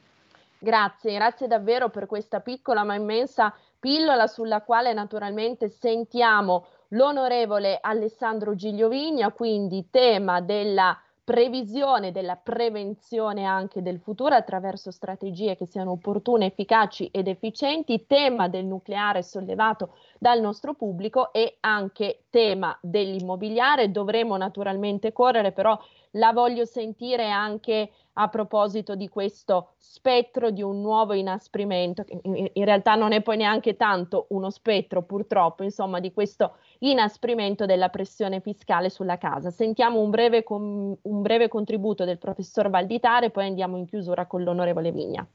Grazie, 0.58 1.14
grazie 1.14 1.46
davvero 1.46 1.88
per 1.88 2.06
questa 2.06 2.40
piccola 2.40 2.82
ma 2.82 2.96
immensa 2.96 3.54
pillola 3.78 4.26
sulla 4.26 4.60
quale 4.62 4.92
naturalmente 4.92 5.68
sentiamo 5.68 6.66
l'onorevole 6.88 7.78
Alessandro 7.80 8.54
Gigliovigna, 8.54 9.30
quindi 9.30 9.86
tema 9.90 10.40
della 10.40 10.98
previsione 11.28 12.10
della 12.10 12.36
prevenzione 12.36 13.44
anche 13.44 13.82
del 13.82 14.00
futuro 14.00 14.34
attraverso 14.34 14.90
strategie 14.90 15.56
che 15.56 15.66
siano 15.66 15.90
opportune, 15.90 16.46
efficaci 16.46 17.10
ed 17.12 17.28
efficienti, 17.28 18.06
tema 18.06 18.48
del 18.48 18.64
nucleare 18.64 19.22
sollevato 19.22 19.94
dal 20.18 20.40
nostro 20.40 20.72
pubblico 20.72 21.30
e 21.34 21.58
anche 21.60 22.22
tema 22.30 22.74
dell'immobiliare. 22.80 23.90
Dovremo 23.90 24.38
naturalmente 24.38 25.12
correre, 25.12 25.52
però 25.52 25.78
la 26.12 26.32
voglio 26.32 26.64
sentire 26.64 27.30
anche 27.30 27.90
a 28.14 28.28
proposito 28.28 28.96
di 28.96 29.08
questo 29.08 29.74
spettro 29.76 30.50
di 30.50 30.62
un 30.62 30.80
nuovo 30.80 31.12
inasprimento, 31.12 32.04
che 32.04 32.18
in, 32.22 32.64
realtà 32.64 32.94
non 32.94 33.12
è 33.12 33.22
poi 33.22 33.36
neanche 33.36 33.76
tanto 33.76 34.26
uno 34.30 34.50
spettro 34.50 35.02
purtroppo, 35.02 35.62
insomma, 35.62 36.00
di 36.00 36.12
questo 36.12 36.56
inasprimento 36.80 37.64
della 37.64 37.88
pressione 37.88 38.40
fiscale 38.40 38.90
sulla 38.90 39.18
casa. 39.18 39.50
Sentiamo 39.50 40.00
un 40.00 40.10
breve, 40.10 40.42
com- 40.42 40.96
un 41.00 41.22
breve 41.22 41.48
contributo 41.48 42.04
del 42.04 42.18
professor 42.18 42.70
Valditare, 42.70 43.30
poi 43.30 43.46
andiamo 43.46 43.76
in 43.76 43.86
chiusura 43.86 44.26
con 44.26 44.42
l'onorevole 44.42 44.90
Vigna. 44.90 45.26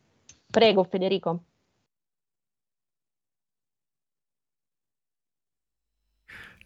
Prego 0.50 0.84
Federico. 0.84 1.44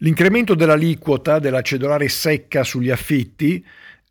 L'incremento 0.00 0.54
dell'aliquota 0.54 1.40
della 1.40 1.60
cedolare 1.60 2.08
secca 2.08 2.62
sugli 2.62 2.90
affitti 2.90 3.64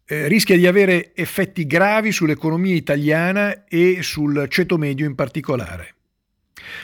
eh, 0.08 0.28
rischia 0.28 0.56
di 0.56 0.66
avere 0.66 1.12
effetti 1.14 1.68
gravi 1.68 2.14
sull'economia 2.14 2.74
italiana 2.74 3.66
e 3.66 4.00
sul 4.02 4.46
ceto 4.48 4.78
medio 4.78 5.06
in 5.06 5.16
particolare. 5.16 5.96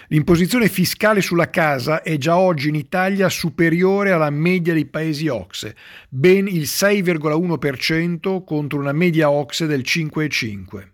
L'imposizione 0.08 0.70
fiscale 0.70 1.22
sulla 1.22 1.50
casa 1.50 2.02
è 2.04 2.18
già 2.18 2.38
oggi 2.38 2.70
in 2.70 2.76
Italia 2.76 3.30
superiore 3.30 4.12
alla 4.12 4.30
media 4.30 4.74
dei 4.74 4.86
paesi 4.86 5.28
OXE, 5.28 5.76
ben 6.10 6.48
il 6.48 6.64
6,1% 6.64 8.44
contro 8.44 8.80
una 8.80 8.92
media 8.92 9.30
OXE 9.30 9.66
del 9.66 9.82
5,5%. 9.82 10.92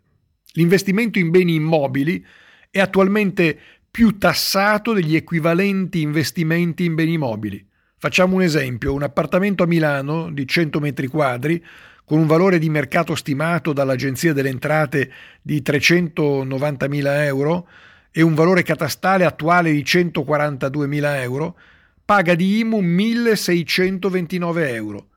L'investimento 0.53 1.19
in 1.19 1.29
beni 1.29 1.55
immobili 1.55 2.25
è 2.69 2.79
attualmente 2.79 3.57
più 3.89 4.17
tassato 4.17 4.93
degli 4.93 5.15
equivalenti 5.15 6.01
investimenti 6.01 6.85
in 6.85 6.95
beni 6.95 7.17
mobili. 7.17 7.65
Facciamo 7.97 8.35
un 8.35 8.41
esempio, 8.43 8.93
un 8.93 9.03
appartamento 9.03 9.63
a 9.63 9.67
Milano 9.67 10.31
di 10.31 10.47
100 10.47 10.79
metri 10.79 11.07
quadri 11.07 11.63
con 12.09 12.17
un 12.17 12.25
valore 12.25 12.57
di 12.57 12.71
mercato 12.71 13.13
stimato 13.13 13.71
dall'Agenzia 13.71 14.33
delle 14.33 14.49
Entrate 14.49 15.11
di 15.43 15.61
390.000 15.61 17.23
euro 17.25 17.67
e 18.09 18.23
un 18.23 18.33
valore 18.33 18.63
catastale 18.63 19.25
attuale 19.25 19.71
di 19.71 19.83
142.000 19.83 21.21
euro, 21.21 21.55
paga 22.03 22.33
di 22.33 22.61
IMU 22.61 22.81
1.629 22.81 24.73
euro. 24.73 25.07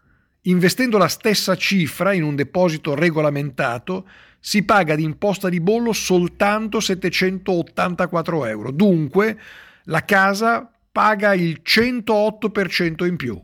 Investendo 0.43 0.99
la 0.99 1.09
stessa 1.09 1.57
cifra 1.57 2.13
in 2.13 2.25
un 2.25 2.35
deposito 2.35 2.95
regolamentato, 2.95 4.07
si 4.39 4.63
paga 4.63 4.95
di 4.95 5.05
imposta 5.05 5.49
di 5.49 5.61
bollo 5.61 5.95
soltanto 5.95 6.79
784 6.79 8.45
euro. 8.45 8.71
Dunque, 8.71 9.39
la 9.85 10.05
casa 10.05 10.71
paga 10.93 11.33
il 11.33 11.63
108% 11.65 13.07
in 13.07 13.17
più. 13.17 13.43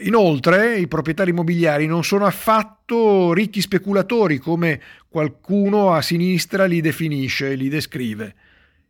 Inoltre 0.00 0.78
i 0.78 0.88
proprietari 0.88 1.30
immobiliari 1.30 1.86
non 1.86 2.02
sono 2.02 2.26
affatto 2.26 3.32
ricchi 3.32 3.60
speculatori 3.60 4.38
come 4.38 4.80
qualcuno 5.08 5.92
a 5.92 6.02
sinistra 6.02 6.64
li 6.64 6.80
definisce, 6.80 7.54
li 7.54 7.68
descrive. 7.68 8.34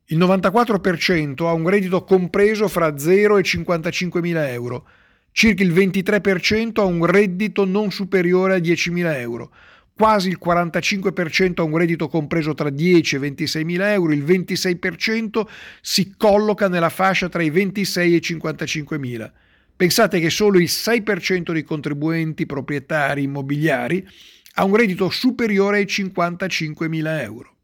Il 0.06 0.16
94% 0.16 1.46
ha 1.46 1.52
un 1.52 1.68
reddito 1.68 2.02
compreso 2.02 2.66
fra 2.68 2.96
0 2.96 3.36
e 3.36 3.42
55 3.42 4.22
mila 4.22 4.48
euro, 4.50 4.86
circa 5.32 5.62
il 5.62 5.74
23% 5.74 6.80
ha 6.80 6.84
un 6.84 7.04
reddito 7.04 7.66
non 7.66 7.90
superiore 7.90 8.54
a 8.54 8.58
10 8.58 8.90
mila 8.90 9.18
euro, 9.18 9.52
quasi 9.94 10.30
il 10.30 10.38
45% 10.42 11.60
ha 11.60 11.62
un 11.62 11.76
reddito 11.76 12.08
compreso 12.08 12.54
tra 12.54 12.70
10 12.70 13.16
e 13.16 13.18
26 13.18 13.64
mila 13.64 13.92
euro, 13.92 14.12
il 14.12 14.24
26% 14.24 15.42
si 15.82 16.14
colloca 16.16 16.68
nella 16.68 16.88
fascia 16.88 17.28
tra 17.28 17.42
i 17.42 17.50
26 17.50 18.12
e 18.14 18.16
i 18.16 18.22
55 18.22 18.98
mila. 18.98 19.30
Pensate 19.76 20.20
che 20.20 20.30
solo 20.30 20.58
il 20.58 20.70
6% 20.70 21.52
dei 21.52 21.62
contribuenti 21.62 22.46
proprietari 22.46 23.24
immobiliari 23.24 24.06
ha 24.54 24.64
un 24.64 24.74
reddito 24.74 25.10
superiore 25.10 25.78
ai 25.78 25.84
55.000 25.84 27.20
euro. 27.20 27.54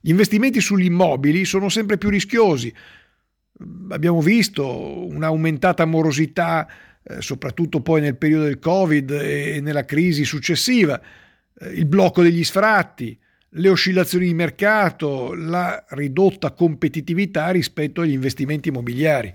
Gli 0.00 0.08
investimenti 0.08 0.62
sugli 0.62 0.86
immobili 0.86 1.44
sono 1.44 1.68
sempre 1.68 1.98
più 1.98 2.08
rischiosi. 2.08 2.72
Abbiamo 3.90 4.22
visto 4.22 5.06
un'aumentata 5.08 5.84
morosità, 5.84 6.66
eh, 7.02 7.20
soprattutto 7.20 7.82
poi 7.82 8.00
nel 8.00 8.16
periodo 8.16 8.44
del 8.44 8.58
Covid 8.58 9.10
e 9.10 9.60
nella 9.60 9.84
crisi 9.84 10.24
successiva, 10.24 10.98
eh, 10.98 11.68
il 11.68 11.84
blocco 11.84 12.22
degli 12.22 12.42
sfratti, 12.42 13.18
le 13.54 13.68
oscillazioni 13.68 14.24
di 14.24 14.34
mercato, 14.34 15.34
la 15.34 15.84
ridotta 15.90 16.52
competitività 16.52 17.50
rispetto 17.50 18.00
agli 18.00 18.12
investimenti 18.12 18.70
immobiliari. 18.70 19.34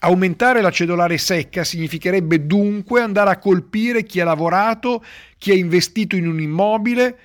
Aumentare 0.00 0.60
la 0.60 0.70
cedolare 0.70 1.16
secca 1.16 1.64
significherebbe 1.64 2.46
dunque 2.46 3.00
andare 3.00 3.30
a 3.30 3.38
colpire 3.38 4.02
chi 4.04 4.20
ha 4.20 4.24
lavorato, 4.24 5.02
chi 5.38 5.50
ha 5.50 5.54
investito 5.54 6.16
in 6.16 6.26
un 6.26 6.40
immobile 6.40 7.18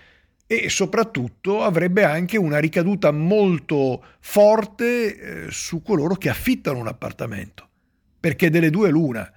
e 0.47 0.69
soprattutto 0.69 1.61
avrebbe 1.61 2.03
anche 2.03 2.37
una 2.37 2.57
ricaduta 2.57 3.11
molto 3.11 4.03
forte 4.19 5.45
eh, 5.45 5.51
su 5.51 5.83
coloro 5.83 6.15
che 6.15 6.29
affittano 6.29 6.79
un 6.79 6.87
appartamento. 6.87 7.67
Perché 8.19 8.49
delle 8.49 8.69
due 8.69 8.89
l'una. 8.89 9.31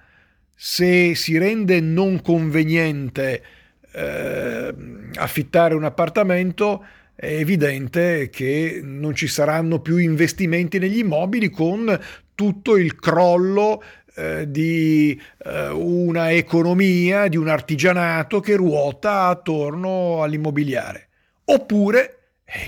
Se 0.55 1.13
si 1.15 1.37
rende 1.37 1.79
non 1.81 2.21
conveniente 2.21 3.43
eh, 3.91 4.75
affittare 5.15 5.75
un 5.75 5.83
appartamento, 5.83 6.83
è 7.15 7.27
evidente 7.27 8.29
che 8.31 8.81
non 8.83 9.13
ci 9.13 9.27
saranno 9.27 9.79
più 9.81 9.97
investimenti 9.97 10.79
negli 10.79 10.97
immobili 10.97 11.49
con 11.49 11.99
tutto 12.35 12.77
il 12.77 12.95
crollo 12.95 13.81
eh, 14.15 14.49
di 14.49 15.19
eh, 15.45 15.69
una 15.69 16.31
economia, 16.31 17.27
di 17.27 17.37
un 17.37 17.47
artigianato 17.47 18.39
che 18.39 18.55
ruota 18.55 19.27
attorno 19.27 20.21
all'immobiliare. 20.21 21.07
Oppure 21.45 22.17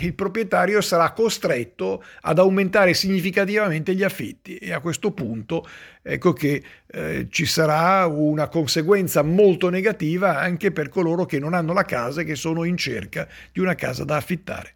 il 0.01 0.16
proprietario 0.16 0.82
sarà 0.82 1.11
costretto 1.11 2.03
ad 2.22 2.39
aumentare 2.39 2.93
significativamente 2.93 3.93
gli 3.93 4.03
affitti 4.03 4.57
e 4.57 4.74
a 4.74 4.80
questo 4.80 5.11
punto 5.11 5.68
ecco 6.01 6.34
che 6.34 6.63
eh, 6.88 7.28
ci 7.30 7.45
sarà 7.45 8.07
una 8.07 8.47
conseguenza 8.47 9.22
molto 9.22 9.70
negativa 9.70 10.39
anche 10.39 10.72
per 10.72 10.89
coloro 10.89 11.26
che 11.26 11.39
non 11.39 11.53
hanno 11.53 11.74
la 11.74 11.84
casa 11.84 12.22
e 12.22 12.24
che 12.24 12.36
sono 12.36 12.63
in 12.63 12.78
cerca 12.78 13.28
di 13.51 13.59
una 13.59 13.76
casa 13.76 14.03
da 14.03 14.16
affittare. 14.16 14.74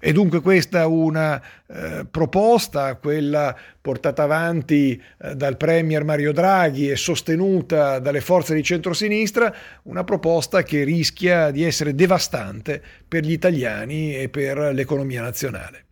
E 0.00 0.12
dunque 0.12 0.40
questa 0.40 0.80
è 0.80 0.84
una 0.84 1.42
eh, 1.66 2.06
proposta, 2.10 2.94
quella 2.96 3.56
portata 3.80 4.22
avanti 4.22 5.00
eh, 5.18 5.34
dal 5.34 5.56
Premier 5.56 6.04
Mario 6.04 6.32
Draghi 6.32 6.90
e 6.90 6.96
sostenuta 6.96 7.98
dalle 7.98 8.20
forze 8.20 8.54
di 8.54 8.62
centrosinistra, 8.62 9.54
una 9.84 10.04
proposta 10.04 10.62
che 10.62 10.84
rischia 10.84 11.50
di 11.50 11.64
essere 11.64 11.94
devastante 11.94 12.82
per 13.06 13.24
gli 13.24 13.32
italiani 13.32 14.16
e 14.16 14.28
per 14.28 14.72
l'economia 14.72 15.22
nazionale. 15.22 15.87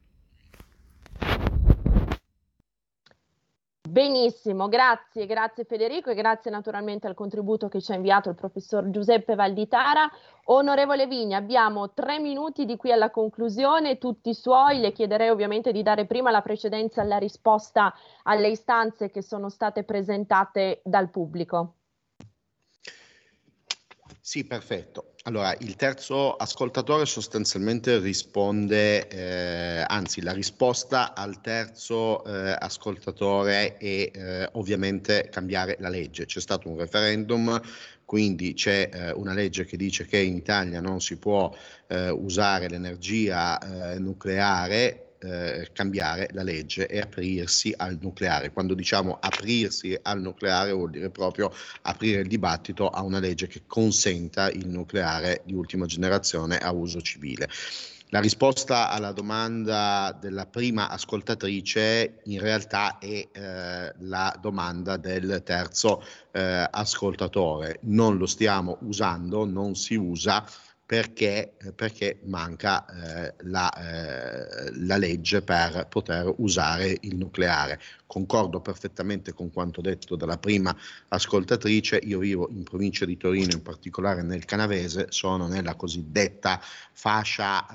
Benissimo, 3.96 4.68
grazie, 4.68 5.24
grazie 5.24 5.64
Federico 5.64 6.10
e 6.10 6.14
grazie 6.14 6.50
naturalmente 6.50 7.06
al 7.06 7.14
contributo 7.14 7.68
che 7.68 7.80
ci 7.80 7.92
ha 7.92 7.94
inviato 7.94 8.28
il 8.28 8.34
professor 8.34 8.90
Giuseppe 8.90 9.34
Valditara. 9.34 10.06
Onorevole 10.48 11.06
Vigni, 11.06 11.32
abbiamo 11.32 11.94
tre 11.94 12.18
minuti 12.18 12.66
di 12.66 12.76
qui 12.76 12.92
alla 12.92 13.08
conclusione, 13.08 13.96
tutti 13.96 14.34
suoi. 14.34 14.80
Le 14.80 14.92
chiederei 14.92 15.30
ovviamente 15.30 15.72
di 15.72 15.82
dare 15.82 16.04
prima 16.04 16.30
la 16.30 16.42
precedenza 16.42 17.00
alla 17.00 17.16
risposta 17.16 17.94
alle 18.24 18.48
istanze 18.48 19.10
che 19.10 19.22
sono 19.22 19.48
state 19.48 19.82
presentate 19.82 20.82
dal 20.84 21.08
pubblico. 21.08 21.76
Sì, 24.20 24.46
perfetto. 24.46 25.14
Allora, 25.26 25.56
il 25.58 25.74
terzo 25.74 26.36
ascoltatore 26.36 27.04
sostanzialmente 27.04 27.98
risponde, 27.98 29.08
eh, 29.08 29.84
anzi 29.84 30.22
la 30.22 30.30
risposta 30.30 31.16
al 31.16 31.40
terzo 31.40 32.24
eh, 32.24 32.56
ascoltatore 32.56 33.76
è 33.76 34.10
eh, 34.12 34.48
ovviamente 34.52 35.28
cambiare 35.28 35.78
la 35.80 35.88
legge. 35.88 36.26
C'è 36.26 36.38
stato 36.38 36.68
un 36.68 36.78
referendum, 36.78 37.60
quindi 38.04 38.54
c'è 38.54 38.88
eh, 38.92 39.10
una 39.10 39.32
legge 39.32 39.64
che 39.64 39.76
dice 39.76 40.06
che 40.06 40.18
in 40.18 40.36
Italia 40.36 40.80
non 40.80 41.00
si 41.00 41.16
può 41.16 41.52
eh, 41.88 42.08
usare 42.08 42.68
l'energia 42.68 43.58
eh, 43.94 43.98
nucleare 43.98 45.05
eh, 45.26 45.70
cambiare 45.72 46.28
la 46.32 46.42
legge 46.42 46.86
e 46.86 47.00
aprirsi 47.00 47.74
al 47.76 47.98
nucleare. 48.00 48.52
Quando 48.52 48.74
diciamo 48.74 49.18
aprirsi 49.20 49.98
al 50.02 50.20
nucleare 50.20 50.72
vuol 50.72 50.90
dire 50.90 51.10
proprio 51.10 51.52
aprire 51.82 52.20
il 52.20 52.28
dibattito 52.28 52.88
a 52.88 53.02
una 53.02 53.18
legge 53.18 53.46
che 53.48 53.62
consenta 53.66 54.50
il 54.50 54.68
nucleare 54.68 55.42
di 55.44 55.54
ultima 55.54 55.86
generazione 55.86 56.58
a 56.58 56.70
uso 56.72 57.00
civile. 57.00 57.48
La 58.10 58.20
risposta 58.20 58.88
alla 58.90 59.10
domanda 59.10 60.16
della 60.18 60.46
prima 60.46 60.88
ascoltatrice 60.88 62.20
in 62.26 62.38
realtà 62.38 62.98
è 62.98 63.28
eh, 63.32 63.92
la 63.98 64.38
domanda 64.40 64.96
del 64.96 65.42
terzo 65.44 66.04
eh, 66.30 66.68
ascoltatore. 66.70 67.80
Non 67.82 68.16
lo 68.16 68.26
stiamo 68.26 68.78
usando, 68.82 69.44
non 69.44 69.74
si 69.74 69.96
usa 69.96 70.46
perché, 70.86 71.56
eh, 71.58 71.72
perché 71.72 72.20
manca 72.26 72.86
eh, 72.86 73.34
la, 73.40 73.70
eh, 73.72 74.70
la, 74.72 74.96
legge 74.96 75.42
per 75.42 75.88
poter 75.90 76.32
usare 76.38 76.96
il 77.00 77.16
nucleare. 77.16 77.80
Concordo 78.06 78.60
perfettamente 78.60 79.32
con 79.32 79.50
quanto 79.50 79.80
detto 79.80 80.14
dalla 80.14 80.38
prima 80.38 80.74
ascoltatrice, 81.08 81.96
io 82.04 82.20
vivo 82.20 82.48
in 82.50 82.62
provincia 82.62 83.04
di 83.04 83.16
Torino, 83.16 83.54
in 83.54 83.62
particolare 83.62 84.22
nel 84.22 84.44
Canavese, 84.44 85.06
sono 85.08 85.48
nella 85.48 85.74
cosiddetta 85.74 86.60
fascia 86.92 87.66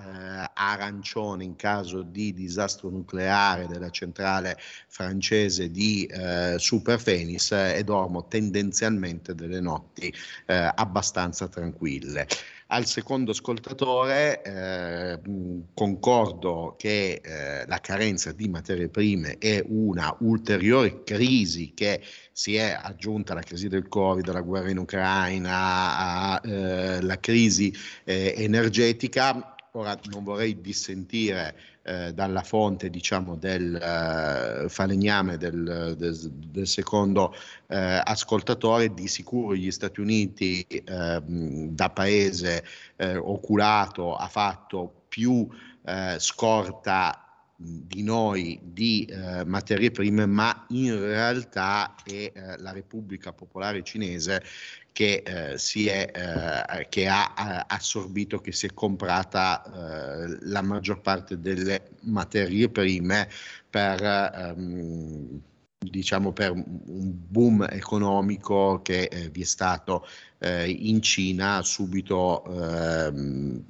eh, 0.45 0.51
arancione 0.53 1.43
in 1.43 1.57
caso 1.57 2.03
di 2.03 2.31
disastro 2.31 2.89
nucleare 2.89 3.67
della 3.67 3.89
centrale 3.89 4.57
francese 4.87 5.69
di 5.69 6.05
eh, 6.05 6.55
Superfenis 6.57 7.51
e 7.51 7.83
dormo 7.83 8.27
tendenzialmente 8.29 9.35
delle 9.35 9.59
notti 9.59 10.13
eh, 10.45 10.71
abbastanza 10.73 11.49
tranquille. 11.49 12.25
Al 12.73 12.85
secondo 12.85 13.31
ascoltatore 13.31 14.41
eh, 14.43 15.19
concordo 15.73 16.75
che 16.77 17.19
eh, 17.21 17.65
la 17.67 17.79
carenza 17.79 18.31
di 18.31 18.47
materie 18.47 18.87
prime 18.87 19.37
è 19.39 19.61
una 19.67 20.15
ulteriore 20.21 21.03
crisi 21.03 21.73
che 21.73 22.01
si 22.31 22.55
è 22.55 22.79
aggiunta 22.81 23.33
alla 23.33 23.41
crisi 23.41 23.67
del 23.67 23.89
Covid, 23.89 24.25
alla 24.29 24.39
guerra 24.39 24.69
in 24.69 24.77
Ucraina, 24.77 26.39
alla 26.39 27.15
eh, 27.15 27.19
crisi 27.19 27.75
eh, 28.05 28.35
energetica. 28.37 29.50
Ora 29.73 29.97
non 30.11 30.25
vorrei 30.25 30.59
dissentire 30.59 31.55
eh, 31.83 32.13
dalla 32.13 32.43
fonte 32.43 32.89
diciamo, 32.89 33.37
del 33.37 33.73
uh, 33.73 34.67
falegname 34.67 35.37
del, 35.37 35.95
del, 35.97 36.29
del 36.29 36.67
secondo 36.67 37.33
uh, 37.67 37.75
ascoltatore, 38.03 38.93
di 38.93 39.07
sicuro 39.07 39.55
gli 39.55 39.71
Stati 39.71 40.01
Uniti 40.01 40.65
uh, 40.69 41.69
da 41.71 41.89
paese 41.89 42.65
oculato 42.97 44.15
ha 44.15 44.27
fatto 44.27 45.05
più 45.07 45.47
scorta 46.17 47.31
di 47.61 48.01
noi 48.01 48.59
di 48.63 49.05
eh, 49.05 49.45
materie 49.45 49.91
prime, 49.91 50.25
ma 50.25 50.65
in 50.69 50.99
realtà 50.99 51.95
è 52.03 52.31
eh, 52.33 52.57
la 52.57 52.71
Repubblica 52.71 53.33
Popolare 53.33 53.83
Cinese 53.83 54.43
che, 54.91 55.23
eh, 55.25 55.57
si 55.57 55.87
è, 55.87 56.11
eh, 56.13 56.87
che 56.89 57.07
ha, 57.07 57.65
assorbito, 57.67 58.39
che 58.39 58.51
si 58.51 58.67
è 58.67 58.73
comprata 58.73 59.63
eh, 59.63 60.37
la 60.41 60.61
maggior 60.61 61.01
parte 61.01 61.39
delle 61.39 61.91
materie 62.01 62.69
prime 62.69 63.29
per, 63.69 64.03
ehm, 64.03 65.41
diciamo 65.77 66.31
per 66.31 66.51
un 66.51 67.13
boom 67.27 67.67
economico 67.69 68.81
che 68.83 69.03
eh, 69.03 69.29
vi 69.29 69.41
è 69.41 69.45
stato 69.45 70.05
in 70.43 71.03
Cina 71.03 71.61
subito, 71.61 72.43
ehm, 72.45 73.63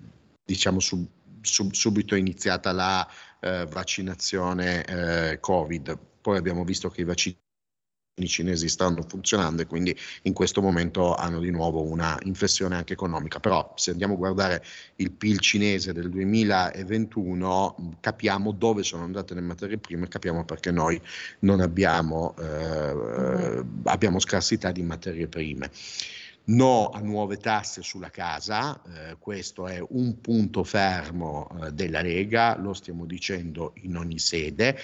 diciamo, 0.46 0.80
sub, 0.80 1.06
sub, 1.42 1.74
subito 1.74 2.16
iniziata 2.16 2.72
la 2.72 3.06
eh, 3.42 3.66
vaccinazione 3.70 4.86
eh, 4.86 5.40
Covid. 5.42 5.98
Poi 6.22 6.38
abbiamo 6.38 6.64
visto 6.64 6.90
che 6.90 7.02
i 7.02 7.04
vaccini 7.04 7.38
cinesi 8.28 8.68
stanno 8.68 9.04
funzionando 9.08 9.62
e 9.62 9.66
quindi 9.66 9.98
in 10.24 10.34
questo 10.34 10.62
momento 10.62 11.16
hanno 11.16 11.40
di 11.40 11.50
nuovo 11.50 11.84
una 11.84 12.18
inflessione 12.24 12.76
anche 12.76 12.94
economica. 12.94 13.40
Però 13.40 13.74
se 13.76 13.92
andiamo 13.92 14.14
a 14.14 14.18
guardare 14.18 14.64
il 14.98 15.12
PIL 15.12 15.40
cinese 15.40 15.94
del 15.94 16.10
2021 16.10 17.98
capiamo 18.00 18.52
dove 18.52 18.84
sono 18.84 19.04
andate 19.04 19.34
le 19.34 19.42
materie 19.42 19.78
prime, 19.78 20.08
capiamo 20.08 20.44
perché 20.46 20.72
noi 20.72 21.02
non 21.40 21.62
abbiamo, 21.62 22.36
eh, 22.38 23.64
abbiamo 23.84 24.20
scarsità 24.20 24.72
di 24.72 24.84
materie 24.84 25.28
prime 25.28 25.70
no 26.44 26.90
a 26.90 27.00
nuove 27.00 27.38
tasse 27.38 27.84
sulla 27.84 28.10
casa, 28.10 28.82
eh, 28.82 29.16
questo 29.20 29.68
è 29.68 29.82
un 29.90 30.20
punto 30.20 30.64
fermo 30.64 31.48
eh, 31.64 31.72
della 31.72 32.02
Lega, 32.02 32.58
lo 32.58 32.74
stiamo 32.74 33.06
dicendo 33.06 33.74
in 33.84 33.96
ogni 33.96 34.18
sede. 34.18 34.78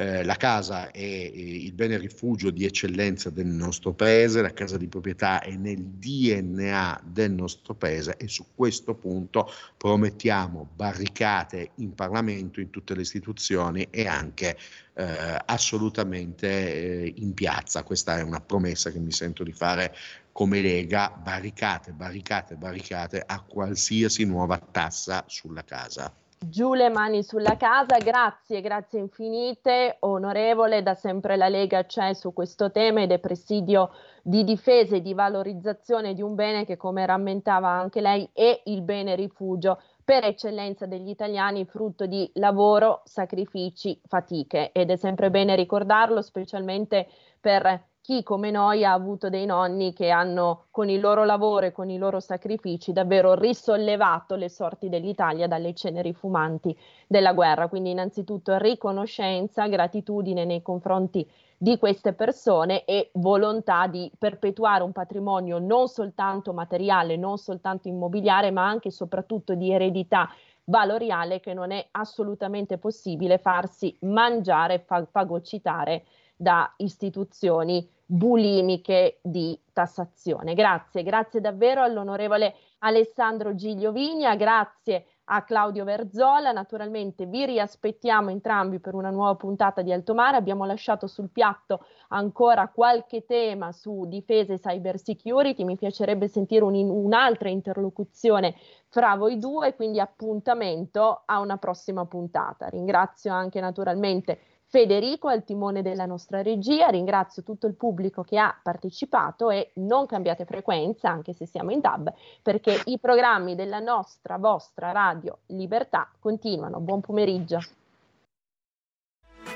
Eh, 0.00 0.22
la 0.22 0.36
casa 0.36 0.92
è 0.92 1.02
il 1.02 1.72
bene 1.72 1.98
rifugio 1.98 2.50
di 2.50 2.64
eccellenza 2.64 3.30
del 3.30 3.48
nostro 3.48 3.94
paese, 3.94 4.40
la 4.40 4.52
casa 4.52 4.76
di 4.76 4.86
proprietà 4.86 5.40
è 5.40 5.56
nel 5.56 5.80
DNA 5.80 7.00
del 7.04 7.32
nostro 7.32 7.74
paese 7.74 8.16
e 8.16 8.28
su 8.28 8.46
questo 8.54 8.94
punto 8.94 9.50
promettiamo 9.76 10.68
barricate 10.72 11.72
in 11.78 11.96
Parlamento, 11.96 12.60
in 12.60 12.70
tutte 12.70 12.94
le 12.94 13.00
istituzioni 13.00 13.88
e 13.90 14.06
anche 14.06 14.56
eh, 14.94 15.42
assolutamente 15.46 16.46
eh, 16.46 17.14
in 17.16 17.34
piazza. 17.34 17.82
Questa 17.82 18.18
è 18.18 18.22
una 18.22 18.40
promessa 18.40 18.92
che 18.92 19.00
mi 19.00 19.10
sento 19.10 19.42
di 19.42 19.52
fare 19.52 19.96
come 20.30 20.60
Lega, 20.60 21.10
barricate, 21.10 21.90
barricate, 21.90 22.54
barricate 22.54 23.20
a 23.26 23.40
qualsiasi 23.40 24.22
nuova 24.22 24.60
tassa 24.60 25.24
sulla 25.26 25.64
casa. 25.64 26.14
Giù 26.40 26.72
le 26.72 26.88
mani 26.88 27.24
sulla 27.24 27.56
casa, 27.56 27.98
grazie, 27.98 28.60
grazie 28.60 29.00
infinite, 29.00 29.96
onorevole, 30.00 30.84
da 30.84 30.94
sempre 30.94 31.36
la 31.36 31.48
Lega 31.48 31.84
c'è 31.84 32.14
su 32.14 32.32
questo 32.32 32.70
tema 32.70 33.02
ed 33.02 33.10
è 33.10 33.18
presidio 33.18 33.90
di 34.22 34.44
difesa 34.44 34.94
e 34.94 35.02
di 35.02 35.14
valorizzazione 35.14 36.14
di 36.14 36.22
un 36.22 36.36
bene 36.36 36.64
che, 36.64 36.76
come 36.76 37.04
rammentava 37.04 37.68
anche 37.68 38.00
lei, 38.00 38.30
è 38.32 38.62
il 38.66 38.82
bene 38.82 39.16
rifugio 39.16 39.80
per 40.04 40.24
eccellenza 40.24 40.86
degli 40.86 41.08
italiani, 41.08 41.66
frutto 41.66 42.06
di 42.06 42.30
lavoro, 42.34 43.02
sacrifici, 43.04 44.00
fatiche. 44.06 44.70
Ed 44.70 44.90
è 44.90 44.96
sempre 44.96 45.30
bene 45.30 45.56
ricordarlo, 45.56 46.22
specialmente 46.22 47.08
per 47.40 47.82
chi 48.08 48.22
come 48.22 48.50
noi 48.50 48.86
ha 48.86 48.94
avuto 48.94 49.28
dei 49.28 49.44
nonni 49.44 49.92
che 49.92 50.08
hanno 50.08 50.68
con 50.70 50.88
il 50.88 50.98
loro 50.98 51.26
lavoro 51.26 51.66
e 51.66 51.72
con 51.72 51.90
i 51.90 51.98
loro 51.98 52.20
sacrifici 52.20 52.94
davvero 52.94 53.34
risollevato 53.34 54.34
le 54.34 54.48
sorti 54.48 54.88
dell'Italia 54.88 55.46
dalle 55.46 55.74
ceneri 55.74 56.14
fumanti 56.14 56.74
della 57.06 57.34
guerra. 57.34 57.68
Quindi 57.68 57.90
innanzitutto 57.90 58.56
riconoscenza, 58.56 59.66
gratitudine 59.66 60.46
nei 60.46 60.62
confronti 60.62 61.30
di 61.58 61.76
queste 61.76 62.14
persone 62.14 62.86
e 62.86 63.10
volontà 63.12 63.86
di 63.88 64.10
perpetuare 64.18 64.82
un 64.82 64.92
patrimonio 64.92 65.58
non 65.58 65.86
soltanto 65.86 66.54
materiale, 66.54 67.16
non 67.16 67.36
soltanto 67.36 67.88
immobiliare, 67.88 68.50
ma 68.50 68.66
anche 68.66 68.88
e 68.88 68.92
soprattutto 68.92 69.54
di 69.54 69.70
eredità 69.70 70.30
valoriale 70.64 71.40
che 71.40 71.52
non 71.52 71.72
è 71.72 71.86
assolutamente 71.90 72.78
possibile 72.78 73.36
farsi 73.36 73.94
mangiare, 74.00 74.82
fagocitare 75.10 76.04
da 76.38 76.72
istituzioni 76.76 77.86
bulimiche 78.06 79.18
di 79.22 79.60
tassazione. 79.72 80.54
Grazie, 80.54 81.02
grazie 81.02 81.42
davvero 81.42 81.82
all'onorevole 81.82 82.54
Alessandro 82.78 83.54
Giglio 83.54 83.92
Vigna, 83.92 84.34
grazie 84.36 85.04
a 85.30 85.42
Claudio 85.42 85.84
Verzola, 85.84 86.52
naturalmente 86.52 87.26
vi 87.26 87.44
riaspettiamo 87.44 88.30
entrambi 88.30 88.78
per 88.78 88.94
una 88.94 89.10
nuova 89.10 89.34
puntata 89.34 89.82
di 89.82 89.92
Altomare, 89.92 90.38
abbiamo 90.38 90.64
lasciato 90.64 91.06
sul 91.06 91.28
piatto 91.28 91.84
ancora 92.08 92.68
qualche 92.68 93.26
tema 93.26 93.72
su 93.72 94.06
difesa 94.06 94.54
e 94.54 94.58
cyber 94.58 94.98
security, 94.98 95.64
mi 95.64 95.76
piacerebbe 95.76 96.28
sentire 96.28 96.64
un, 96.64 96.74
un'altra 96.74 97.50
interlocuzione 97.50 98.54
fra 98.88 99.16
voi 99.16 99.38
due, 99.38 99.74
quindi 99.74 100.00
appuntamento 100.00 101.24
a 101.26 101.40
una 101.40 101.58
prossima 101.58 102.06
puntata. 102.06 102.68
Ringrazio 102.68 103.30
anche 103.30 103.60
naturalmente 103.60 104.38
Federico 104.70 105.28
al 105.28 105.44
timone 105.44 105.80
della 105.80 106.04
nostra 106.04 106.42
regia, 106.42 106.88
ringrazio 106.88 107.42
tutto 107.42 107.66
il 107.66 107.74
pubblico 107.74 108.22
che 108.22 108.38
ha 108.38 108.54
partecipato 108.62 109.48
e 109.48 109.70
non 109.76 110.04
cambiate 110.04 110.44
frequenza 110.44 111.08
anche 111.08 111.32
se 111.32 111.46
siamo 111.46 111.70
in 111.70 111.80
DAB 111.80 112.12
perché 112.42 112.82
i 112.84 112.98
programmi 112.98 113.54
della 113.54 113.78
nostra 113.78 114.36
vostra 114.36 114.92
radio 114.92 115.38
Libertà 115.46 116.10
continuano. 116.20 116.80
Buon 116.80 117.00
pomeriggio. 117.00 117.60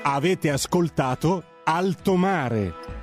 Avete 0.01 0.49
ascoltato 0.49 1.43
Alto 1.63 2.15
Mare. 2.15 3.02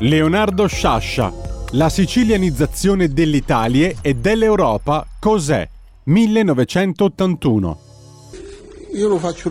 Leonardo 0.00 0.68
Sciascia. 0.68 1.32
La 1.72 1.88
sicilianizzazione 1.88 3.08
dell'Italia 3.08 3.92
e 4.00 4.14
dell'Europa 4.14 5.04
cos'è? 5.18 5.68
1981. 6.04 7.80
Io 8.94 9.08
lo 9.08 9.18
faccio 9.18 9.46